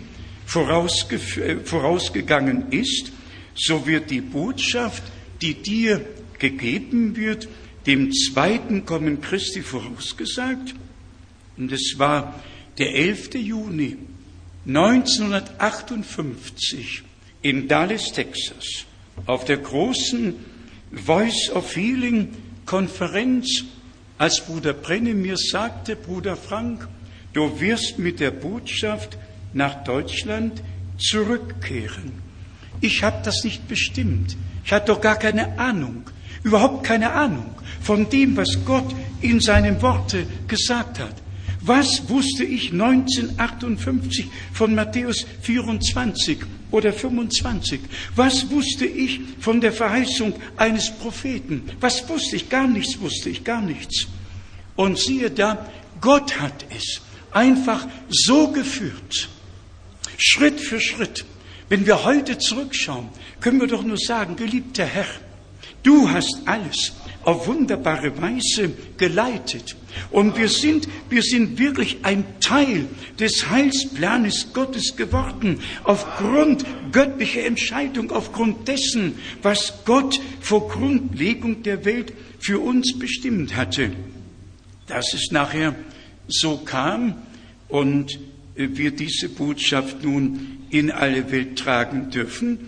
vorausgegangen 1.64 2.72
ist, 2.72 3.12
so 3.54 3.86
wird 3.86 4.10
die 4.10 4.20
Botschaft, 4.20 5.02
die 5.40 5.54
dir 5.54 6.04
gegeben 6.38 7.16
wird, 7.16 7.48
dem 7.86 8.12
zweiten 8.12 8.84
Kommen 8.86 9.20
Christi 9.20 9.62
vorausgesagt. 9.62 10.74
Und 11.56 11.72
es 11.72 11.94
war 11.98 12.40
der 12.78 12.94
11. 12.94 13.34
Juni 13.34 13.96
1958 14.66 17.02
in 17.42 17.68
Dallas, 17.68 18.12
Texas, 18.12 18.86
auf 19.26 19.44
der 19.44 19.58
großen 19.58 20.34
Voice 20.92 21.50
of 21.50 21.74
Healing 21.74 22.28
Konferenz, 22.64 23.64
als 24.18 24.40
Bruder 24.46 24.72
Brenne 24.72 25.14
mir 25.14 25.36
sagte, 25.36 25.96
Bruder 25.96 26.36
Frank, 26.36 26.86
du 27.32 27.58
wirst 27.60 27.98
mit 27.98 28.20
der 28.20 28.30
Botschaft 28.30 29.18
nach 29.52 29.82
Deutschland 29.82 30.62
zurückkehren. 30.96 32.12
Ich 32.80 33.02
habe 33.02 33.20
das 33.24 33.42
nicht 33.42 33.66
bestimmt. 33.66 34.36
Ich 34.64 34.72
hatte 34.72 34.92
doch 34.92 35.00
gar 35.00 35.16
keine 35.16 35.58
Ahnung, 35.58 36.04
überhaupt 36.44 36.84
keine 36.84 37.10
Ahnung 37.12 37.52
von 37.82 38.08
dem, 38.08 38.36
was 38.36 38.64
Gott 38.64 38.94
in 39.20 39.40
seinem 39.40 39.80
Worte 39.82 40.26
gesagt 40.48 40.98
hat. 40.98 41.14
Was 41.60 42.08
wusste 42.08 42.44
ich 42.44 42.72
1958 42.72 44.26
von 44.52 44.74
Matthäus 44.74 45.24
24 45.42 46.38
oder 46.72 46.92
25? 46.92 47.80
Was 48.16 48.50
wusste 48.50 48.84
ich 48.84 49.20
von 49.38 49.60
der 49.60 49.72
Verheißung 49.72 50.34
eines 50.56 50.90
Propheten? 50.90 51.70
Was 51.80 52.08
wusste 52.08 52.36
ich? 52.36 52.48
Gar 52.48 52.66
nichts 52.66 53.00
wusste 53.00 53.30
ich, 53.30 53.44
gar 53.44 53.62
nichts. 53.62 54.08
Und 54.74 54.98
siehe 54.98 55.30
da, 55.30 55.70
Gott 56.00 56.40
hat 56.40 56.64
es 56.76 57.00
einfach 57.30 57.86
so 58.08 58.48
geführt, 58.48 59.28
Schritt 60.18 60.60
für 60.60 60.80
Schritt. 60.80 61.24
Wenn 61.68 61.86
wir 61.86 62.04
heute 62.04 62.38
zurückschauen, 62.38 63.08
können 63.40 63.60
wir 63.60 63.68
doch 63.68 63.84
nur 63.84 63.98
sagen, 63.98 64.34
geliebter 64.34 64.84
Herr, 64.84 65.06
Du 65.82 66.08
hast 66.08 66.42
alles 66.46 66.92
auf 67.24 67.46
wunderbare 67.46 68.20
Weise 68.20 68.72
geleitet. 68.96 69.76
Und 70.10 70.36
wir 70.36 70.48
sind, 70.48 70.88
wir 71.10 71.22
sind 71.22 71.58
wirklich 71.58 71.98
ein 72.02 72.24
Teil 72.40 72.86
des 73.18 73.50
Heilsplanes 73.50 74.52
Gottes 74.52 74.96
geworden, 74.96 75.60
aufgrund 75.84 76.64
göttlicher 76.92 77.44
Entscheidung, 77.44 78.10
aufgrund 78.10 78.68
dessen, 78.68 79.14
was 79.42 79.84
Gott 79.84 80.20
vor 80.40 80.68
Grundlegung 80.68 81.62
der 81.62 81.84
Welt 81.84 82.12
für 82.38 82.58
uns 82.60 82.98
bestimmt 82.98 83.56
hatte. 83.56 83.92
Dass 84.86 85.14
es 85.14 85.30
nachher 85.30 85.74
so 86.26 86.58
kam 86.58 87.14
und 87.68 88.18
wir 88.54 88.90
diese 88.90 89.28
Botschaft 89.28 90.02
nun 90.04 90.58
in 90.70 90.90
alle 90.90 91.30
Welt 91.30 91.58
tragen 91.58 92.10
dürfen, 92.10 92.58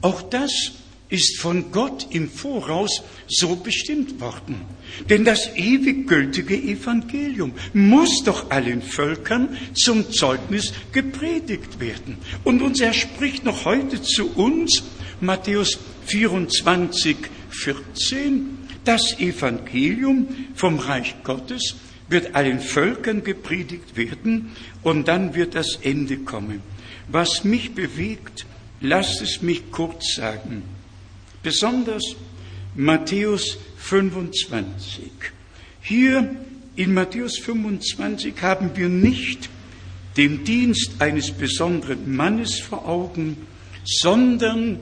auch 0.00 0.22
das 0.22 0.72
ist 1.12 1.38
von 1.40 1.70
Gott 1.70 2.06
im 2.10 2.30
Voraus 2.30 3.02
so 3.28 3.54
bestimmt 3.56 4.18
worden. 4.18 4.62
Denn 5.10 5.26
das 5.26 5.54
ewig 5.56 6.08
gültige 6.08 6.56
Evangelium 6.56 7.52
muss 7.74 8.24
doch 8.24 8.50
allen 8.50 8.80
Völkern 8.80 9.58
zum 9.74 10.10
Zeugnis 10.10 10.72
gepredigt 10.92 11.80
werden. 11.80 12.16
Und 12.44 12.62
uns 12.62 12.80
er 12.80 12.94
spricht 12.94 13.44
noch 13.44 13.66
heute 13.66 14.00
zu 14.00 14.30
uns, 14.30 14.82
Matthäus 15.20 15.78
24, 16.06 17.16
14, 17.50 18.58
das 18.84 19.18
Evangelium 19.20 20.28
vom 20.54 20.78
Reich 20.78 21.16
Gottes 21.24 21.76
wird 22.08 22.34
allen 22.34 22.60
Völkern 22.60 23.22
gepredigt 23.22 23.98
werden 23.98 24.52
und 24.82 25.08
dann 25.08 25.34
wird 25.34 25.54
das 25.54 25.78
Ende 25.82 26.16
kommen. 26.16 26.62
Was 27.08 27.44
mich 27.44 27.74
bewegt, 27.74 28.46
lasst 28.80 29.20
es 29.20 29.42
mich 29.42 29.70
kurz 29.70 30.14
sagen. 30.14 30.62
Besonders 31.42 32.02
Matthäus 32.74 33.58
25. 33.78 35.10
Hier 35.80 36.36
in 36.76 36.94
Matthäus 36.94 37.38
25 37.38 38.40
haben 38.40 38.70
wir 38.76 38.88
nicht 38.88 39.50
den 40.16 40.44
Dienst 40.44 40.92
eines 41.00 41.32
besonderen 41.32 42.14
Mannes 42.14 42.60
vor 42.60 42.86
Augen, 42.88 43.36
sondern 43.84 44.80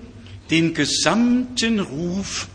den 0.50 0.74
gesamten 0.74 1.80
Ruf 1.80 2.48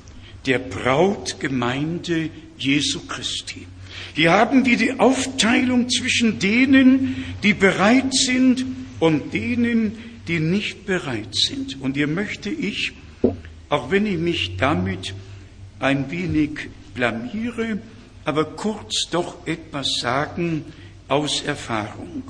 der 0.46 0.60
Brautgemeinde 0.60 2.30
Jesu 2.58 3.02
Christi. 3.08 3.66
Hier 4.14 4.32
haben 4.32 4.66
wir 4.66 4.78
die 4.78 5.00
Aufteilung 5.00 5.90
zwischen 5.90 6.40
denen, 6.40 7.26
die 7.44 7.54
bereit 7.54 8.14
sind 8.14 8.66
und 9.00 9.34
denen, 9.34 9.98
die 10.28 10.40
nicht 10.40 10.86
bereit 10.86 11.34
sind. 11.36 11.82
Und 11.82 11.96
hier 11.96 12.08
möchte 12.08 12.50
ich 12.50 12.94
auch 13.70 13.92
wenn 13.92 14.06
ich 14.06 14.18
mich 14.18 14.58
damit 14.58 15.14
ein 15.80 16.10
wenig 16.12 16.70
blamiere, 16.94 17.80
aber 18.24 18.46
kurz 18.46 19.10
doch 19.12 19.46
etwas 19.46 20.00
sagen 20.00 20.66
aus 21.08 21.42
Erfahrung. 21.42 22.24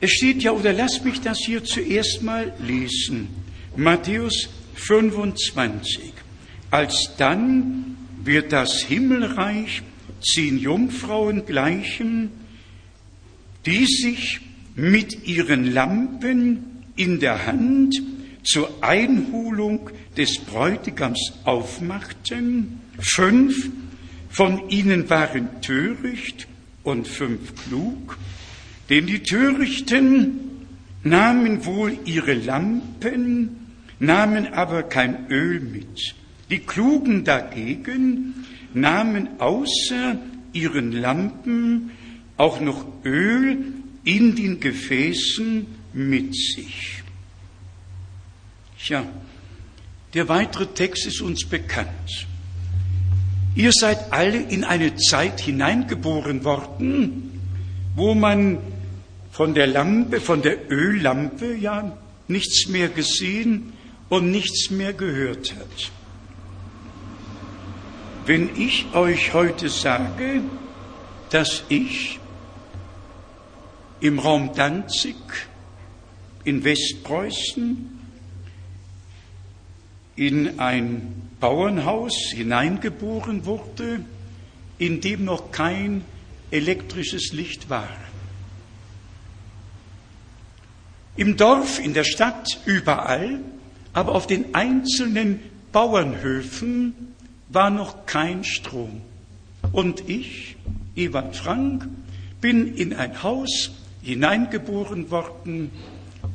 Es 0.00 0.12
steht 0.12 0.42
ja, 0.42 0.52
oder 0.52 0.72
lass 0.72 1.02
mich 1.04 1.20
das 1.20 1.38
hier 1.38 1.64
zuerst 1.64 2.22
mal 2.22 2.52
lesen. 2.60 3.28
Matthäus 3.76 4.48
25. 4.74 6.12
Alsdann 6.70 7.96
wird 8.22 8.52
das 8.52 8.82
Himmelreich 8.82 9.82
zehn 10.20 10.58
Jungfrauen 10.58 11.46
gleichen, 11.46 12.30
die 13.64 13.86
sich 13.86 14.40
mit 14.74 15.26
ihren 15.26 15.72
Lampen 15.72 16.84
in 16.96 17.20
der 17.20 17.46
Hand 17.46 17.94
zur 18.46 18.82
Einholung 18.82 19.90
des 20.16 20.38
Bräutigams 20.38 21.32
aufmachten. 21.44 22.80
Fünf 22.98 23.70
von 24.30 24.68
ihnen 24.70 25.10
waren 25.10 25.60
töricht 25.60 26.46
und 26.82 27.08
fünf 27.08 27.54
klug, 27.64 28.18
denn 28.88 29.06
die 29.06 29.22
Törichten 29.22 30.40
nahmen 31.02 31.64
wohl 31.66 31.98
ihre 32.04 32.34
Lampen, 32.34 33.66
nahmen 33.98 34.52
aber 34.52 34.84
kein 34.84 35.26
Öl 35.30 35.60
mit. 35.60 36.14
Die 36.50 36.60
Klugen 36.60 37.24
dagegen 37.24 38.46
nahmen 38.72 39.40
außer 39.40 40.18
ihren 40.52 40.92
Lampen 40.92 41.90
auch 42.36 42.60
noch 42.60 42.86
Öl 43.04 43.58
in 44.04 44.36
den 44.36 44.60
Gefäßen 44.60 45.66
mit 45.92 46.34
sich. 46.34 47.02
Tja, 48.86 49.04
der 50.14 50.28
weitere 50.28 50.66
Text 50.66 51.06
ist 51.06 51.20
uns 51.20 51.44
bekannt. 51.44 52.28
Ihr 53.56 53.72
seid 53.72 54.12
alle 54.12 54.40
in 54.40 54.62
eine 54.62 54.94
Zeit 54.94 55.40
hineingeboren 55.40 56.44
worden, 56.44 57.40
wo 57.96 58.14
man 58.14 58.58
von 59.32 59.54
der 59.54 59.66
Lampe, 59.66 60.20
von 60.20 60.40
der 60.40 60.70
Öllampe 60.70 61.56
ja 61.56 61.98
nichts 62.28 62.68
mehr 62.68 62.88
gesehen 62.88 63.72
und 64.08 64.30
nichts 64.30 64.70
mehr 64.70 64.92
gehört 64.92 65.56
hat. 65.56 65.90
Wenn 68.24 68.54
ich 68.54 68.94
euch 68.94 69.34
heute 69.34 69.68
sage, 69.68 70.42
dass 71.30 71.64
ich 71.68 72.20
im 73.98 74.20
Raum 74.20 74.52
Danzig 74.54 75.16
in 76.44 76.62
Westpreußen 76.62 77.95
in 80.16 80.58
ein 80.58 81.28
Bauernhaus 81.40 82.14
hineingeboren 82.34 83.44
wurde, 83.44 84.00
in 84.78 85.00
dem 85.00 85.24
noch 85.24 85.52
kein 85.52 86.04
elektrisches 86.50 87.32
Licht 87.32 87.68
war. 87.68 87.88
Im 91.16 91.36
Dorf, 91.36 91.78
in 91.82 91.94
der 91.94 92.04
Stadt, 92.04 92.60
überall, 92.66 93.40
aber 93.92 94.14
auf 94.14 94.26
den 94.26 94.54
einzelnen 94.54 95.40
Bauernhöfen 95.72 96.94
war 97.48 97.70
noch 97.70 98.06
kein 98.06 98.44
Strom. 98.44 99.00
Und 99.72 100.08
ich, 100.08 100.56
Ewald 100.94 101.36
Frank, 101.36 101.88
bin 102.40 102.74
in 102.74 102.94
ein 102.94 103.22
Haus 103.22 103.70
hineingeboren 104.02 105.10
worden, 105.10 105.70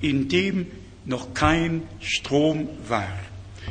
in 0.01 0.27
dem 0.29 0.67
noch 1.05 1.33
kein 1.33 1.83
Strom 1.99 2.67
war. 2.87 3.07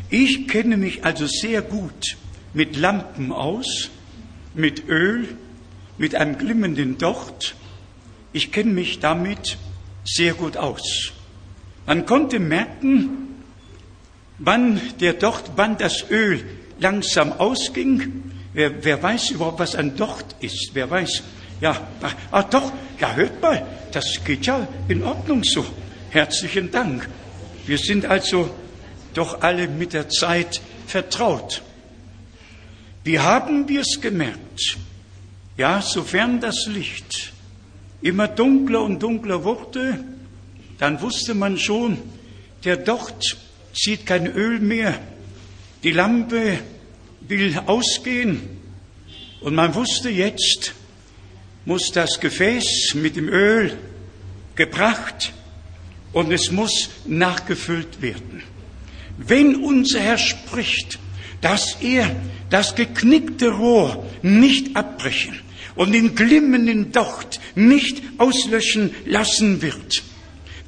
Ich 0.08 0.48
kenne 0.48 0.76
mich 0.76 1.04
also 1.04 1.26
sehr 1.26 1.62
gut 1.62 2.16
mit 2.52 2.76
Lampen 2.76 3.32
aus, 3.32 3.90
mit 4.54 4.88
Öl, 4.88 5.28
mit 5.98 6.14
einem 6.14 6.38
glimmenden 6.38 6.98
Docht. 6.98 7.54
Ich 8.32 8.52
kenne 8.52 8.72
mich 8.72 9.00
damit 9.00 9.56
sehr 10.04 10.34
gut 10.34 10.56
aus. 10.56 11.12
Man 11.86 12.06
konnte 12.06 12.38
merken, 12.38 13.36
wann 14.38 14.80
der 15.00 15.14
Docht, 15.14 15.52
wann 15.56 15.76
das 15.76 16.10
Öl 16.10 16.44
langsam 16.78 17.32
ausging. 17.32 18.22
Wer, 18.52 18.84
wer 18.84 19.02
weiß 19.02 19.30
überhaupt, 19.30 19.60
was 19.60 19.74
ein 19.74 19.96
Docht 19.96 20.36
ist? 20.40 20.70
Wer 20.74 20.90
weiß? 20.90 21.22
Ja, 21.60 21.88
ah 22.30 22.42
doch, 22.42 22.72
ja, 22.98 23.14
hört 23.14 23.40
mal, 23.42 23.66
das 23.92 24.24
geht 24.24 24.46
ja 24.46 24.66
in 24.88 25.02
Ordnung 25.02 25.44
so. 25.44 25.64
Herzlichen 26.10 26.70
Dank. 26.70 27.08
Wir 27.66 27.78
sind 27.78 28.06
also 28.06 28.50
doch 29.14 29.42
alle 29.42 29.68
mit 29.68 29.92
der 29.92 30.08
Zeit 30.08 30.60
vertraut. 30.86 31.62
Wie 33.04 33.18
haben 33.18 33.68
wir 33.68 33.80
es 33.80 34.00
gemerkt? 34.00 34.78
Ja, 35.56 35.82
sofern 35.82 36.40
das 36.40 36.66
Licht 36.66 37.32
immer 38.02 38.28
dunkler 38.28 38.82
und 38.82 39.02
dunkler 39.02 39.44
wurde, 39.44 40.04
dann 40.78 41.00
wusste 41.00 41.34
man 41.34 41.58
schon, 41.58 41.98
der 42.64 42.76
Docht 42.76 43.36
zieht 43.74 44.06
kein 44.06 44.26
Öl 44.26 44.58
mehr, 44.60 44.98
die 45.82 45.92
Lampe 45.92 46.58
will 47.20 47.58
ausgehen 47.66 48.40
und 49.40 49.54
man 49.54 49.74
wusste 49.74 50.10
jetzt, 50.10 50.74
muss 51.64 51.92
das 51.92 52.20
Gefäß 52.20 52.94
mit 52.94 53.16
dem 53.16 53.28
Öl 53.28 53.76
gebracht 54.54 55.32
und 56.12 56.32
es 56.32 56.50
muss 56.50 56.90
nachgefüllt 57.06 58.00
werden. 58.02 58.42
Wenn 59.26 59.56
unser 59.56 60.00
Herr 60.00 60.18
spricht, 60.18 60.98
dass 61.40 61.76
er 61.80 62.14
das 62.48 62.74
geknickte 62.74 63.50
Rohr 63.50 64.06
nicht 64.22 64.76
abbrechen 64.76 65.38
und 65.74 65.92
den 65.92 66.14
glimmenden 66.14 66.92
Docht 66.92 67.40
nicht 67.54 68.02
auslöschen 68.18 68.94
lassen 69.06 69.62
wird, 69.62 70.02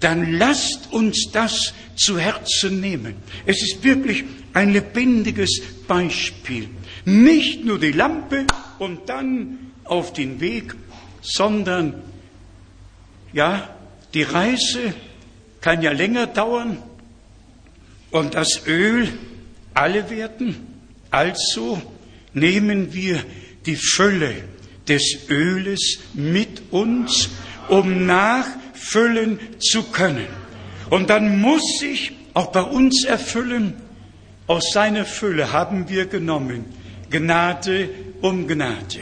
dann 0.01 0.33
lasst 0.39 0.93
uns 0.93 1.31
das 1.33 1.75
zu 1.97 2.19
Herzen 2.19 2.81
nehmen. 2.81 3.15
Es 3.47 3.63
ist 3.63 3.85
wirklich 3.85 4.25
ein 4.53 4.73
lebendiges 4.73 5.63
Beispiel. 5.87 6.69
Nicht 7.05 7.65
nur 7.65 7.79
die 7.79 7.93
Lampe 7.93 8.47
und 8.79 9.09
dann 9.09 9.73
auf 9.85 10.13
den 10.13 10.41
Weg, 10.41 10.75
sondern 11.21 12.03
ja, 13.33 13.75
die 14.15 14.23
Reise 14.23 14.95
kann 15.61 15.83
ja 15.83 15.93
länger 15.93 16.27
dauern, 16.27 16.79
und 18.13 18.35
das 18.35 18.67
Öl 18.67 19.09
alle 19.75 20.09
werden. 20.09 20.57
Also 21.11 21.83
nehmen 22.33 22.95
wir 22.95 23.23
die 23.67 23.77
Fülle 23.77 24.35
des 24.89 25.29
Öles 25.29 25.99
mit 26.15 26.63
uns, 26.71 27.31
um 27.69 28.07
nachfüllen 28.07 29.39
zu 29.59 29.85
können. 29.85 30.27
Und 30.91 31.11
dann 31.11 31.41
muss 31.41 31.79
sich 31.81 32.13
auch 32.35 32.53
bei 32.53 32.63
uns 32.63 33.05
erfüllen, 33.05 33.75
aus 34.47 34.73
seiner 34.73 35.05
Fülle 35.05 35.53
haben 35.53 35.89
wir 35.89 36.07
genommen, 36.07 36.65
Gnade 37.11 37.89
um 38.21 38.47
Gnade. 38.47 39.01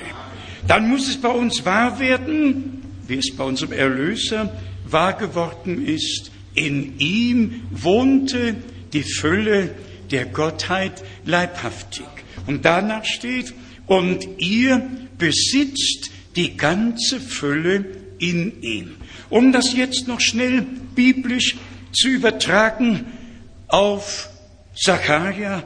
Dann 0.67 0.89
muss 0.89 1.09
es 1.09 1.21
bei 1.21 1.31
uns 1.31 1.65
wahr 1.65 1.99
werden, 1.99 2.83
wie 3.07 3.17
es 3.17 3.35
bei 3.35 3.45
unserem 3.45 3.73
Erlöser 3.73 4.53
wahr 4.85 5.15
geworden 5.15 5.85
ist. 5.85 6.31
In 6.55 6.99
ihm 6.99 7.63
wohnte 7.71 8.57
die 8.93 9.03
Fülle 9.03 9.75
der 10.11 10.27
Gottheit 10.27 11.03
leibhaftig. 11.25 12.07
Und 12.47 12.65
danach 12.65 13.05
steht, 13.05 13.55
und 13.87 14.27
ihr 14.39 14.89
besitzt 15.19 16.11
die 16.37 16.57
ganze 16.57 17.21
Fülle 17.21 17.85
in 18.19 18.63
ihm. 18.63 18.97
Um 19.29 19.53
das 19.53 19.73
jetzt 19.75 20.07
noch 20.07 20.21
schnell 20.21 20.65
biblisch 20.95 21.57
zu 21.93 22.09
übertragen 22.09 23.07
auf 23.69 24.29
Zacharia, 24.77 25.65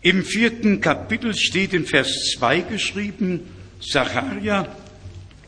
im 0.00 0.24
vierten 0.24 0.80
Kapitel 0.80 1.34
steht 1.34 1.72
in 1.72 1.86
Vers 1.86 2.32
2 2.36 2.60
geschrieben, 2.60 3.40
Zacharia, 3.80 4.68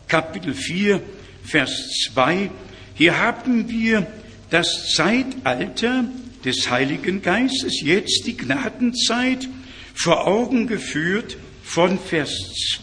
Kapitel 0.09 0.55
4, 0.55 1.01
Vers 1.45 1.71
2, 2.13 2.51
hier 2.95 3.19
haben 3.19 3.69
wir 3.69 4.07
das 4.51 4.95
Zeitalter 4.95 6.05
des 6.47 6.71
Heiligen 6.71 7.21
Geistes, 7.23 7.81
jetzt 7.83 8.23
die 8.27 8.37
Gnadenzeit, 8.37 9.49
vor 9.95 10.27
Augen 10.27 10.69
geführt 10.69 11.37
von 11.65 11.99
Vers 11.99 12.31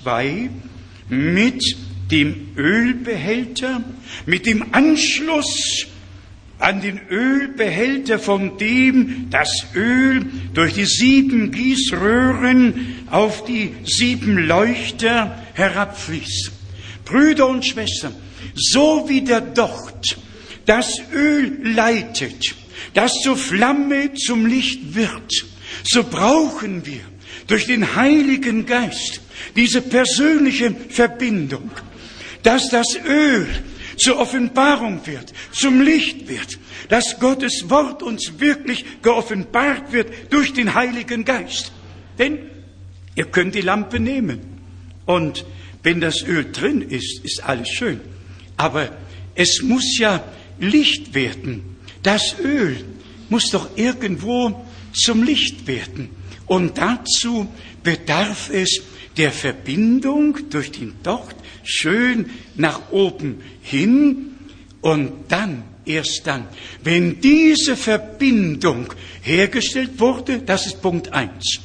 2 0.03 0.49
mit 1.09 1.63
dem 2.11 2.49
Ölbehälter, 2.57 3.81
mit 4.25 4.45
dem 4.45 4.73
Anschluss 4.73 5.87
an 6.59 6.81
den 6.81 6.99
Ölbehälter, 7.09 8.19
von 8.19 8.57
dem 8.57 9.29
das 9.29 9.65
Öl 9.75 10.25
durch 10.53 10.73
die 10.73 10.85
sieben 10.85 11.51
Gießröhren 11.51 13.05
auf 13.11 13.45
die 13.45 13.73
sieben 13.85 14.37
Leuchter 14.37 15.41
herabfließt. 15.53 16.51
Brüder 17.05 17.47
und 17.47 17.65
Schwestern, 17.65 18.13
so 18.55 19.05
wie 19.07 19.21
der 19.21 19.41
Docht 19.41 20.17
das 20.65 21.01
Öl 21.13 21.59
leitet, 21.63 22.55
das 22.93 23.11
zur 23.23 23.37
Flamme 23.37 24.13
zum 24.13 24.45
Licht 24.45 24.95
wird, 24.95 25.45
so 25.83 26.03
brauchen 26.03 26.85
wir 26.85 27.01
durch 27.47 27.65
den 27.65 27.95
Heiligen 27.95 28.65
Geist 28.65 29.21
diese 29.55 29.81
persönliche 29.81 30.73
Verbindung, 30.89 31.71
dass 32.43 32.69
das 32.69 32.97
Öl 33.05 33.47
zur 33.97 34.19
Offenbarung 34.19 35.01
wird, 35.05 35.33
zum 35.51 35.81
Licht 35.81 36.27
wird, 36.27 36.59
dass 36.89 37.19
Gottes 37.19 37.69
Wort 37.69 38.03
uns 38.03 38.39
wirklich 38.39 38.85
geoffenbart 39.01 39.91
wird 39.91 40.31
durch 40.31 40.53
den 40.53 40.73
Heiligen 40.73 41.25
Geist. 41.25 41.71
Denn 42.17 42.39
ihr 43.15 43.25
könnt 43.25 43.55
die 43.55 43.61
Lampe 43.61 43.99
nehmen 43.99 44.39
und 45.05 45.45
wenn 45.83 45.99
das 45.99 46.21
Öl 46.23 46.51
drin 46.51 46.81
ist, 46.81 47.23
ist 47.23 47.43
alles 47.43 47.69
schön. 47.69 47.99
Aber 48.57 48.89
es 49.35 49.61
muss 49.61 49.97
ja 49.97 50.23
Licht 50.59 51.13
werden. 51.13 51.72
Das 52.03 52.35
Öl 52.39 52.83
muss 53.29 53.49
doch 53.49 53.69
irgendwo 53.77 54.65
zum 54.93 55.23
Licht 55.23 55.65
werden. 55.67 56.09
Und 56.45 56.77
dazu 56.77 57.47
bedarf 57.81 58.49
es 58.51 58.81
der 59.17 59.31
Verbindung 59.31 60.37
durch 60.49 60.71
den 60.71 60.93
Docht 61.03 61.35
schön 61.63 62.29
nach 62.55 62.91
oben 62.91 63.41
hin 63.61 64.35
und 64.81 65.11
dann, 65.29 65.63
erst 65.85 66.21
dann, 66.25 66.47
wenn 66.83 67.21
diese 67.21 67.75
Verbindung 67.75 68.93
hergestellt 69.21 69.99
wurde, 69.99 70.39
das 70.39 70.65
ist 70.67 70.81
Punkt 70.81 71.13
eins. 71.13 71.59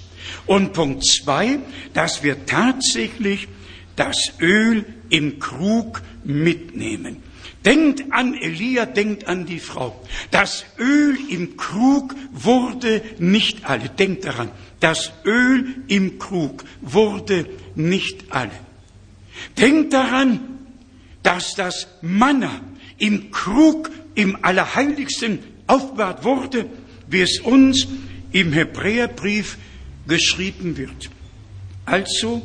Und 0.47 0.73
Punkt 0.73 1.05
zwei, 1.05 1.59
dass 1.95 2.23
wir 2.23 2.47
tatsächlich 2.47 3.49
das 3.97 4.33
Öl 4.41 4.85
im 5.11 5.39
Krug 5.41 6.03
mitnehmen. 6.25 7.28
Denkt 7.69 8.05
an 8.13 8.33
Elia, 8.33 8.87
denkt 8.87 9.27
an 9.27 9.45
die 9.45 9.59
Frau. 9.59 9.95
Das 10.31 10.65
Öl 10.79 11.19
im 11.29 11.59
Krug 11.59 12.15
wurde 12.33 13.03
nicht 13.19 13.67
alle. 13.67 13.91
Denkt 13.91 14.25
daran, 14.25 14.51
das 14.81 15.13
Öl 15.27 15.67
im 15.87 16.19
Krug 16.19 16.65
wurde 16.81 17.45
nicht 17.75 18.33
alle. 18.33 18.59
Denkt 19.59 19.93
daran, 19.93 20.41
dass 21.23 21.53
das 21.57 21.89
Manna 22.01 22.63
im 22.97 23.31
Krug 23.33 23.91
im 24.15 24.43
Allerheiligsten 24.43 25.41
aufbewahrt 25.67 26.25
wurde, 26.25 26.65
wie 27.07 27.21
es 27.21 27.39
uns 27.41 27.87
im 28.33 28.55
Hebräerbrief 28.55 29.59
geschrieben 30.07 30.79
wird. 30.79 31.11
Also 31.85 32.41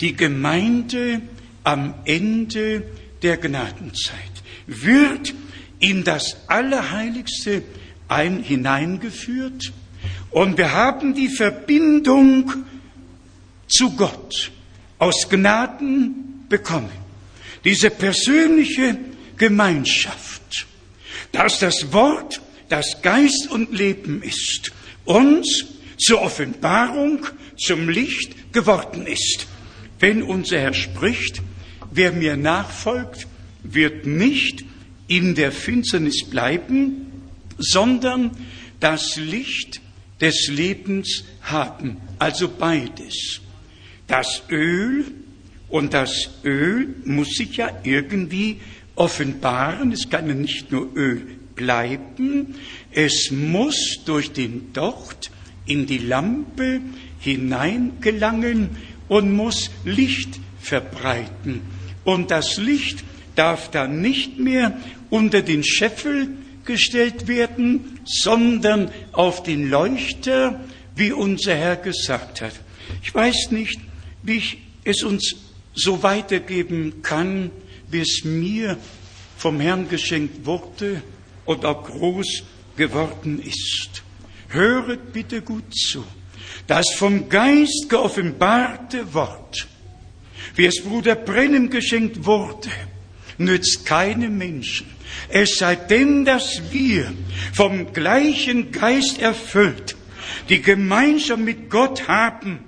die 0.00 0.14
Gemeinde 0.14 1.22
am 1.64 1.94
Ende 2.04 2.84
der 3.20 3.36
Gnadenzeit 3.36 4.29
wird 4.70 5.34
in 5.80 6.04
das 6.04 6.48
Allerheiligste 6.48 7.62
ein 8.08 8.42
hineingeführt 8.42 9.72
und 10.30 10.56
wir 10.56 10.72
haben 10.72 11.14
die 11.14 11.28
Verbindung 11.28 12.52
zu 13.66 13.96
Gott 13.96 14.52
aus 14.98 15.28
Gnaden 15.28 16.44
bekommen. 16.48 16.90
Diese 17.64 17.90
persönliche 17.90 18.96
Gemeinschaft, 19.36 20.66
dass 21.32 21.58
das 21.58 21.92
Wort, 21.92 22.40
das 22.68 23.02
Geist 23.02 23.48
und 23.50 23.72
Leben 23.72 24.22
ist, 24.22 24.72
uns 25.04 25.64
zur 25.98 26.22
Offenbarung, 26.22 27.26
zum 27.56 27.88
Licht 27.88 28.52
geworden 28.52 29.06
ist. 29.06 29.46
Wenn 29.98 30.22
unser 30.22 30.58
Herr 30.58 30.74
spricht, 30.74 31.42
wer 31.90 32.12
mir 32.12 32.36
nachfolgt, 32.36 33.26
wird 33.62 34.06
nicht 34.06 34.64
in 35.06 35.34
der 35.34 35.52
Finsternis 35.52 36.24
bleiben, 36.24 37.06
sondern 37.58 38.30
das 38.78 39.16
Licht 39.16 39.80
des 40.20 40.48
Lebens 40.48 41.24
haben. 41.42 41.96
Also 42.18 42.48
beides. 42.48 43.40
Das 44.06 44.42
Öl 44.50 45.04
und 45.68 45.94
das 45.94 46.30
Öl 46.44 46.94
muss 47.04 47.34
sich 47.34 47.56
ja 47.56 47.70
irgendwie 47.84 48.60
offenbaren. 48.96 49.92
Es 49.92 50.08
kann 50.08 50.28
ja 50.28 50.34
nicht 50.34 50.72
nur 50.72 50.94
Öl 50.94 51.22
bleiben. 51.54 52.54
Es 52.90 53.30
muss 53.30 54.00
durch 54.04 54.32
den 54.32 54.72
Docht 54.72 55.30
in 55.66 55.86
die 55.86 55.98
Lampe 55.98 56.80
hineingelangen 57.20 58.70
und 59.08 59.32
muss 59.32 59.70
Licht 59.84 60.40
verbreiten. 60.60 61.62
Und 62.04 62.30
das 62.30 62.56
Licht 62.56 63.04
darf 63.40 63.70
dann 63.70 64.02
nicht 64.02 64.38
mehr 64.38 64.78
unter 65.08 65.40
den 65.40 65.64
Scheffel 65.64 66.28
gestellt 66.66 67.26
werden, 67.26 67.98
sondern 68.04 68.90
auf 69.12 69.42
den 69.42 69.70
Leuchter, 69.70 70.60
wie 70.94 71.12
unser 71.12 71.54
Herr 71.54 71.76
gesagt 71.76 72.42
hat. 72.42 72.52
Ich 73.02 73.14
weiß 73.14 73.50
nicht, 73.52 73.80
wie 74.22 74.36
ich 74.36 74.58
es 74.84 75.02
uns 75.02 75.36
so 75.72 76.02
weitergeben 76.02 77.00
kann, 77.00 77.50
wie 77.90 78.00
es 78.00 78.24
mir 78.24 78.76
vom 79.38 79.58
Herrn 79.58 79.88
geschenkt 79.88 80.44
wurde 80.44 81.00
und 81.46 81.64
auch 81.64 81.84
groß 81.84 82.42
geworden 82.76 83.40
ist. 83.42 84.02
Höret 84.50 85.14
bitte 85.14 85.40
gut 85.40 85.74
zu. 85.74 86.04
Das 86.66 86.84
vom 86.94 87.30
Geist 87.30 87.86
geoffenbarte 87.88 89.14
Wort, 89.14 89.66
wie 90.56 90.66
es 90.66 90.84
Bruder 90.84 91.14
Brennem 91.14 91.70
geschenkt 91.70 92.26
wurde, 92.26 92.68
nützt 93.40 93.86
keinem 93.86 94.38
Menschen. 94.38 94.86
Es 95.28 95.58
sei 95.58 95.74
denn, 95.74 96.24
dass 96.24 96.62
wir 96.70 97.12
vom 97.52 97.92
gleichen 97.92 98.70
Geist 98.70 99.20
erfüllt 99.20 99.96
die 100.48 100.62
Gemeinschaft 100.62 101.40
mit 101.40 101.70
Gott 101.70 102.08
haben, 102.08 102.60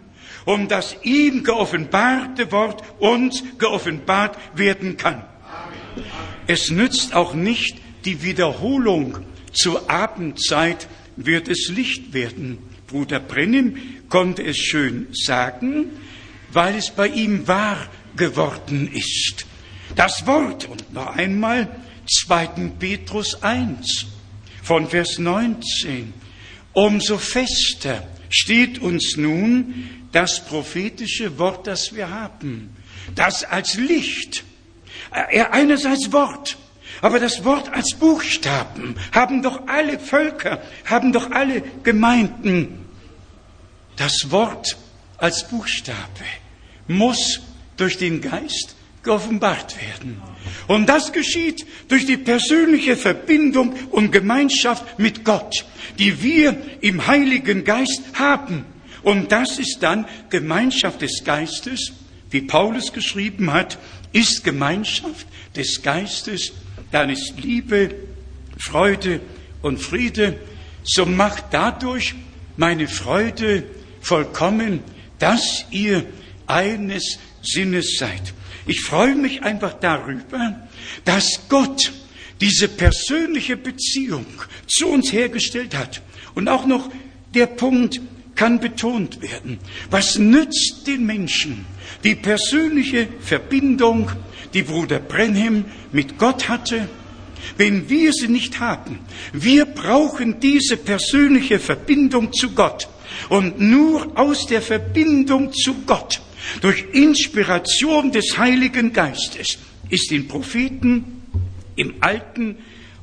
um 0.45 0.69
das 0.69 0.97
ihm 1.03 1.45
geoffenbarte 1.45 2.51
Wort 2.53 2.83
uns 2.99 3.43
geoffenbart 3.59 4.37
werden 4.55 4.97
kann. 4.97 5.25
Es 6.47 6.71
nützt 6.71 7.15
auch 7.15 7.35
nicht 7.35 7.79
die 8.05 8.23
Wiederholung 8.23 9.19
zur 9.53 9.91
Abendzeit 9.91 10.89
wird 11.17 11.49
es 11.49 11.69
Licht 11.69 12.15
werden. 12.15 12.59
Bruder 12.87 13.21
Brennim 13.21 13.77
konnte 14.09 14.43
es 14.43 14.57
schön 14.59 15.07
sagen, 15.13 15.87
weil 16.53 16.77
es 16.77 16.91
bei 16.91 17.09
ihm 17.09 17.47
wahr 17.47 17.89
geworden 18.17 18.91
ist. 18.93 19.47
Das 19.95 20.27
Wort, 20.27 20.67
und 20.69 20.93
noch 20.93 21.17
einmal 21.17 21.69
2. 22.27 22.47
Petrus 22.79 23.43
1 23.43 24.07
von 24.63 24.89
Vers 24.89 25.19
19, 25.19 26.13
umso 26.73 27.19
fester 27.19 28.07
steht 28.31 28.81
uns 28.81 29.17
nun 29.17 30.07
das 30.13 30.45
prophetische 30.45 31.39
Wort, 31.39 31.67
das 31.67 31.95
wir 31.95 32.11
haben, 32.11 32.75
das 33.15 33.45
als 33.45 33.75
Licht, 33.75 34.45
er 35.11 35.53
einerseits 35.53 36.13
Wort, 36.13 36.57
aber 37.01 37.19
das 37.19 37.45
Wort 37.45 37.73
als 37.73 37.95
Buchstaben 37.95 38.97
haben 39.13 39.43
doch 39.43 39.67
alle 39.67 39.99
Völker, 39.99 40.63
haben 40.85 41.13
doch 41.13 41.31
alle 41.31 41.63
Gemeinden. 41.83 42.87
Das 43.97 44.31
Wort 44.31 44.77
als 45.19 45.49
Buchstabe 45.49 45.99
muss 46.87 47.41
durch 47.77 47.99
den 47.99 48.21
Geist 48.21 48.77
geoffenbart 49.03 49.77
werden. 49.81 50.21
Und 50.69 50.87
das 50.87 51.13
geschieht 51.13 51.67
durch 51.89 52.07
die 52.07 52.17
persönliche 52.17 52.97
Verbindung 52.97 53.75
und 53.91 54.13
Gemeinschaft 54.13 54.99
mit 54.99 55.25
Gott, 55.25 55.65
die 55.99 56.23
wir 56.23 56.57
im 56.81 57.07
Heiligen 57.07 57.65
Geist 57.65 58.03
haben. 58.15 58.65
Und 59.03 59.33
das 59.33 59.59
ist 59.59 59.79
dann 59.81 60.07
Gemeinschaft 60.31 61.03
des 61.03 61.23
Geistes, 61.25 61.93
wie 62.31 62.43
Paulus 62.43 62.93
geschrieben 62.93 63.53
hat, 63.53 63.79
ist 64.13 64.45
Gemeinschaft 64.45 65.27
des 65.57 65.83
Geistes, 65.83 66.53
dann 66.91 67.11
ist 67.11 67.35
Liebe, 67.43 67.95
Freude 68.59 69.21
und 69.63 69.79
Friede, 69.79 70.39
so 70.85 71.07
macht 71.07 71.47
dadurch 71.51 72.15
meine 72.57 72.89
Freude 72.89 73.65
vollkommen, 74.01 74.81
dass 75.19 75.65
ihr 75.71 76.05
eines 76.47 77.19
Sinnes 77.43 77.97
seid. 77.99 78.35
Ich 78.67 78.83
freue 78.83 79.15
mich 79.15 79.43
einfach 79.43 79.75
darüber, 79.75 80.69
dass 81.05 81.49
Gott 81.49 81.93
diese 82.41 82.69
persönliche 82.69 83.57
Beziehung 83.57 84.27
zu 84.67 84.89
uns 84.89 85.13
hergestellt 85.13 85.77
hat. 85.77 86.03
Und 86.35 86.49
auch 86.49 86.67
noch 86.67 86.91
der 87.35 87.47
Punkt 87.47 88.01
kann 88.35 88.61
betont 88.61 89.21
werden. 89.21 89.59
Was 89.91 90.19
nützt 90.19 90.87
den 90.87 91.07
Menschen 91.07 91.65
die 92.05 92.15
persönliche 92.15 93.09
Verbindung, 93.21 94.11
die 94.55 94.63
Bruder 94.63 94.99
Brenhem 94.99 95.65
mit 95.93 96.19
Gott 96.19 96.49
hatte, 96.49 96.89
wenn 97.57 97.89
wir 97.89 98.13
sie 98.13 98.29
nicht 98.29 98.61
haben? 98.61 99.01
Wir 99.33 99.65
brauchen 99.65 100.41
diese 100.41 100.77
persönliche 100.77 101.59
Verbindung 101.59 102.33
zu 102.33 102.51
Gott. 102.51 102.89
Und 103.29 103.61
nur 103.61 104.19
aus 104.19 104.47
der 104.47 104.63
Verbindung 104.63 105.53
zu 105.53 105.75
Gott 105.87 106.21
durch 106.61 106.85
Inspiration 106.93 108.13
des 108.13 108.39
Heiligen 108.39 108.93
Geistes 108.93 109.59
ist 109.89 110.11
den 110.11 110.29
Propheten 110.29 111.23
im 111.77 111.95
Alten 112.01 112.57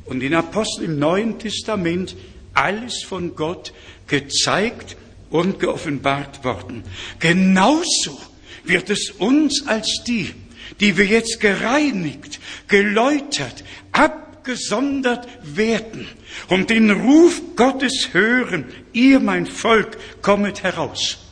und 0.05 0.21
den 0.21 0.33
Aposteln 0.33 0.91
im 0.91 0.99
Neuen 0.99 1.39
Testament 1.39 2.15
alles 2.53 3.03
von 3.03 3.35
Gott 3.35 3.73
gezeigt 4.07 4.97
und 5.29 5.59
geoffenbart 5.59 6.43
worden. 6.43 6.83
Genauso 7.19 8.19
wird 8.63 8.89
es 8.89 9.11
uns 9.11 9.67
als 9.67 10.03
die, 10.05 10.33
die 10.79 10.97
wir 10.97 11.05
jetzt 11.05 11.39
gereinigt, 11.39 12.39
geläutert, 12.67 13.63
abgesondert 13.91 15.27
werden 15.43 16.07
und 16.49 16.69
den 16.69 16.91
Ruf 16.91 17.41
Gottes 17.55 18.09
hören, 18.13 18.65
ihr 18.93 19.19
mein 19.19 19.45
Volk, 19.45 19.97
kommet 20.21 20.63
heraus. 20.63 21.28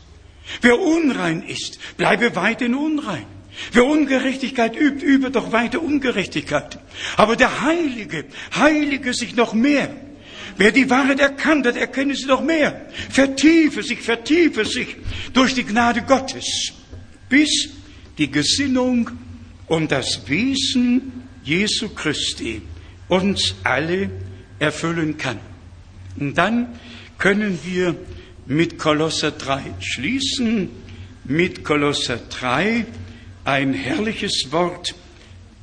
Wer 0.62 0.80
unrein 0.80 1.44
ist, 1.44 1.80
bleibe 1.98 2.36
weiterhin 2.36 2.76
unrein. 2.76 3.26
Wer 3.72 3.86
Ungerechtigkeit 3.86 4.76
übt, 4.80 5.04
übe 5.04 5.32
doch 5.32 5.52
weiter 5.52 5.82
Ungerechtigkeit. 5.82 6.80
Aber 7.16 7.36
der 7.36 7.62
Heilige, 7.62 8.26
heilige 8.56 9.14
sich 9.14 9.36
noch 9.36 9.54
mehr. 9.54 9.90
Wer 10.58 10.72
die 10.72 10.90
Wahrheit 10.90 11.20
erkannt 11.20 11.66
hat, 11.68 11.76
erkenne 11.76 12.16
sie 12.16 12.26
noch 12.26 12.42
mehr. 12.42 12.88
Vertiefe 13.10 13.84
sich, 13.84 14.02
vertiefe 14.02 14.66
sich 14.66 14.96
durch 15.34 15.54
die 15.54 15.64
Gnade 15.64 16.02
Gottes, 16.02 16.74
bis 17.30 17.70
die 18.18 18.32
Gesinnung 18.32 19.12
und 19.68 19.92
das 19.92 20.28
Wesen 20.28 21.24
Jesu 21.44 21.90
Christi 21.90 22.62
uns 23.08 23.56
alle 23.64 24.10
erfüllen 24.60 25.18
kann. 25.18 25.40
Und 26.20 26.38
dann 26.38 26.80
können 27.18 27.60
wir 27.64 27.96
mit 28.48 28.78
Kolosser 28.78 29.32
3 29.32 29.74
schließen, 29.80 30.70
mit 31.26 31.64
Kolosser 31.64 32.18
3 32.30 32.86
ein 33.44 33.74
herrliches 33.74 34.48
Wort, 34.52 34.96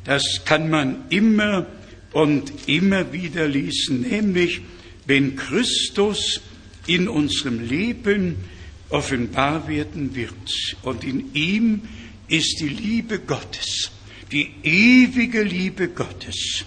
das 0.04 0.42
kann 0.44 0.70
man 0.70 1.04
immer 1.08 1.66
und 2.12 2.68
immer 2.68 3.12
wieder 3.12 3.48
lesen, 3.48 4.02
nämlich 4.02 4.60
wenn 5.06 5.36
Christus 5.36 6.40
in 6.86 7.08
unserem 7.08 7.66
Leben 7.66 8.36
offenbar 8.90 9.68
werden 9.68 10.14
wird. 10.14 10.76
Und 10.82 11.04
in 11.04 11.34
ihm 11.34 11.82
ist 12.28 12.60
die 12.60 12.68
Liebe 12.68 13.18
Gottes, 13.18 13.90
die 14.30 14.50
ewige 14.62 15.42
Liebe 15.42 15.88
Gottes, 15.88 16.64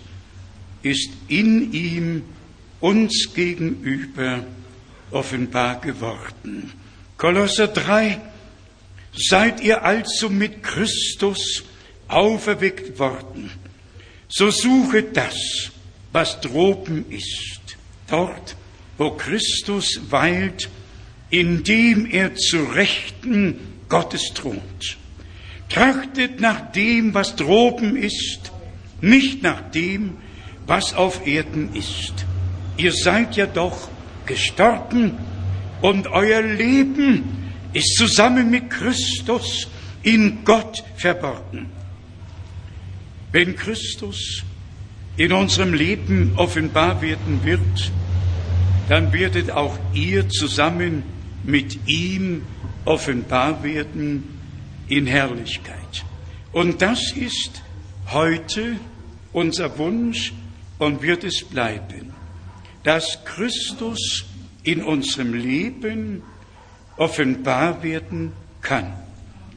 ist 0.83 1.09
in 1.27 1.73
ihm 1.73 2.23
uns 2.79 3.33
gegenüber 3.33 4.45
offenbar 5.11 5.79
geworden. 5.81 6.71
Kolosser 7.17 7.67
3, 7.67 8.19
seid 9.15 9.61
ihr 9.61 9.83
also 9.83 10.29
mit 10.29 10.63
Christus 10.63 11.63
auferweckt 12.07 12.99
worden, 12.99 13.51
so 14.29 14.51
suche 14.51 15.03
das, 15.03 15.71
was 16.11 16.39
droben 16.41 17.05
ist, 17.09 17.77
dort, 18.07 18.55
wo 18.97 19.11
Christus 19.11 19.99
weilt, 20.09 20.69
indem 21.29 22.05
er 22.05 22.35
zu 22.35 22.63
Rechten 22.63 23.59
Gottes 23.89 24.33
thront. 24.33 24.97
Trachtet 25.69 26.39
nach 26.39 26.71
dem, 26.71 27.13
was 27.13 27.35
droben 27.35 27.95
ist, 27.95 28.51
nicht 29.01 29.43
nach 29.43 29.69
dem, 29.71 30.17
was 30.65 30.93
auf 30.93 31.25
Erden 31.27 31.73
ist. 31.75 32.13
Ihr 32.77 32.93
seid 32.93 33.35
ja 33.35 33.45
doch 33.45 33.89
gestorben 34.27 35.17
und 35.81 36.07
euer 36.07 36.41
Leben 36.41 37.23
ist 37.73 37.95
zusammen 37.95 38.51
mit 38.51 38.69
Christus 38.69 39.67
in 40.03 40.43
Gott 40.43 40.83
verborgen. 40.95 41.67
Wenn 43.31 43.55
Christus 43.55 44.43
in 45.17 45.31
unserem 45.31 45.73
Leben 45.73 46.33
offenbar 46.35 47.01
werden 47.01 47.43
wird, 47.43 47.91
dann 48.89 49.11
werdet 49.11 49.51
auch 49.51 49.77
ihr 49.93 50.29
zusammen 50.29 51.03
mit 51.43 51.87
ihm 51.87 52.43
offenbar 52.85 53.63
werden 53.63 54.23
in 54.87 55.07
Herrlichkeit. 55.07 56.05
Und 56.51 56.81
das 56.81 57.11
ist 57.11 57.61
heute 58.11 58.77
unser 59.33 59.77
Wunsch 59.77 60.33
und 60.79 61.01
wird 61.01 61.23
es 61.23 61.43
bleiben 61.43 62.16
dass 62.87 63.25
Christus 63.25 64.23
in 64.63 64.81
unserem 64.81 65.33
Leben 65.33 66.23
offenbar 66.95 67.83
werden 67.83 68.31
kann, 68.61 68.93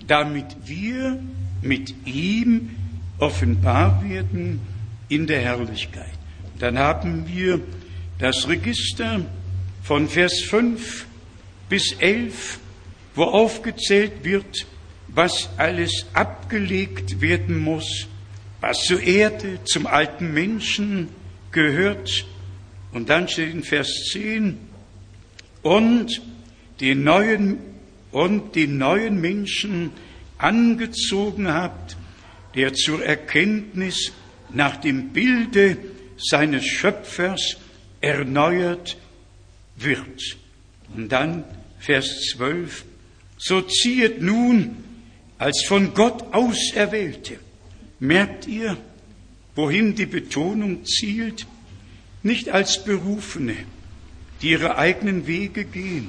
damit 0.04 0.46
wir 0.64 1.16
mit 1.62 1.94
ihm 2.06 2.70
offenbar 3.18 4.02
werden 4.02 4.58
in 5.08 5.28
der 5.28 5.42
Herrlichkeit. 5.42 6.10
Dann 6.58 6.76
haben 6.76 7.28
wir 7.28 7.60
das 8.18 8.48
Register 8.48 9.24
von 9.84 10.08
Vers 10.08 10.40
5 10.48 11.06
bis 11.68 11.92
11, 12.00 12.58
wo 13.14 13.22
aufgezählt 13.22 14.24
wird, 14.24 14.66
was 15.06 15.50
alles 15.56 16.06
abgelegt 16.14 17.20
werden 17.20 17.60
muss, 17.60 18.08
was 18.60 18.82
zur 18.86 19.00
Erde, 19.00 19.60
zum 19.66 19.86
alten 19.86 20.34
Menschen 20.34 21.10
gehört, 21.52 22.26
und 22.92 23.08
dann 23.08 23.28
steht 23.28 23.52
in 23.52 23.62
Vers 23.62 24.10
10, 24.12 24.58
und 25.62 26.22
die 26.80 26.94
neuen, 26.94 27.58
und 28.12 28.54
die 28.54 28.66
neuen 28.66 29.20
Menschen 29.20 29.92
angezogen 30.38 31.48
habt, 31.48 31.96
der 32.54 32.72
zur 32.74 33.04
Erkenntnis 33.04 34.12
nach 34.52 34.76
dem 34.76 35.10
Bilde 35.10 35.76
seines 36.16 36.64
Schöpfers 36.64 37.56
erneuert 38.00 38.96
wird. 39.76 40.38
Und 40.94 41.10
dann 41.12 41.44
Vers 41.78 42.32
12, 42.32 42.84
so 43.38 43.62
ziehet 43.62 44.20
nun 44.20 44.76
als 45.38 45.64
von 45.66 45.94
Gott 45.94 46.34
auserwählte. 46.34 47.38
Merkt 48.00 48.46
ihr, 48.46 48.76
wohin 49.54 49.94
die 49.94 50.06
Betonung 50.06 50.84
zielt? 50.84 51.46
Nicht 52.22 52.48
als 52.48 52.84
Berufene, 52.84 53.56
die 54.42 54.50
ihre 54.50 54.76
eigenen 54.78 55.26
Wege 55.26 55.64
gehen, 55.64 56.08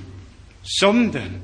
sondern 0.63 1.41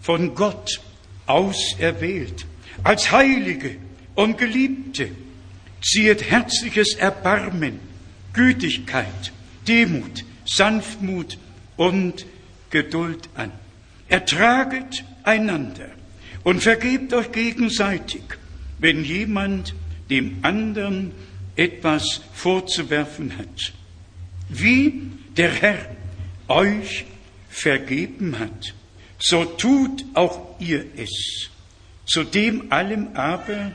von 0.00 0.34
Gott 0.34 0.80
auserwählt, 1.26 2.46
als 2.82 3.12
Heilige 3.12 3.76
und 4.14 4.38
Geliebte, 4.38 5.10
ziehet 5.80 6.30
herzliches 6.30 6.94
Erbarmen, 6.94 7.80
Gütigkeit, 8.32 9.32
Demut, 9.66 10.24
Sanftmut 10.44 11.38
und 11.76 12.26
Geduld 12.70 13.28
an. 13.34 13.52
Ertraget 14.08 15.04
einander 15.22 15.90
und 16.42 16.62
vergebt 16.62 17.12
euch 17.14 17.32
gegenseitig, 17.32 18.22
wenn 18.78 19.04
jemand 19.04 19.74
dem 20.10 20.38
anderen 20.42 21.12
etwas 21.56 22.20
vorzuwerfen 22.32 23.36
hat. 23.38 23.72
Wie 24.48 25.02
der 25.36 25.50
Herr 25.50 25.78
euch 26.48 27.04
vergeben 27.48 28.38
hat, 28.38 28.74
so 29.18 29.44
tut 29.44 30.04
auch 30.14 30.58
ihr 30.58 30.84
es. 30.96 31.50
Zu 32.06 32.24
dem 32.24 32.72
allem 32.72 33.08
aber 33.14 33.72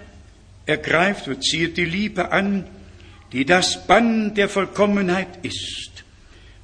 ergreift 0.65 1.27
und 1.27 1.43
zieht 1.43 1.77
die 1.77 1.85
Liebe 1.85 2.31
an, 2.31 2.65
die 3.31 3.45
das 3.45 3.87
Band 3.87 4.37
der 4.37 4.49
Vollkommenheit 4.49 5.39
ist. 5.43 6.03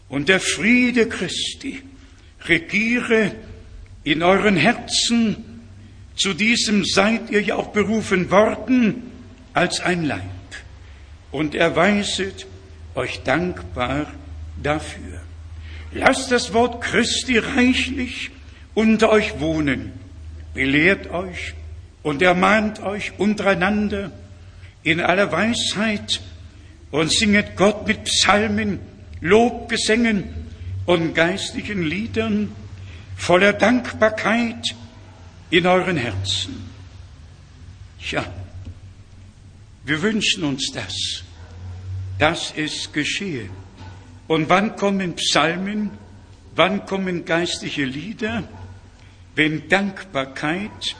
Und 0.10 0.30
der 0.30 0.40
Friede 0.40 1.08
Christi 1.08 1.82
regiere 2.46 3.32
in 4.04 4.22
euren 4.22 4.58
Herzen. 4.58 5.62
Zu 6.16 6.34
diesem 6.34 6.86
seid 6.86 7.32
ihr 7.32 7.42
ja 7.42 7.56
auch 7.56 7.70
berufen 7.70 8.30
worden 8.30 9.04
als 9.54 9.80
ein 9.80 10.04
Leib. 10.04 10.33
Und 11.34 11.54
erweiset 11.54 12.48
euch 12.96 13.24
dankbar 13.24 14.06
dafür. 14.62 15.20
Lasst 15.92 16.32
das 16.32 16.54
Wort 16.54 16.82
Christi 16.82 17.40
reichlich 17.40 18.32
unter 18.74 19.10
euch 19.10 19.40
wohnen, 19.40 19.92
belehrt 20.54 21.10
euch 21.12 21.54
und 22.04 22.22
ermahnt 22.22 22.82
euch 22.82 23.14
untereinander 23.18 24.12
in 24.84 25.02
aller 25.02 25.32
Weisheit 25.32 26.22
und 26.92 27.12
singet 27.12 27.56
Gott 27.56 27.88
mit 27.88 28.04
Psalmen, 28.06 28.80
Lobgesängen 29.20 30.26
und 30.86 31.14
geistlichen 31.16 31.84
Liedern 31.84 32.52
voller 33.16 33.54
Dankbarkeit 33.54 34.76
in 35.50 35.66
euren 35.66 35.98
Herzen. 35.98 36.70
Ja, 38.12 38.26
wir 39.86 40.02
wünschen 40.02 40.44
uns 40.44 40.72
das, 40.74 41.24
dass 42.18 42.54
es 42.56 42.92
geschehe. 42.92 43.50
Und 44.28 44.50
wann 44.50 44.76
kommen 44.76 45.16
Psalmen? 45.16 45.92
Wann 46.56 46.86
kommen 46.86 47.26
geistliche 47.26 47.84
Lieder? 47.84 48.44
Wenn 49.36 49.68
Dankbarkeit 49.68 50.96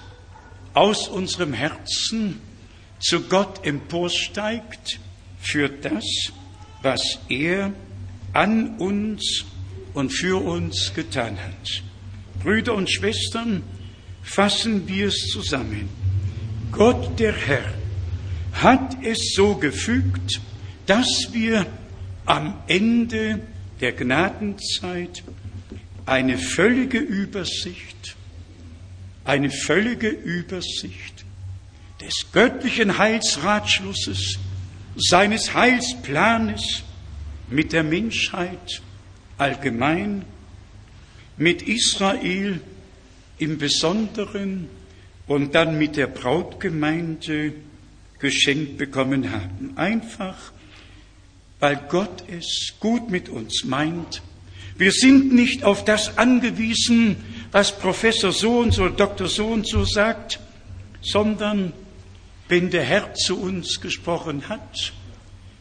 aus 0.74 1.08
unserem 1.08 1.54
Herzen 1.54 2.42
zu 3.00 3.22
Gott 3.22 3.66
emporsteigt 3.66 5.00
für 5.40 5.70
das, 5.70 6.04
was 6.82 7.20
er 7.30 7.72
an 8.34 8.78
uns 8.78 9.46
und 9.94 10.10
für 10.10 10.44
uns 10.44 10.94
getan 10.94 11.38
hat. 11.38 11.84
Brüder 12.42 12.74
und 12.74 12.92
Schwestern, 12.92 13.64
fassen 14.24 14.88
wir 14.88 15.08
es 15.08 15.28
zusammen. 15.32 15.88
Gott 16.72 17.20
der 17.20 17.34
Herr 17.34 17.83
hat 18.54 18.98
es 19.04 19.34
so 19.36 19.56
gefügt, 19.56 20.40
dass 20.86 21.30
wir 21.32 21.66
am 22.26 22.56
Ende 22.68 23.42
der 23.82 23.92
Gnadenzeit 23.92 25.24
eine 26.06 26.38
völlige 26.38 27.00
Übersicht, 27.00 28.16
eine 29.26 29.50
völlige 29.50 30.10
Übersicht 30.10 31.26
des 32.02 32.32
göttlichen 32.32 32.98
Heilsratschlusses, 32.98 34.40
seines 34.96 35.54
Heilsplanes 35.54 36.84
mit 37.50 37.74
der 37.74 37.84
Menschheit 37.84 38.82
allgemein, 39.38 40.26
mit 41.38 41.64
Israel 41.64 42.60
im 43.40 43.58
Besonderen 43.58 44.70
und 45.28 45.56
dann 45.56 45.78
mit 45.78 45.96
der 45.98 46.08
Brautgemeinde 46.08 47.54
geschenkt 48.24 48.78
bekommen 48.80 49.32
haben. 49.32 49.74
Einfach 49.76 50.52
weil 51.64 51.80
Gott 51.88 52.26
es 52.28 52.74
gut 52.82 53.10
mit 53.10 53.30
uns 53.30 53.64
meint. 53.64 54.22
Wir 54.78 54.92
sind 54.92 55.34
nicht 55.34 55.64
auf 55.64 55.86
das 55.86 56.18
angewiesen, 56.18 57.16
was 57.54 57.80
Professor 57.80 58.34
so 58.34 58.60
und 58.60 58.74
so, 58.74 58.90
Doktor 58.90 59.30
so 59.30 59.48
und 59.48 59.66
so 59.66 59.86
sagt, 59.86 60.42
sondern 61.02 61.72
wenn 62.50 62.70
der 62.70 62.84
Herr 62.84 63.14
zu 63.14 63.40
uns 63.40 63.80
gesprochen 63.80 64.50
hat, 64.50 64.92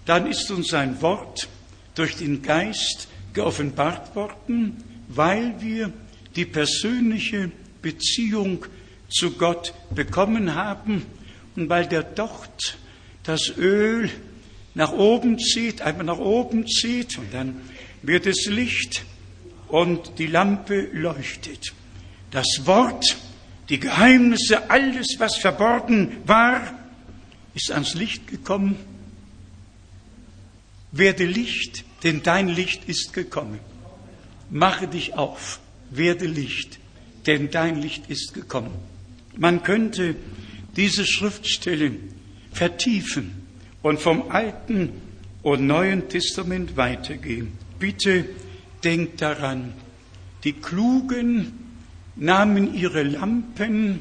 dann 0.04 0.26
ist 0.26 0.50
uns 0.50 0.70
sein 0.70 1.00
Wort 1.02 1.46
durch 1.94 2.16
den 2.16 2.42
Geist 2.42 3.06
geoffenbart 3.32 4.16
worden, 4.16 4.82
weil 5.06 5.54
wir 5.60 5.92
die 6.34 6.46
persönliche 6.46 7.52
Beziehung 7.80 8.66
zu 9.08 9.30
Gott 9.34 9.72
bekommen 9.94 10.56
haben 10.56 11.06
und 11.56 11.68
weil 11.68 11.86
der 11.86 12.02
Docht 12.02 12.78
das 13.22 13.52
Öl 13.56 14.10
nach 14.74 14.92
oben 14.92 15.38
zieht, 15.38 15.82
einmal 15.82 16.06
nach 16.06 16.18
oben 16.18 16.66
zieht 16.66 17.18
und 17.18 17.32
dann 17.32 17.60
wird 18.02 18.26
es 18.26 18.46
Licht 18.46 19.04
und 19.68 20.18
die 20.18 20.26
Lampe 20.26 20.88
leuchtet. 20.92 21.72
Das 22.30 22.46
Wort, 22.64 23.16
die 23.68 23.78
Geheimnisse, 23.78 24.70
alles, 24.70 25.16
was 25.18 25.36
verborgen 25.36 26.16
war, 26.26 26.78
ist 27.54 27.70
ans 27.70 27.94
Licht 27.94 28.26
gekommen. 28.26 28.76
Werde 30.90 31.24
Licht, 31.24 31.84
denn 32.02 32.22
dein 32.22 32.48
Licht 32.48 32.84
ist 32.86 33.12
gekommen. 33.12 33.60
Mache 34.50 34.88
dich 34.88 35.14
auf, 35.14 35.60
werde 35.90 36.26
Licht, 36.26 36.78
denn 37.26 37.50
dein 37.50 37.80
Licht 37.80 38.08
ist 38.08 38.34
gekommen. 38.34 38.72
Man 39.36 39.62
könnte 39.62 40.16
diese 40.76 41.06
Schriftstelle 41.06 41.92
vertiefen 42.52 43.46
und 43.82 44.00
vom 44.00 44.30
Alten 44.30 44.90
und 45.42 45.66
Neuen 45.66 46.08
Testament 46.08 46.76
weitergehen. 46.76 47.52
Bitte 47.78 48.26
denkt 48.84 49.20
daran, 49.20 49.74
die 50.44 50.52
Klugen 50.52 51.52
nahmen 52.16 52.74
ihre 52.74 53.02
Lampen, 53.02 54.00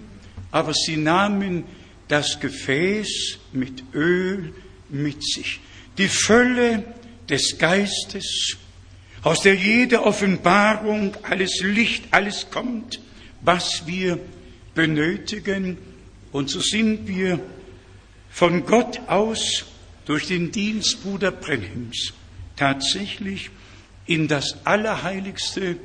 aber 0.52 0.74
sie 0.74 0.98
nahmen 0.98 1.64
das 2.08 2.40
Gefäß 2.40 3.40
mit 3.54 3.84
Öl 3.94 4.54
mit 4.90 5.24
sich. 5.24 5.60
Die 5.98 6.10
Fülle 6.10 6.84
des 7.30 7.58
Geistes, 7.58 8.58
aus 9.24 9.42
der 9.42 9.56
jede 9.56 10.04
Offenbarung, 10.04 11.16
alles 11.24 11.62
Licht, 11.62 12.06
alles 12.12 12.50
kommt, 12.50 13.00
was 13.42 13.84
wir 13.86 14.20
benötigen. 14.74 15.78
Und 16.32 16.50
so 16.50 16.60
sind 16.60 17.08
wir 17.08 17.40
von 18.30 18.66
Gott 18.66 19.02
aus 19.08 19.66
durch 20.06 20.28
den 20.28 20.52
Dienst 20.52 21.04
Bruder 21.04 21.32
Brenhims 21.32 22.14
tatsächlich 22.56 23.50
in 24.06 24.28
das 24.28 24.66
Allerheiligste 24.66 25.78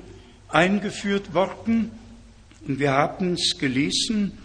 eingeführt 0.48 1.34
worden. 1.34 1.90
Und 2.66 2.78
wir 2.78 2.92
haben 2.92 3.34
es 3.34 3.58
gelesen 3.58 4.38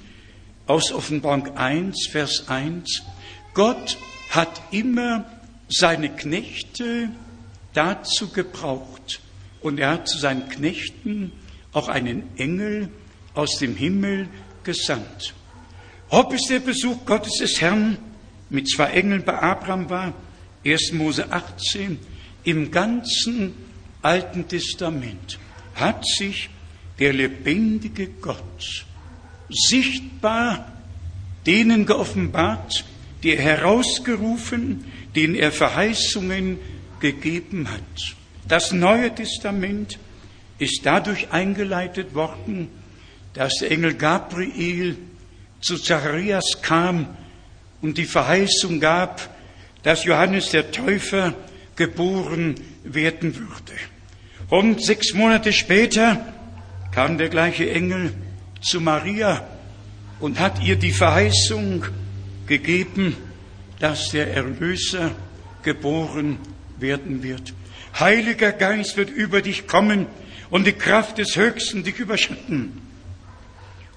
aus 0.67 0.91
Offenbarung 0.91 1.55
1, 1.55 2.07
Vers 2.11 2.47
1. 2.47 3.03
Gott 3.53 3.97
hat 4.29 4.61
immer 4.71 5.25
seine 5.67 6.09
Knechte 6.09 7.09
dazu 7.73 8.29
gebraucht. 8.29 9.19
Und 9.61 9.79
er 9.79 9.91
hat 9.91 10.07
zu 10.07 10.17
seinen 10.17 10.49
Knechten 10.49 11.31
auch 11.71 11.87
einen 11.87 12.23
Engel 12.37 12.89
aus 13.33 13.57
dem 13.59 13.75
Himmel 13.75 14.27
gesandt. 14.63 15.33
Ob 16.11 16.33
es 16.33 16.41
der 16.49 16.59
Besuch 16.59 17.05
Gottes 17.05 17.37
des 17.39 17.61
Herrn 17.61 17.97
mit 18.49 18.69
zwei 18.69 18.87
Engeln 18.87 19.23
bei 19.23 19.41
Abraham 19.41 19.89
war, 19.89 20.13
1. 20.65 20.91
Mose 20.91 21.31
18, 21.31 21.97
im 22.43 22.69
ganzen 22.69 23.53
Alten 24.01 24.45
Testament 24.45 25.39
hat 25.73 26.05
sich 26.05 26.49
der 26.99 27.13
lebendige 27.13 28.07
Gott 28.07 28.85
sichtbar 29.49 30.69
denen 31.45 31.85
geoffenbart, 31.85 32.83
die 33.23 33.29
er 33.29 33.41
herausgerufen, 33.41 34.83
denen 35.15 35.35
er 35.35 35.53
Verheißungen 35.53 36.59
gegeben 36.99 37.69
hat. 37.71 38.15
Das 38.49 38.73
Neue 38.73 39.15
Testament 39.15 39.97
ist 40.59 40.81
dadurch 40.83 41.31
eingeleitet 41.31 42.13
worden, 42.15 42.67
dass 43.33 43.53
der 43.61 43.71
Engel 43.71 43.93
Gabriel 43.93 44.97
zu 45.61 45.77
Zacharias 45.77 46.61
kam 46.61 47.07
und 47.81 47.97
die 47.97 48.05
Verheißung 48.05 48.79
gab, 48.79 49.29
dass 49.83 50.03
Johannes 50.03 50.49
der 50.49 50.71
Täufer 50.71 51.33
geboren 51.75 52.55
werden 52.83 53.35
würde. 53.35 53.73
Und 54.49 54.83
sechs 54.83 55.13
Monate 55.13 55.53
später 55.53 56.25
kam 56.91 57.17
der 57.17 57.29
gleiche 57.29 57.69
Engel 57.71 58.13
zu 58.61 58.81
Maria 58.81 59.47
und 60.19 60.39
hat 60.39 60.61
ihr 60.61 60.75
die 60.75 60.91
Verheißung 60.91 61.85
gegeben, 62.47 63.15
dass 63.79 64.09
der 64.09 64.33
Erlöser 64.33 65.11
geboren 65.63 66.37
werden 66.77 67.23
wird. 67.23 67.53
Heiliger 67.99 68.51
Geist 68.51 68.97
wird 68.97 69.09
über 69.09 69.41
dich 69.41 69.67
kommen 69.67 70.07
und 70.49 70.67
die 70.67 70.73
Kraft 70.73 71.17
des 71.17 71.35
Höchsten 71.35 71.83
dich 71.83 71.99
überschatten. 71.99 72.81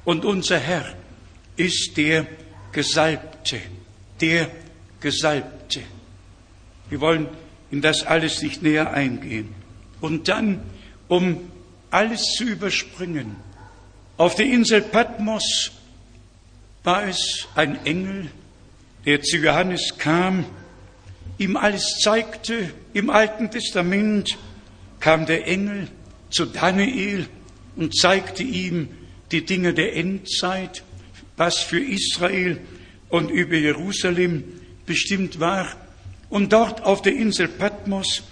Und 0.04 0.24
unser 0.24 0.58
Herr 0.58 0.84
ist 1.56 1.96
der 1.96 2.26
Gesalbte, 2.72 3.60
der 4.20 4.50
Gesalbte. 5.00 5.80
Wir 6.88 7.00
wollen 7.00 7.28
in 7.70 7.80
das 7.80 8.04
alles 8.04 8.42
nicht 8.42 8.62
näher 8.62 8.92
eingehen. 8.92 9.54
Und 10.00 10.28
dann, 10.28 10.62
um 11.08 11.40
alles 11.90 12.22
zu 12.36 12.44
überspringen, 12.44 13.36
auf 14.16 14.34
der 14.34 14.46
Insel 14.46 14.82
Patmos 14.82 15.72
war 16.84 17.08
es 17.08 17.48
ein 17.54 17.84
Engel, 17.84 18.30
der 19.06 19.22
zu 19.22 19.38
Johannes 19.38 19.98
kam, 19.98 20.44
ihm 21.38 21.56
alles 21.56 21.98
zeigte. 22.02 22.70
Im 22.92 23.10
Alten 23.10 23.50
Testament 23.50 24.38
kam 25.00 25.26
der 25.26 25.46
Engel 25.46 25.88
zu 26.30 26.46
Daniel 26.46 27.26
und 27.76 27.96
zeigte 27.96 28.42
ihm 28.42 28.88
die 29.32 29.44
Dinge 29.44 29.74
der 29.74 29.96
Endzeit, 29.96 30.84
was 31.36 31.58
für 31.60 31.80
Israel 31.80 32.60
und 33.08 33.30
über 33.30 33.56
Jerusalem 33.56 34.44
bestimmt 34.86 35.40
war. 35.40 35.68
Und 36.30 36.52
dort 36.52 36.82
auf 36.82 37.02
der 37.02 37.14
Insel 37.14 37.48
Patmos 37.48 38.22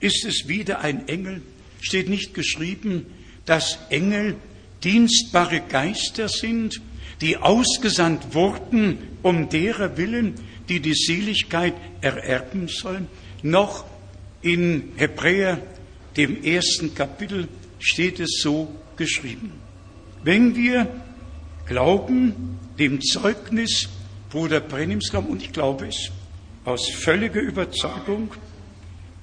ist 0.00 0.24
es 0.24 0.48
wieder 0.48 0.80
ein 0.80 1.08
Engel, 1.08 1.42
steht 1.80 2.08
nicht 2.08 2.34
geschrieben, 2.34 3.06
dass 3.46 3.78
Engel 3.90 4.36
dienstbare 4.84 5.62
Geister 5.68 6.28
sind, 6.28 6.80
die 7.20 7.36
ausgesandt 7.36 8.34
wurden, 8.34 8.98
um 9.22 9.48
derer 9.48 9.96
willen, 9.96 10.34
die 10.68 10.80
die 10.80 10.94
Seligkeit 10.94 11.74
ererben 12.00 12.68
sollen. 12.68 13.08
Noch 13.42 13.84
in 14.42 14.92
Hebräer, 14.96 15.60
dem 16.16 16.44
ersten 16.44 16.94
Kapitel, 16.94 17.48
steht 17.80 18.20
es 18.20 18.40
so 18.42 18.72
geschrieben. 18.96 19.52
Wenn 20.22 20.54
wir 20.54 20.88
glauben 21.68 22.58
dem 22.78 23.00
Zeugnis 23.00 23.88
Bruder 24.30 24.60
Brennims 24.60 25.10
glauben, 25.10 25.28
und 25.28 25.42
ich 25.42 25.52
glaube 25.52 25.88
es 25.88 26.10
aus 26.64 26.88
völliger 26.90 27.40
Überzeugung, 27.40 28.30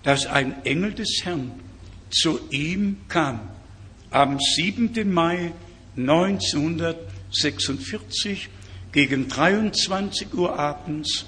dass 0.03 0.25
ein 0.25 0.65
Engel 0.65 0.93
des 0.93 1.21
Herrn 1.23 1.51
zu 2.09 2.39
ihm 2.49 2.97
kam 3.07 3.39
am 4.09 4.39
7. 4.39 5.11
Mai 5.11 5.51
1946 5.97 8.49
gegen 8.91 9.27
23 9.27 10.33
Uhr 10.33 10.57
abends. 10.57 11.25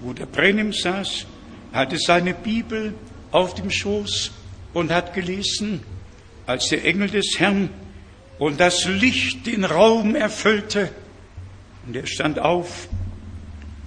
Bruder 0.00 0.26
Brennim 0.26 0.72
saß, 0.72 1.26
hatte 1.72 1.98
seine 1.98 2.32
Bibel 2.32 2.94
auf 3.30 3.54
dem 3.54 3.70
Schoß 3.70 4.30
und 4.72 4.90
hat 4.90 5.12
gelesen, 5.14 5.80
als 6.46 6.68
der 6.68 6.84
Engel 6.84 7.10
des 7.10 7.34
Herrn 7.38 7.68
und 8.40 8.58
das 8.58 8.86
Licht 8.86 9.46
den 9.46 9.64
Raum 9.64 10.16
erfüllte. 10.16 10.90
Und 11.86 11.94
er 11.94 12.06
stand 12.06 12.38
auf 12.38 12.88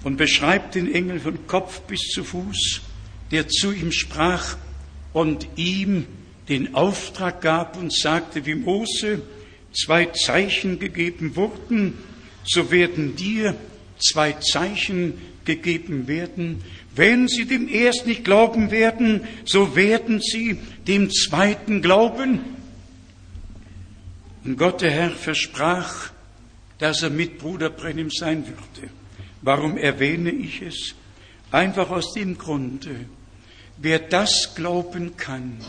und 0.03 0.15
beschreibt 0.15 0.75
den 0.75 0.93
Engel 0.93 1.19
von 1.19 1.47
Kopf 1.47 1.81
bis 1.81 2.01
zu 2.11 2.23
Fuß, 2.23 2.81
der 3.31 3.49
zu 3.49 3.71
ihm 3.73 3.91
sprach 3.91 4.57
und 5.11 5.47
ihm 5.55 6.05
den 6.49 6.75
Auftrag 6.75 7.41
gab 7.41 7.77
und 7.77 7.91
sagte, 7.91 8.45
wie 8.45 8.53
Mose 8.53 9.23
zwei 9.73 10.05
Zeichen 10.05 10.77
gegeben 10.77 11.35
wurden, 11.35 11.97
so 12.45 12.69
werden 12.69 13.15
dir 13.15 13.55
zwei 13.97 14.33
Zeichen 14.33 15.15
gegeben 15.45 16.07
werden. 16.07 16.63
Wenn 16.95 17.27
sie 17.27 17.45
dem 17.45 17.67
ersten 17.67 18.09
nicht 18.09 18.23
glauben 18.23 18.69
werden, 18.69 19.21
so 19.45 19.75
werden 19.75 20.21
sie 20.21 20.59
dem 20.87 21.09
zweiten 21.09 21.81
glauben. 21.81 22.41
Und 24.43 24.57
Gott 24.57 24.81
der 24.81 24.91
Herr 24.91 25.11
versprach, 25.11 26.09
dass 26.79 27.01
er 27.01 27.09
mit 27.09 27.39
Bruder 27.39 27.69
Brennim 27.69 28.09
sein 28.11 28.45
würde. 28.45 28.91
Warum 29.41 29.77
erwähne 29.77 30.31
ich 30.31 30.61
es? 30.61 30.95
Einfach 31.51 31.89
aus 31.89 32.13
dem 32.13 32.37
Grunde, 32.37 33.05
wer 33.77 33.99
das 33.99 34.53
glauben 34.55 35.15
kann, 35.15 35.59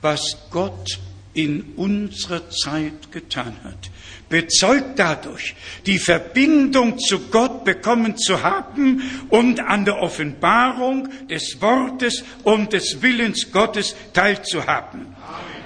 was 0.00 0.36
Gott 0.50 1.00
in 1.32 1.72
unserer 1.76 2.48
Zeit 2.50 3.10
getan 3.10 3.56
hat, 3.64 3.90
bezeugt 4.28 4.98
dadurch, 4.98 5.56
die 5.84 5.98
Verbindung 5.98 6.98
zu 6.98 7.18
Gott 7.30 7.64
bekommen 7.64 8.16
zu 8.16 8.42
haben 8.42 9.02
und 9.30 9.58
an 9.58 9.84
der 9.84 9.98
Offenbarung 9.98 11.08
des 11.28 11.60
Wortes 11.60 12.22
und 12.44 12.72
des 12.72 13.02
Willens 13.02 13.50
Gottes 13.50 13.96
teilzuhaben. 14.12 15.06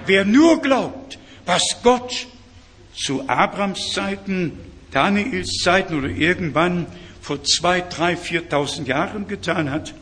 Wer 0.06 0.24
nur 0.24 0.62
glaubt, 0.62 1.18
was 1.44 1.62
Gott 1.82 2.26
zu 2.98 3.28
Abrams 3.28 3.92
Zeiten, 3.92 4.52
Daniels 4.90 5.58
Zeiten 5.62 5.96
oder 5.96 6.08
irgendwann 6.08 6.86
vor 7.20 7.42
zwei, 7.44 7.80
drei, 7.80 8.16
viertausend 8.16 8.88
Jahren 8.88 9.28
getan 9.28 9.70
hat, 9.70 9.94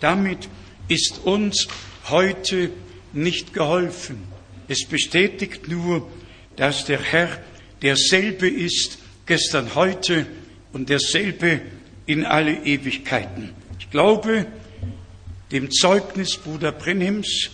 damit 0.00 0.48
ist 0.88 1.20
uns 1.24 1.68
heute 2.08 2.70
nicht 3.12 3.54
geholfen. 3.54 4.22
Es 4.68 4.86
bestätigt 4.86 5.68
nur, 5.68 6.06
dass 6.56 6.84
der 6.84 7.00
Herr 7.00 7.28
derselbe 7.82 8.48
ist, 8.48 8.98
gestern, 9.26 9.74
heute 9.74 10.26
und 10.72 10.88
derselbe 10.88 11.60
in 12.06 12.24
alle 12.24 12.64
Ewigkeiten. 12.64 13.50
Ich 13.78 13.90
glaube 13.90 14.46
dem 15.52 15.70
Zeugnis 15.70 16.36
Bruder 16.36 16.72
Brenhims 16.72 17.50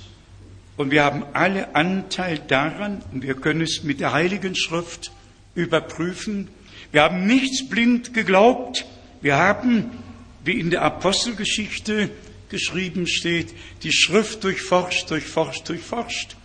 und 0.80 0.90
wir 0.90 1.04
haben 1.04 1.24
alle 1.34 1.74
Anteil 1.74 2.38
daran 2.38 3.02
und 3.12 3.22
wir 3.22 3.34
können 3.34 3.60
es 3.60 3.82
mit 3.82 4.00
der 4.00 4.14
Heiligen 4.14 4.56
Schrift 4.56 5.12
überprüfen. 5.54 6.48
Wir 6.90 7.02
haben 7.02 7.26
nichts 7.26 7.68
blind 7.68 8.14
geglaubt. 8.14 8.86
Wir 9.20 9.36
haben, 9.36 9.90
wie 10.42 10.58
in 10.58 10.70
der 10.70 10.80
Apostelgeschichte 10.80 12.08
geschrieben 12.48 13.06
steht, 13.06 13.52
die 13.82 13.92
Schrift 13.92 14.42
durchforscht, 14.42 15.10
durchforscht, 15.10 15.68
durchforscht 15.68 16.36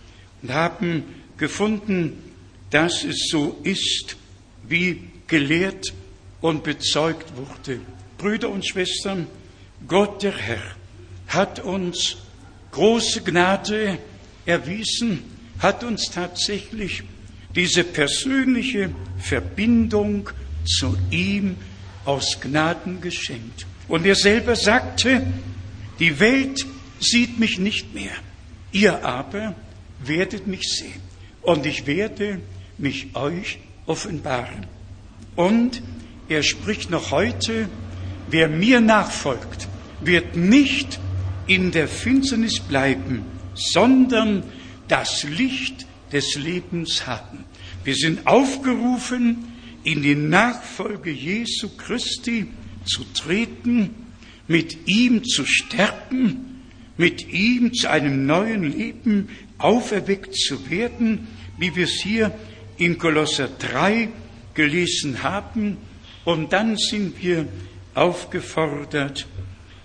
und 0.42 0.52
haben 0.52 1.04
gefunden, 1.38 2.22
dass 2.68 3.04
es 3.04 3.28
so 3.30 3.58
ist, 3.62 4.18
wie 4.68 5.00
gelehrt 5.28 5.94
und 6.42 6.62
bezeugt 6.62 7.32
wurde. 7.38 7.80
Brüder 8.18 8.50
und 8.50 8.68
Schwestern, 8.68 9.28
Gott 9.88 10.22
der 10.22 10.36
Herr 10.36 10.76
hat 11.26 11.60
uns 11.60 12.18
große 12.72 13.22
Gnade 13.22 13.98
erwiesen, 14.46 15.22
hat 15.58 15.84
uns 15.84 16.10
tatsächlich 16.10 17.02
diese 17.54 17.84
persönliche 17.84 18.90
Verbindung 19.18 20.30
zu 20.64 20.96
ihm 21.10 21.56
aus 22.04 22.38
Gnaden 22.40 23.00
geschenkt. 23.00 23.66
Und 23.88 24.04
er 24.06 24.14
selber 24.14 24.56
sagte, 24.56 25.26
die 25.98 26.20
Welt 26.20 26.66
sieht 27.00 27.38
mich 27.38 27.58
nicht 27.58 27.94
mehr. 27.94 28.12
Ihr 28.72 29.04
aber 29.04 29.54
werdet 30.04 30.46
mich 30.46 30.62
sehen. 30.62 31.00
Und 31.42 31.64
ich 31.66 31.86
werde 31.86 32.40
mich 32.78 33.14
euch 33.14 33.58
offenbaren. 33.86 34.66
Und 35.36 35.82
er 36.28 36.42
spricht 36.42 36.90
noch 36.90 37.10
heute, 37.10 37.68
wer 38.28 38.48
mir 38.48 38.80
nachfolgt, 38.80 39.68
wird 40.00 40.36
nicht 40.36 40.98
in 41.46 41.70
der 41.70 41.88
Finsternis 41.88 42.60
bleiben, 42.60 43.24
sondern 43.56 44.42
das 44.88 45.24
Licht 45.24 45.86
des 46.12 46.36
Lebens 46.36 47.06
haben. 47.06 47.44
Wir 47.84 47.94
sind 47.94 48.26
aufgerufen, 48.26 49.52
in 49.82 50.02
die 50.02 50.14
Nachfolge 50.14 51.10
Jesu 51.10 51.68
Christi 51.76 52.48
zu 52.84 53.04
treten 53.14 53.94
mit 54.48 54.88
ihm 54.88 55.24
zu 55.24 55.44
sterben, 55.44 56.62
mit 56.96 57.28
ihm 57.32 57.72
zu 57.72 57.90
einem 57.90 58.26
neuen 58.26 58.64
Leben 58.64 59.28
auferweckt 59.58 60.36
zu 60.36 60.70
werden, 60.70 61.26
wie 61.58 61.74
wir 61.74 61.84
es 61.84 62.00
hier 62.02 62.32
in 62.78 62.98
Kolosser 62.98 63.48
3 63.48 64.08
gelesen 64.54 65.22
haben. 65.22 65.76
Und 66.24 66.52
dann 66.52 66.76
sind 66.76 67.22
wir 67.22 67.46
aufgefordert, 67.94 69.26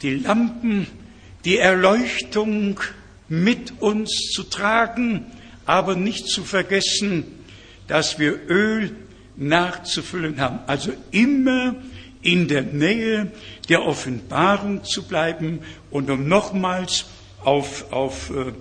die 0.01 0.15
Lampen, 0.15 0.87
die 1.45 1.57
Erleuchtung 1.57 2.79
mit 3.31 3.81
uns 3.81 4.31
zu 4.33 4.43
tragen, 4.43 5.25
aber 5.65 5.95
nicht 5.95 6.27
zu 6.27 6.43
vergessen, 6.43 7.23
dass 7.87 8.19
wir 8.19 8.37
Öl 8.49 8.93
nachzufüllen 9.37 10.41
haben. 10.41 10.59
Also 10.67 10.91
immer 11.11 11.75
in 12.21 12.49
der 12.49 12.63
Nähe 12.63 13.31
der 13.69 13.85
Offenbarung 13.85 14.83
zu 14.83 15.03
bleiben 15.03 15.61
und 15.91 16.09
um 16.09 16.27
nochmals 16.27 17.05
auf, 17.39 17.89
auf 17.93 18.31
äh, 18.31 18.51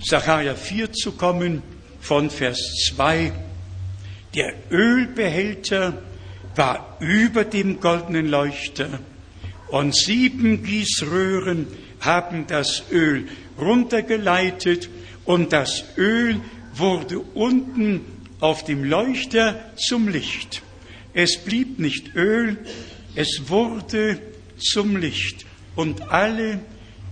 Sacharja 0.00 0.54
4 0.54 0.92
zu 0.92 1.12
kommen, 1.12 1.62
von 2.00 2.30
Vers 2.30 2.60
2. 2.90 3.32
Der 4.36 4.54
Ölbehälter 4.70 6.00
war 6.54 6.96
über 7.00 7.44
dem 7.44 7.80
goldenen 7.80 8.28
Leuchter 8.28 9.00
und 9.68 9.96
sieben 9.96 10.62
Gießröhren 10.62 11.66
haben 12.00 12.46
das 12.46 12.84
Öl 12.90 13.28
runtergeleitet 13.58 14.88
und 15.24 15.52
das 15.52 15.84
Öl 15.96 16.40
wurde 16.74 17.18
unten 17.18 18.00
auf 18.40 18.64
dem 18.64 18.84
Leuchter 18.84 19.72
zum 19.76 20.08
Licht. 20.08 20.62
Es 21.14 21.38
blieb 21.38 21.78
nicht 21.78 22.14
Öl, 22.14 22.58
es 23.14 23.48
wurde 23.48 24.18
zum 24.58 24.96
Licht. 24.96 25.46
Und 25.76 26.10
alle, 26.10 26.60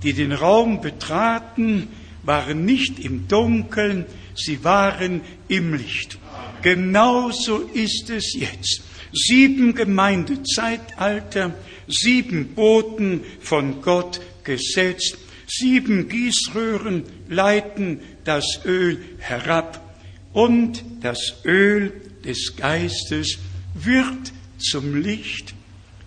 die 0.02 0.12
den 0.12 0.32
Raum 0.32 0.80
betraten, 0.80 1.88
waren 2.22 2.64
nicht 2.64 2.98
im 2.98 3.28
Dunkeln, 3.28 4.06
sie 4.34 4.64
waren 4.64 5.20
im 5.48 5.74
Licht. 5.74 6.18
Genauso 6.62 7.58
ist 7.58 8.10
es 8.10 8.34
jetzt. 8.34 8.82
Sieben 9.12 9.74
Gemeindezeitalter, 9.74 11.54
sieben 11.88 12.54
Boten 12.54 13.22
von 13.40 13.82
Gott 13.82 14.20
gesetzt, 14.44 15.16
sieben 15.60 16.08
Gießröhren 16.08 17.04
leiten 17.28 18.00
das 18.24 18.60
Öl 18.64 18.98
herab 19.18 19.80
und 20.32 20.84
das 21.02 21.44
Öl 21.44 21.92
des 22.24 22.56
Geistes 22.56 23.38
wird 23.74 24.32
zum 24.58 25.00
Licht, 25.00 25.54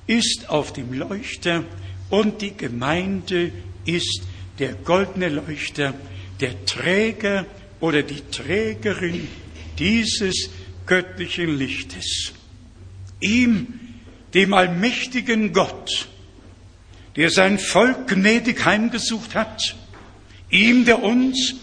ist 0.08 0.50
auf 0.50 0.74
dem 0.74 0.94
Leuchter 0.94 1.64
und 2.10 2.42
die 2.42 2.56
Gemeinde 2.56 3.52
ist 3.86 4.24
der 4.60 4.74
goldene 4.74 5.30
Leuchter, 5.30 5.94
der 6.40 6.66
Träger 6.66 7.46
oder 7.80 8.04
die 8.04 8.22
Trägerin 8.32 9.28
dieses 9.80 10.50
göttlichen 10.86 11.58
Lichtes. 11.58 12.34
Ihm, 13.20 13.80
dem 14.34 14.54
allmächtigen 14.54 15.54
Gott, 15.54 16.08
der 17.15 17.30
sein 17.30 17.60
Volk 17.60 18.07
gnädig 18.07 18.65
heimgesucht 18.65 19.35
hat, 19.35 19.76
ihm, 20.49 20.85
der 20.85 21.03
uns 21.03 21.56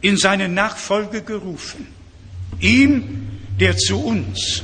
in 0.00 0.16
seine 0.16 0.48
Nachfolge 0.48 1.22
gerufen, 1.22 1.86
ihm, 2.60 3.28
der 3.60 3.76
zu 3.76 4.02
uns 4.02 4.62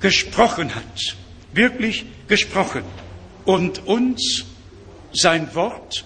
gesprochen 0.00 0.74
hat, 0.74 1.16
wirklich 1.52 2.06
gesprochen 2.28 2.82
und 3.44 3.86
uns 3.86 4.44
sein 5.12 5.54
Wort 5.54 6.04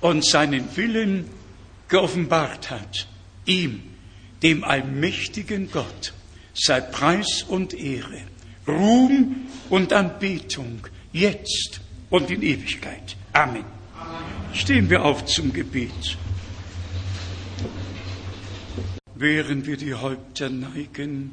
und 0.00 0.24
seinen 0.24 0.76
Willen 0.76 1.28
geoffenbart 1.88 2.70
hat. 2.70 3.08
Ihm, 3.46 3.82
dem 4.42 4.64
allmächtigen 4.64 5.70
Gott, 5.70 6.12
sei 6.54 6.80
Preis 6.80 7.44
und 7.46 7.74
Ehre, 7.74 8.20
Ruhm 8.66 9.46
und 9.70 9.92
Anbetung, 9.92 10.86
jetzt 11.12 11.80
und 12.14 12.30
in 12.30 12.42
Ewigkeit. 12.42 13.16
Amen. 13.32 13.64
Stehen 14.52 14.88
wir 14.88 15.04
auf 15.04 15.24
zum 15.24 15.52
Gebet. 15.52 16.16
Während 19.16 19.66
wir 19.66 19.76
die 19.76 19.94
Häupter 19.94 20.48
neigen 20.48 21.32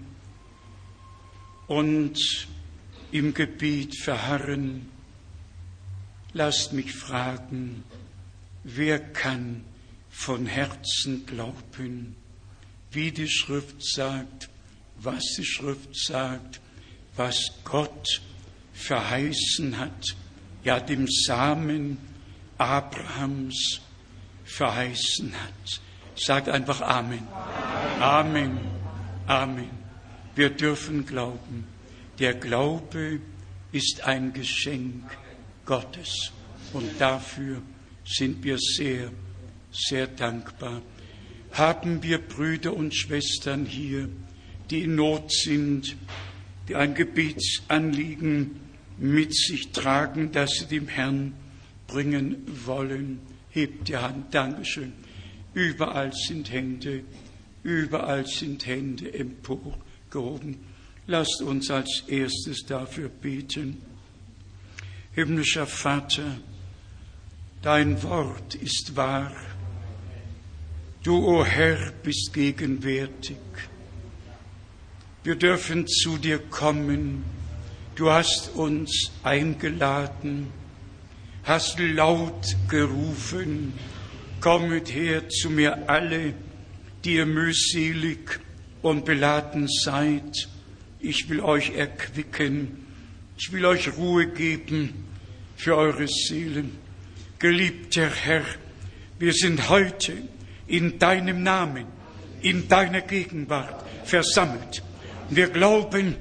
und 1.68 2.18
im 3.12 3.36
Gebet 3.36 3.96
verharren, 3.96 4.90
lasst 6.34 6.74
mich 6.74 6.94
fragen, 6.94 7.84
wer 8.64 8.98
kann 8.98 9.64
von 10.10 10.48
Herzen 10.48 11.28
glauben, 11.28 12.16
wie 12.90 13.12
die 13.12 13.30
Schrift 13.30 13.84
sagt, 13.84 14.50
was 14.98 15.22
die 15.38 15.46
Schrift 15.46 15.96
sagt, 15.96 16.60
was 17.16 17.52
Gott 17.66 18.24
verheißen 18.74 19.78
hat, 19.78 20.16
ja 20.64 20.80
dem 20.80 21.08
Samen 21.08 21.98
Abrahams 22.58 23.82
verheißen 24.44 25.34
hat. 25.34 25.82
Sagt 26.16 26.50
einfach 26.50 26.82
Amen. 26.82 27.28
Amen. 28.00 28.60
Amen. 29.26 29.70
Wir 30.36 30.50
dürfen 30.50 31.06
glauben. 31.06 31.68
Der 32.20 32.34
Glaube 32.34 33.20
ist 33.72 34.02
ein 34.04 34.34
Geschenk 34.34 35.04
Gottes. 35.66 36.32
Und 36.74 37.00
dafür 37.00 37.62
sind 38.06 38.44
wir 38.44 38.58
sehr, 38.58 39.12
sehr 39.72 40.08
dankbar. 40.08 40.82
Haben 41.52 42.04
wir 42.04 42.20
Brüder 42.20 42.74
und 42.74 42.96
Schwestern 42.96 43.66
hier, 43.66 44.10
die 44.70 44.84
in 44.84 44.96
Not 44.96 45.32
sind, 45.32 45.98
die 46.68 46.76
ein 46.76 46.94
Gebetsanliegen 46.94 48.61
mit 49.02 49.36
sich 49.36 49.72
tragen, 49.72 50.32
das 50.32 50.52
sie 50.52 50.66
dem 50.66 50.88
Herrn 50.88 51.34
bringen 51.88 52.38
wollen. 52.66 53.20
Hebt 53.50 53.88
die 53.88 53.98
Hand. 53.98 54.34
Dankeschön. 54.34 54.94
Überall 55.54 56.14
sind 56.14 56.52
Hände, 56.52 57.04
überall 57.64 58.26
sind 58.26 58.66
Hände 58.66 59.14
emporgehoben. 59.14 60.60
Lasst 61.08 61.42
uns 61.42 61.70
als 61.72 62.04
erstes 62.08 62.64
dafür 62.66 63.10
beten. 63.10 63.82
Himmlischer 65.14 65.66
Vater, 65.66 66.38
dein 67.62 68.02
Wort 68.04 68.56
ist 68.56 68.96
wahr. 68.96 69.36
Du, 71.04 71.18
o 71.18 71.40
oh 71.40 71.46
Herr, 71.46 71.92
bist 72.04 72.32
gegenwärtig. 72.34 73.38
Wir 75.24 75.36
dürfen 75.36 75.88
zu 75.88 76.18
dir 76.18 76.38
kommen. 76.38 77.41
Du 78.02 78.12
hast 78.12 78.56
uns 78.56 79.12
eingeladen, 79.22 80.48
hast 81.44 81.78
laut 81.78 82.58
gerufen, 82.68 83.74
kommet 84.40 84.92
her 84.92 85.30
zu 85.30 85.52
mir 85.52 85.88
alle, 85.88 86.34
die 87.06 87.18
ihr 87.18 87.28
mühselig 87.28 88.40
und 88.82 89.06
beladen 89.06 89.68
seid. 89.68 90.50
Ich 91.00 91.30
will 91.30 91.42
euch 91.42 91.76
erquicken, 91.76 92.88
ich 93.38 93.52
will 93.52 93.66
euch 93.66 93.96
Ruhe 93.96 94.26
geben 94.26 95.06
für 95.56 95.78
eure 95.78 96.08
Seelen. 96.08 96.72
Geliebter 97.38 98.10
Herr, 98.10 98.46
wir 99.20 99.34
sind 99.34 99.70
heute 99.70 100.14
in 100.66 100.98
deinem 100.98 101.44
Namen, 101.44 101.86
in 102.42 102.68
deiner 102.68 103.02
Gegenwart 103.02 103.86
versammelt 104.06 104.82
wir 105.32 105.48
glauben 105.48 106.16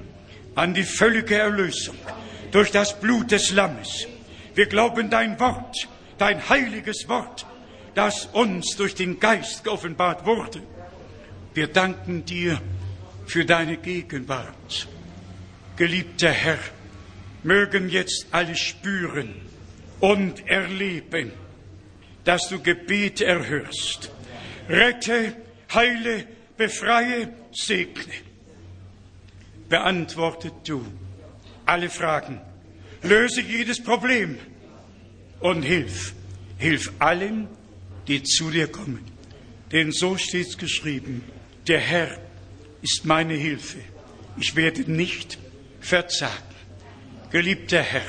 an 0.61 0.74
die 0.74 0.85
völlige 0.85 1.37
Erlösung 1.39 1.97
durch 2.53 2.70
das 2.70 3.01
Blut 3.01 3.31
des 3.31 3.51
Lammes. 3.53 4.07
Wir 4.55 4.66
glauben 4.66 5.09
dein 5.09 5.41
Wort, 5.41 5.89
dein 6.19 6.51
heiliges 6.51 7.09
Wort, 7.09 7.47
das 7.95 8.27
uns 8.27 8.77
durch 8.77 8.95
den 8.95 9.19
Geist 9.19 9.65
geoffenbart 9.65 10.27
wurde. 10.27 10.62
Wir 11.55 11.66
danken 11.66 12.27
dir 12.27 12.61
für 13.27 13.47
deine 13.47 13.78
Gegenwart. 13.78 14.87
Geliebter 15.77 16.31
Herr, 16.31 16.59
mögen 17.43 17.89
jetzt 17.89 18.27
alle 18.31 18.55
spüren 18.55 19.35
und 19.99 20.47
erleben, 20.47 21.32
dass 22.24 22.51
du 22.51 22.61
Gebet 22.61 23.23
erhörst. 23.23 24.11
Rette, 24.69 25.35
heile, 25.73 26.27
befreie, 26.59 27.32
segne 27.51 28.30
beantwortet 29.70 30.52
du 30.64 30.84
alle 31.64 31.88
Fragen, 31.88 32.40
löse 33.02 33.40
jedes 33.40 33.82
Problem 33.82 34.38
und 35.38 35.62
hilf, 35.62 36.12
hilf 36.59 36.92
allen, 36.98 37.48
die 38.09 38.22
zu 38.22 38.51
dir 38.51 38.66
kommen. 38.66 39.05
Denn 39.72 39.92
so 39.92 40.18
steht's 40.18 40.59
geschrieben, 40.59 41.22
der 41.68 41.78
Herr 41.78 42.18
ist 42.82 43.05
meine 43.05 43.34
Hilfe. 43.34 43.78
Ich 44.36 44.56
werde 44.56 44.90
nicht 44.90 45.38
verzagen. 45.80 46.34
Geliebter 47.30 47.80
Herr, 47.80 48.02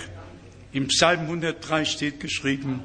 im 0.73 0.87
Psalm 0.87 1.21
103 1.21 1.85
steht 1.85 2.19
geschrieben, 2.19 2.81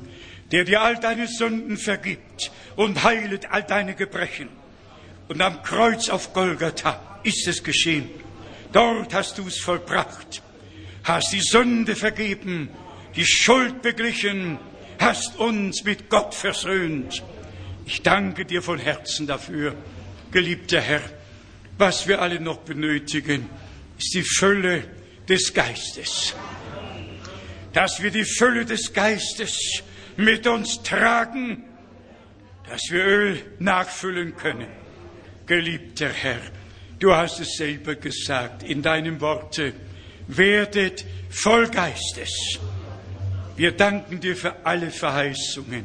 der 0.53 0.65
dir 0.65 0.82
all 0.82 1.01
deine 1.01 1.27
Sünden 1.27 1.78
vergibt 1.78 2.53
und 2.77 3.03
heilet 3.03 3.51
all 3.51 3.62
deine 3.62 3.94
Gebrechen. 3.94 4.48
Und 5.28 5.40
am 5.40 5.62
Kreuz 5.62 6.11
auf 6.11 6.35
Golgatha 6.35 7.20
ist 7.24 7.48
es 7.48 7.65
geschehen. 7.65 8.11
Dort 8.77 9.15
hast 9.15 9.39
du 9.39 9.47
es 9.47 9.59
vollbracht, 9.59 10.43
hast 11.03 11.32
die 11.32 11.40
Sünde 11.40 11.97
vergeben, 11.97 12.69
die 13.15 13.24
Schuld 13.24 13.81
beglichen, 13.81 14.59
hast 14.98 15.39
uns 15.39 15.82
mit 15.85 16.11
Gott 16.11 16.35
versöhnt. 16.35 17.23
Ich 17.86 18.03
danke 18.03 18.44
dir 18.44 18.61
von 18.61 18.78
Herzen 18.78 19.27
dafür, 19.27 19.74
geliebter 20.31 20.82
Herr. 20.82 21.01
Was 21.78 22.07
wir 22.07 22.20
alle 22.20 22.39
noch 22.39 22.59
benötigen, 22.59 23.48
ist 23.97 24.12
die 24.12 24.23
Fülle 24.23 24.85
des 25.27 25.55
Geistes. 25.55 26.35
Dass 27.73 28.03
wir 28.03 28.11
die 28.11 28.27
Fülle 28.27 28.66
des 28.66 28.93
Geistes 28.93 29.59
mit 30.19 30.47
uns 30.47 30.82
tragen, 30.82 31.65
dass 32.69 32.82
wir 32.90 33.07
Öl 33.07 33.43
nachfüllen 33.59 34.36
können. 34.36 34.69
Geliebter 35.47 36.11
Herr, 36.11 36.43
Du 36.98 37.14
hast 37.14 37.40
es 37.40 37.56
selber 37.56 37.94
gesagt 37.94 38.62
in 38.62 38.81
deinem 38.81 39.20
Worte. 39.20 39.74
Werdet 40.28 41.05
voll 41.28 41.68
Geistes. 41.68 42.59
Wir 43.56 43.73
danken 43.73 44.20
dir 44.20 44.36
für 44.36 44.64
alle 44.64 44.90
Verheißungen, 44.90 45.85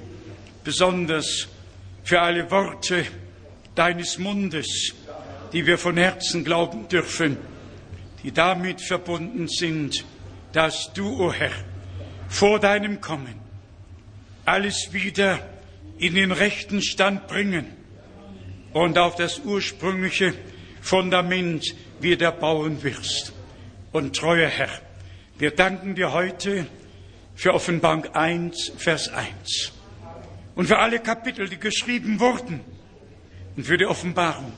besonders 0.63 1.47
für 2.03 2.21
alle 2.21 2.49
Worte 2.49 3.05
deines 3.75 4.17
Mundes, 4.17 4.93
die 5.53 5.65
wir 5.65 5.77
von 5.77 5.97
Herzen 5.97 6.43
glauben 6.43 6.87
dürfen, 6.87 7.37
die 8.23 8.31
damit 8.31 8.81
verbunden 8.81 9.47
sind, 9.47 10.05
dass 10.53 10.91
du, 10.93 11.07
o 11.07 11.27
oh 11.27 11.33
Herr, 11.33 11.51
vor 12.29 12.59
deinem 12.59 13.01
Kommen 13.01 13.35
alles 14.45 14.89
wieder 14.91 15.39
in 15.97 16.15
den 16.15 16.31
rechten 16.31 16.81
Stand 16.81 17.27
bringen 17.27 17.67
und 18.73 18.97
auf 18.97 19.15
das 19.15 19.39
ursprüngliche 19.39 20.33
Fundament 20.81 21.75
wieder 21.99 22.31
bauen 22.31 22.83
wirst. 22.83 23.33
Und 23.91 24.15
treuer 24.15 24.49
Herr, 24.49 24.69
wir 25.37 25.51
danken 25.51 25.95
dir 25.95 26.11
heute 26.11 26.67
für 27.35 27.53
Offenbarung 27.53 28.05
1, 28.13 28.73
Vers 28.77 29.09
1 29.09 29.71
und 30.55 30.67
für 30.67 30.79
alle 30.79 30.99
Kapitel, 30.99 31.47
die 31.47 31.59
geschrieben 31.59 32.19
wurden 32.19 32.61
und 33.55 33.65
für 33.65 33.77
die 33.77 33.85
Offenbarung, 33.85 34.53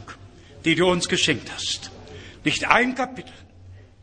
die 0.65 0.75
du 0.75 0.89
uns 0.89 1.07
geschenkt 1.07 1.51
hast. 1.53 1.91
Nicht 2.43 2.69
ein 2.69 2.95
Kapitel 2.95 3.33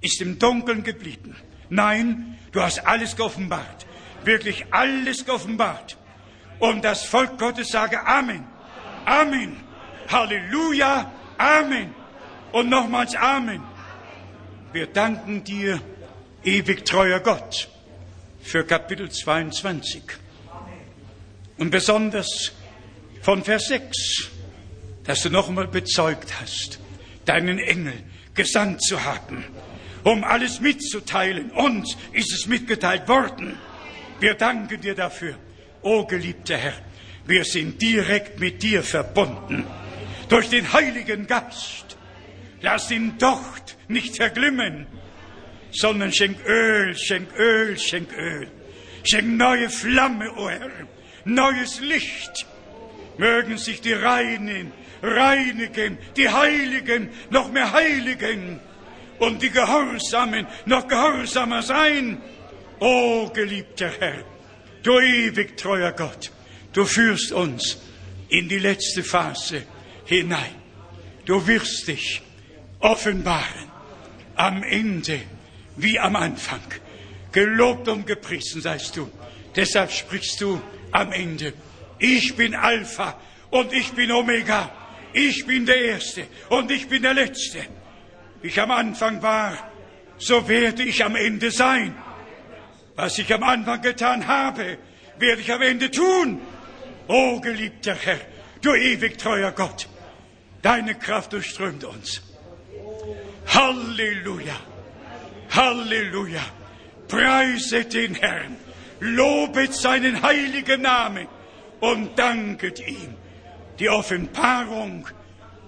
ist 0.01 0.21
im 0.21 0.39
Dunkeln 0.39 0.83
geblieben. 0.83 1.37
Nein, 1.69 2.39
du 2.53 2.63
hast 2.63 2.87
alles 2.87 3.17
geoffenbart, 3.17 3.87
wirklich 4.25 4.67
alles 4.71 5.25
geoffenbart. 5.25 5.97
Und 6.59 6.85
das 6.85 7.05
Volk 7.05 7.39
Gottes 7.39 7.69
sage 7.69 8.07
Amen, 8.07 8.45
Amen, 9.05 9.57
Halleluja, 10.09 11.11
Amen 11.39 12.00
und 12.53 12.69
nochmals 12.69 13.15
Amen. 13.15 13.63
Wir 14.73 14.87
danken 14.87 15.45
dir, 15.45 15.81
ewig 16.45 16.85
treuer 16.85 17.21
Gott, 17.21 17.69
für 18.43 18.65
Kapitel 18.65 19.11
22 19.11 20.03
und 21.59 21.71
besonders 21.71 22.53
von 23.23 23.45
Vers 23.45 23.67
6, 23.67 24.31
dass 25.05 25.23
du 25.23 25.31
nochmal 25.31 25.67
bezeugt 25.67 26.41
hast, 26.41 26.79
deinen 27.25 27.59
Engel 27.59 27.95
gesandt 28.35 28.83
zu 28.83 29.05
haben, 29.05 29.45
um 30.05 30.25
alles 30.25 30.61
mitzuteilen. 30.61 31.51
Uns 31.51 31.97
ist 32.13 32.33
es 32.33 32.47
mitgeteilt 32.47 33.09
worden. 33.09 33.59
Wir 34.21 34.35
danken 34.35 34.81
dir 34.81 34.95
dafür, 34.95 35.35
o 35.83 36.05
geliebter 36.05 36.57
Herr. 36.57 36.75
Wir 37.27 37.45
sind 37.45 37.81
direkt 37.83 38.41
mit 38.41 38.63
dir 38.63 38.83
verbunden 38.83 39.67
durch 40.29 40.49
den 40.49 40.73
Heiligen 40.73 41.27
Geist. 41.27 41.90
Lass 42.63 42.91
ihn 42.91 43.17
Docht 43.19 43.77
nicht 43.89 44.17
verglimmen, 44.17 44.87
sondern 45.73 46.13
schenk 46.13 46.45
Öl, 46.47 46.97
schenk 46.97 47.29
Öl, 47.39 47.79
schenk 47.79 48.13
Öl. 48.17 48.49
Schenk 49.03 49.37
neue 49.37 49.71
Flamme, 49.71 50.31
o 50.33 50.45
oh 50.45 50.51
Herr, 50.51 50.71
neues 51.25 51.81
Licht. 51.81 52.47
Mögen 53.17 53.59
sich 53.59 53.81
die 53.81 53.93
Reinen 53.93 54.73
reinigen, 55.03 55.99
die 56.17 56.29
Heiligen 56.29 57.11
noch 57.31 57.51
mehr 57.51 57.73
heiligen 57.73 58.61
und 59.19 59.43
die 59.43 59.51
Gehorsamen 59.51 60.47
noch 60.67 60.87
gehorsamer 60.89 61.63
sein. 61.63 62.21
O 62.79 63.29
geliebter 63.29 63.91
Herr, 63.99 64.25
du 64.83 64.99
ewig 64.99 65.57
treuer 65.57 65.93
Gott, 65.93 66.31
du 66.73 66.85
führst 66.85 67.33
uns 67.33 67.79
in 68.29 68.49
die 68.49 68.59
letzte 68.59 69.03
Phase 69.03 69.63
hinein. 70.07 70.55
Du 71.27 71.47
wirst 71.47 71.89
dich 71.89 72.23
offenbaren 72.81 73.71
am 74.37 74.63
Ende 74.63 75.21
wie 75.77 75.99
am 75.99 76.17
Anfang. 76.17 76.61
Gelobt 77.33 77.89
und 77.89 78.07
gepriesen 78.07 78.61
seist 78.61 78.97
du. 78.97 79.11
Deshalb 79.55 79.93
sprichst 79.93 80.41
du 80.41 80.61
am 80.91 81.13
Ende. 81.13 81.53
Ich 81.99 82.35
bin 82.35 82.55
Alpha 82.55 83.19
und 83.51 83.73
ich 83.73 83.93
bin 83.93 84.11
Omega. 84.11 84.71
Ich 85.13 85.47
bin 85.47 85.67
der 85.67 85.81
Erste 85.81 86.27
und 86.49 86.71
ich 86.71 86.89
bin 86.89 87.03
der 87.03 87.15
Letzte. 87.15 87.59
Wie 88.43 88.49
ich 88.49 88.61
am 88.61 88.71
Anfang 88.71 89.23
war, 89.23 89.71
so 90.19 90.49
werde 90.49 90.83
ich 90.83 91.05
am 91.05 91.17
Ende 91.17 91.51
sein. 91.51 91.95
Was 92.97 93.19
ich 93.19 93.33
am 93.33 93.43
Anfang 93.43 93.83
getan 93.83 94.27
habe, 94.27 94.79
werde 95.19 95.41
ich 95.41 95.53
am 95.53 95.63
Ende 95.63 95.91
tun. 95.91 96.41
O 97.09 97.41
geliebter 97.41 97.95
Herr, 97.95 98.21
du 98.63 98.75
ewig 98.75 99.19
treuer 99.19 99.53
Gott, 99.53 99.89
deine 100.63 100.95
Kraft 100.95 101.33
durchströmt 101.33 101.85
uns. 101.85 102.23
Halleluja, 103.55 104.57
Halleluja, 105.51 106.43
preiset 107.09 107.93
den 107.93 108.15
Herrn, 108.15 108.57
lobet 109.01 109.75
seinen 109.75 110.23
heiligen 110.23 110.83
Namen 110.83 111.27
und 111.81 112.17
danket 112.19 112.81
ihm. 112.87 113.15
Die 113.79 113.89
Offenbarung 113.89 115.09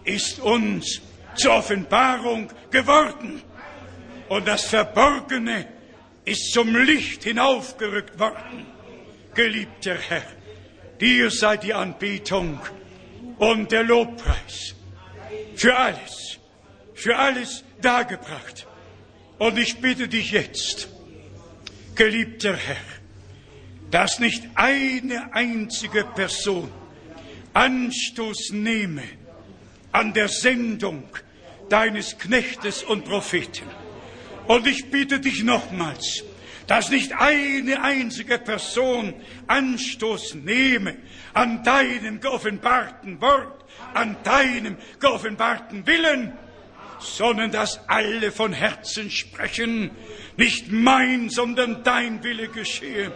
ist 0.05 0.39
uns 0.41 1.01
zur 1.35 1.55
Offenbarung 1.55 2.49
geworden. 2.71 3.43
Und 4.29 4.47
das 4.47 4.67
Verborgene 4.67 5.67
ist 6.25 6.53
zum 6.53 6.75
Licht 6.75 7.25
hinaufgerückt 7.25 8.19
worden. 8.19 8.67
Geliebter 9.35 9.97
Herr, 9.97 10.23
dir 11.01 11.31
sei 11.31 11.57
die 11.57 11.75
Anbetung 11.75 12.61
und 13.39 13.73
der 13.73 13.83
Lobpreis 13.83 14.75
für 15.57 15.77
alles, 15.77 16.39
für 16.95 17.17
alles 17.17 17.65
dargebracht. 17.85 18.67
Und 19.39 19.59
ich 19.59 19.79
bitte 19.79 20.09
dich 20.09 20.31
jetzt, 20.31 20.89
geliebter 21.95 22.57
Herr, 22.57 22.77
dass 23.91 24.19
nicht 24.19 24.45
eine 24.55 25.35
einzige 25.35 26.05
Person 26.05 26.71
Anstoß 27.55 28.53
nehme 28.53 29.03
an 29.93 30.15
der 30.15 30.29
Sendung 30.29 31.05
deines 31.69 32.19
Knechtes 32.19 32.83
und 32.83 33.05
Propheten. 33.05 33.67
Und 34.47 34.67
ich 34.67 34.91
bitte 34.91 35.21
dich 35.21 35.43
nochmals, 35.43 36.25
dass 36.67 36.91
nicht 36.91 37.13
eine 37.13 37.83
einzige 37.83 38.39
Person 38.39 39.15
Anstoß 39.47 40.37
nehme 40.37 40.97
an 41.35 41.63
deinem 41.63 42.21
geoffenbarten 42.21 43.21
Wort, 43.21 43.65
an 43.95 44.17
deinem 44.25 44.77
geoffenbarten 44.99 45.87
Willen, 45.87 46.33
sondern 47.05 47.51
dass 47.51 47.89
alle 47.89 48.33
von 48.33 48.53
Herzen 48.53 49.11
sprechen, 49.11 49.91
nicht 50.37 50.71
mein, 50.71 51.29
sondern 51.29 51.85
dein 51.85 52.23
Wille 52.23 52.49
geschehe. 52.49 53.13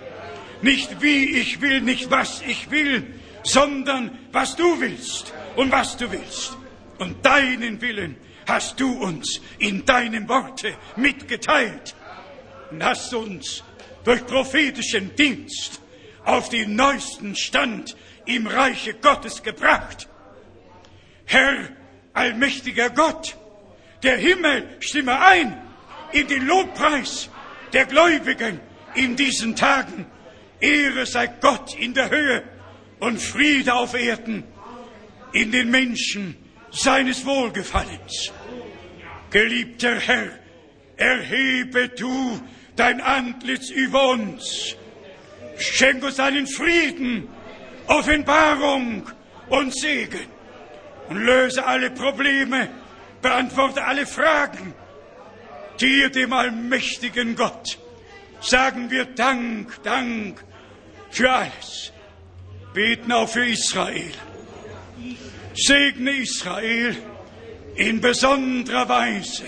Nicht 0.63 1.03
wie 1.03 1.39
ich 1.39 1.61
will, 1.61 1.81
nicht 1.81 2.11
was 2.11 2.43
ich 2.47 2.71
will, 2.71 3.07
sondern 3.43 4.19
was 4.33 4.57
du 4.57 4.81
willst 4.81 5.33
und 5.57 5.71
was 5.71 5.97
du 5.97 6.11
willst. 6.11 6.57
Und 6.99 7.25
deinen 7.25 7.81
Willen 7.81 8.17
hast 8.47 8.81
du 8.81 8.91
uns 8.93 9.41
in 9.59 9.85
deinem 9.85 10.29
Worte 10.29 10.75
mitgeteilt 10.97 11.95
und 12.71 12.83
hast 12.85 13.13
uns 13.15 13.63
durch 14.05 14.25
prophetischen 14.27 15.15
Dienst 15.17 15.81
auf 16.25 16.49
den 16.49 16.77
neuesten 16.77 17.35
Stand 17.37 17.97
im 18.25 18.47
Reiche 18.47 18.95
Gottes 18.95 19.43
gebracht. 19.43 20.09
Herr, 21.25 21.69
allmächtiger 22.13 22.91
Gott, 22.91 23.37
der 24.03 24.17
Himmel 24.17 24.77
stimme 24.81 25.21
ein 25.21 25.61
in 26.13 26.27
den 26.27 26.47
Lobpreis 26.47 27.29
der 27.73 27.87
Gläubigen 27.87 28.61
in 28.95 29.17
diesen 29.17 29.57
Tagen. 29.57 30.07
Ehre 30.61 31.07
sei 31.07 31.27
Gott 31.27 31.75
in 31.79 31.95
der 31.95 32.11
Höhe 32.11 32.43
und 33.01 33.21
Friede 33.21 33.75
auf 33.75 33.95
Erden 33.95 34.45
in 35.33 35.53
den 35.53 35.71
Menschen 35.71 36.37
seines 36.71 37.25
Wohlgefallens. 37.25 38.33
Geliebter 39.31 39.97
Herr, 39.99 40.39
erhebe 40.97 41.89
du 41.89 42.41
dein 42.75 43.01
Antlitz 43.01 43.71
über 43.71 44.11
uns. 44.11 44.77
Schenk 45.59 46.05
uns 46.05 46.21
einen 46.21 46.47
Frieden, 46.47 47.29
Offenbarung 47.87 49.09
und 49.49 49.75
Segen 49.79 50.27
und 51.09 51.19
löse 51.19 51.65
alle 51.65 51.91
Probleme, 51.91 52.69
beantworte 53.27 53.85
alle 53.85 54.07
Fragen. 54.07 54.73
Dir, 55.81 56.11
dem 56.11 56.33
allmächtigen 56.33 57.35
Gott, 57.35 57.79
sagen 58.41 58.89
wir 58.91 59.05
Dank, 59.05 59.83
Dank 59.83 60.45
für 61.11 61.31
alles 61.33 61.93
beten 62.73 63.11
auch 63.11 63.29
für 63.29 63.47
Israel. 63.47 64.13
Segne 65.55 66.11
Israel 66.11 66.97
in 67.75 68.01
besonderer 68.01 68.89
Weise. 68.89 69.47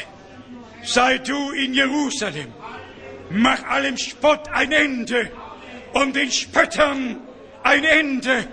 Sei 0.82 1.18
du 1.18 1.52
in 1.52 1.74
Jerusalem. 1.74 2.52
Mach 3.30 3.62
allem 3.64 3.96
Spott 3.96 4.48
ein 4.48 4.72
Ende 4.72 5.30
und 5.92 6.16
den 6.16 6.32
Spöttern 6.32 7.20
ein 7.62 7.84
Ende. 7.84 8.48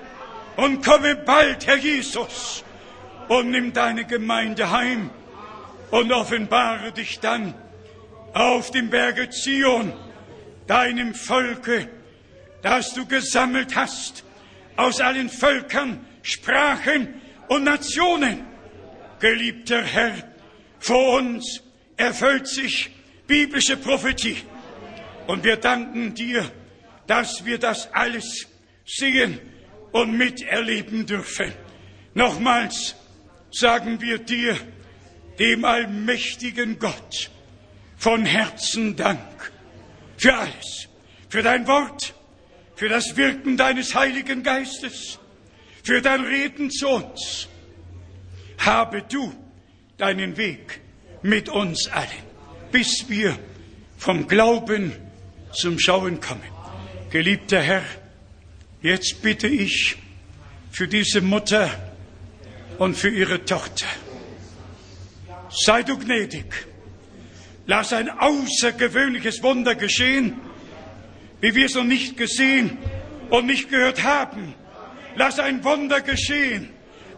Und 0.58 0.86
komme 0.86 1.16
bald, 1.16 1.66
Herr 1.66 1.78
Jesus, 1.78 2.65
und 3.28 3.52
nimm 3.52 3.74
deine 3.74 4.06
Gemeinde 4.06 4.72
heim 4.72 5.10
und 5.92 6.12
offenbare 6.12 6.92
dich 6.92 7.20
dann 7.20 7.54
auf 8.34 8.72
dem 8.72 8.90
Berge 8.90 9.30
Zion, 9.30 9.94
deinem 10.68 11.14
Volke, 11.14 11.88
das 12.62 12.94
du 12.94 13.06
gesammelt 13.06 13.76
hast 13.76 14.24
aus 14.76 15.00
allen 15.00 15.30
Völkern, 15.30 16.06
Sprachen 16.22 17.22
und 17.48 17.64
Nationen. 17.64 18.46
Geliebter 19.20 19.82
Herr, 19.82 20.14
vor 20.80 21.20
uns 21.20 21.62
erfüllt 21.96 22.48
sich 22.48 22.92
biblische 23.28 23.78
Prophetie. 23.78 24.38
Und 25.28 25.44
wir 25.44 25.56
danken 25.56 26.14
dir, 26.14 26.52
dass 27.08 27.46
wir 27.46 27.58
das 27.58 27.92
alles 27.94 28.48
sehen 28.86 29.40
und 29.92 30.18
miterleben 30.18 31.06
dürfen. 31.06 31.54
Nochmals 32.14 32.96
sagen 33.56 34.02
wir 34.02 34.18
dir, 34.18 34.58
dem 35.40 35.64
allmächtigen 35.66 36.78
Gott, 36.78 37.32
von 37.98 38.26
Herzen 38.26 38.96
Dank 38.96 39.52
für 40.18 40.36
alles, 40.36 40.88
für 41.30 41.42
dein 41.42 41.66
Wort, 41.68 42.14
für 42.76 42.90
das 42.90 43.16
Wirken 43.16 43.58
deines 43.58 43.96
Heiligen 43.96 44.44
Geistes, 44.44 45.20
für 45.84 46.02
dein 46.02 46.22
Reden 46.26 46.70
zu 46.70 46.88
uns. 46.90 47.48
Habe 48.58 49.04
du 49.04 49.34
deinen 49.98 50.36
Weg 50.38 50.82
mit 51.22 51.48
uns 51.50 51.88
allen, 51.88 52.10
bis 52.72 53.06
wir 53.08 53.38
vom 53.98 54.28
Glauben 54.28 54.92
zum 55.54 55.80
Schauen 55.80 56.20
kommen. 56.20 56.42
Geliebter 57.10 57.62
Herr, 57.62 57.84
jetzt 58.82 59.22
bitte 59.22 59.48
ich 59.48 59.96
für 60.72 60.88
diese 60.88 61.22
Mutter 61.22 61.70
und 62.78 62.96
für 62.96 63.10
ihre 63.10 63.46
Tochter. 63.46 63.88
Sei 65.50 65.84
du 65.84 65.98
gnädig. 65.98 66.46
Lass 67.68 67.94
ein 67.94 68.10
außergewöhnliches 68.10 69.42
Wunder 69.42 69.76
geschehen, 69.76 70.40
wie 71.42 71.56
wir 71.56 71.66
es 71.66 71.76
noch 71.76 71.84
nicht 71.84 72.18
gesehen 72.18 72.78
und 73.30 73.48
nicht 73.48 73.70
gehört 73.70 74.04
haben. 74.04 74.54
Lass 75.16 75.40
ein 75.40 75.64
Wunder 75.64 76.02
geschehen, 76.02 76.70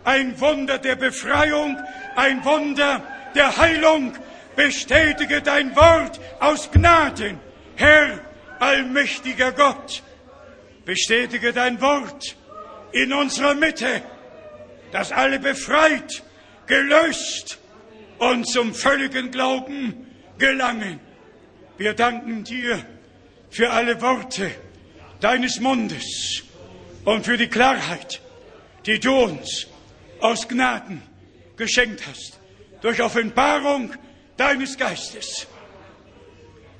ein 0.03 0.39
Wunder 0.39 0.77
der 0.77 0.95
Befreiung, 0.95 1.77
ein 2.15 2.43
Wunder 2.45 3.03
der 3.35 3.57
Heilung. 3.57 4.13
Bestätige 4.55 5.41
dein 5.41 5.75
Wort 5.75 6.19
aus 6.39 6.71
Gnaden, 6.71 7.39
Herr, 7.75 8.19
allmächtiger 8.59 9.51
Gott. 9.51 10.01
Bestätige 10.85 11.53
dein 11.53 11.79
Wort 11.81 12.35
in 12.91 13.13
unserer 13.13 13.53
Mitte, 13.53 14.01
dass 14.91 15.11
alle 15.11 15.39
befreit, 15.39 16.23
gelöst 16.65 17.59
und 18.19 18.45
zum 18.45 18.73
völligen 18.73 19.31
Glauben 19.31 20.07
gelangen. 20.37 20.99
Wir 21.77 21.93
danken 21.93 22.43
dir 22.43 22.83
für 23.49 23.69
alle 23.69 24.01
Worte 24.01 24.51
deines 25.19 25.59
Mundes 25.59 26.43
und 27.05 27.25
für 27.25 27.37
die 27.37 27.47
Klarheit, 27.47 28.21
die 28.85 28.99
du 28.99 29.13
uns 29.13 29.67
aus 30.19 30.47
Gnaden 30.47 31.01
geschenkt 31.55 32.03
hast, 32.07 32.39
durch 32.81 33.01
Offenbarung 33.01 33.93
deines 34.35 34.77
Geistes. 34.77 35.47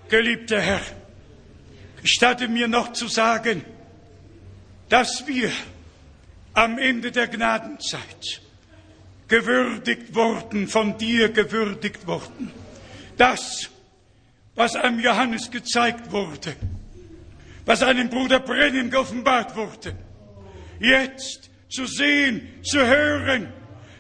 Geliebter 0.10 0.60
Herr, 0.60 0.82
gestatte 2.02 2.48
mir 2.48 2.68
noch 2.68 2.94
zu 2.94 3.08
sagen, 3.08 3.66
dass 4.90 5.26
wir 5.28 5.52
am 6.58 6.80
Ende 6.80 7.12
der 7.12 7.28
Gnadenzeit 7.28 8.42
gewürdigt 9.28 10.16
wurden, 10.16 10.68
von 10.68 10.98
dir 10.98 11.30
gewürdigt 11.30 12.08
wurden. 12.08 12.52
Das, 13.16 13.70
was 14.56 14.76
einem 14.76 15.00
Johannes 15.00 15.52
gezeigt 15.52 16.12
wurde, 16.12 16.56
was 17.64 17.84
einem 17.84 18.10
Bruder 18.10 18.40
Brennan 18.40 18.90
geoffenbart 18.90 19.56
wurde, 19.56 19.96
jetzt 20.80 21.52
zu 21.70 21.86
sehen, 21.86 22.64
zu 22.64 22.80
hören, 22.80 23.54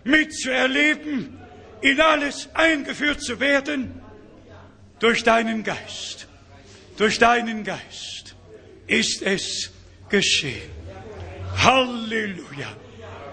mitzuerleben, 0.03 1.37
in 1.81 2.01
alles 2.01 2.49
eingeführt 2.55 3.21
zu 3.21 3.39
werden, 3.39 4.01
durch 4.99 5.23
deinen 5.23 5.63
Geist, 5.63 6.27
durch 6.97 7.19
deinen 7.19 7.63
Geist 7.63 8.35
ist 8.87 9.21
es 9.21 9.69
geschehen. 10.09 10.76
Halleluja. 11.63 12.67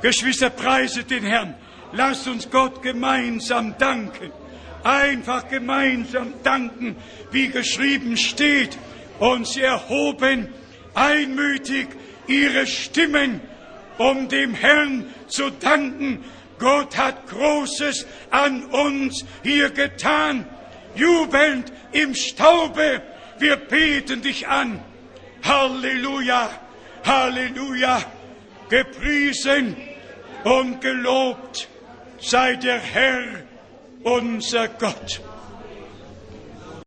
Geschwister, 0.03 0.51
preiset 0.51 1.11
den 1.11 1.25
Herrn. 1.25 1.55
Lasst 1.93 2.27
uns 2.27 2.51
Gott 2.51 2.83
gemeinsam 2.83 3.77
danken. 3.79 4.33
Einfach 4.83 5.49
gemeinsam 5.49 6.35
danken, 6.43 6.97
wie 7.31 7.49
geschrieben 7.49 8.17
steht. 8.17 8.77
Und 9.19 9.47
sie 9.47 9.63
erhoben 9.63 10.49
einmütig 10.95 11.89
ihre 12.27 12.67
Stimmen, 12.67 13.41
um 13.99 14.29
dem 14.29 14.55
Herrn 14.55 15.07
zu 15.29 15.51
danken. 15.51 16.25
Gott 16.59 16.97
hat 16.97 17.29
Großes 17.29 18.07
an 18.31 18.65
uns 18.65 19.25
hier 19.43 19.71
getan. 19.71 20.47
Jubelnd 20.95 21.73
im 21.93 22.15
Staube, 22.15 23.03
wir 23.39 23.57
beten 23.57 24.23
dich 24.23 24.47
an. 24.47 24.81
Halleluja, 25.43 26.51
Halleluja, 27.05 28.03
gepriesen 28.75 29.77
und 30.43 30.81
gelobt 30.81 31.69
sei 32.19 32.57
der 32.57 32.81
Herr, 32.81 33.23
unser 34.03 34.67
Gott. 34.67 35.21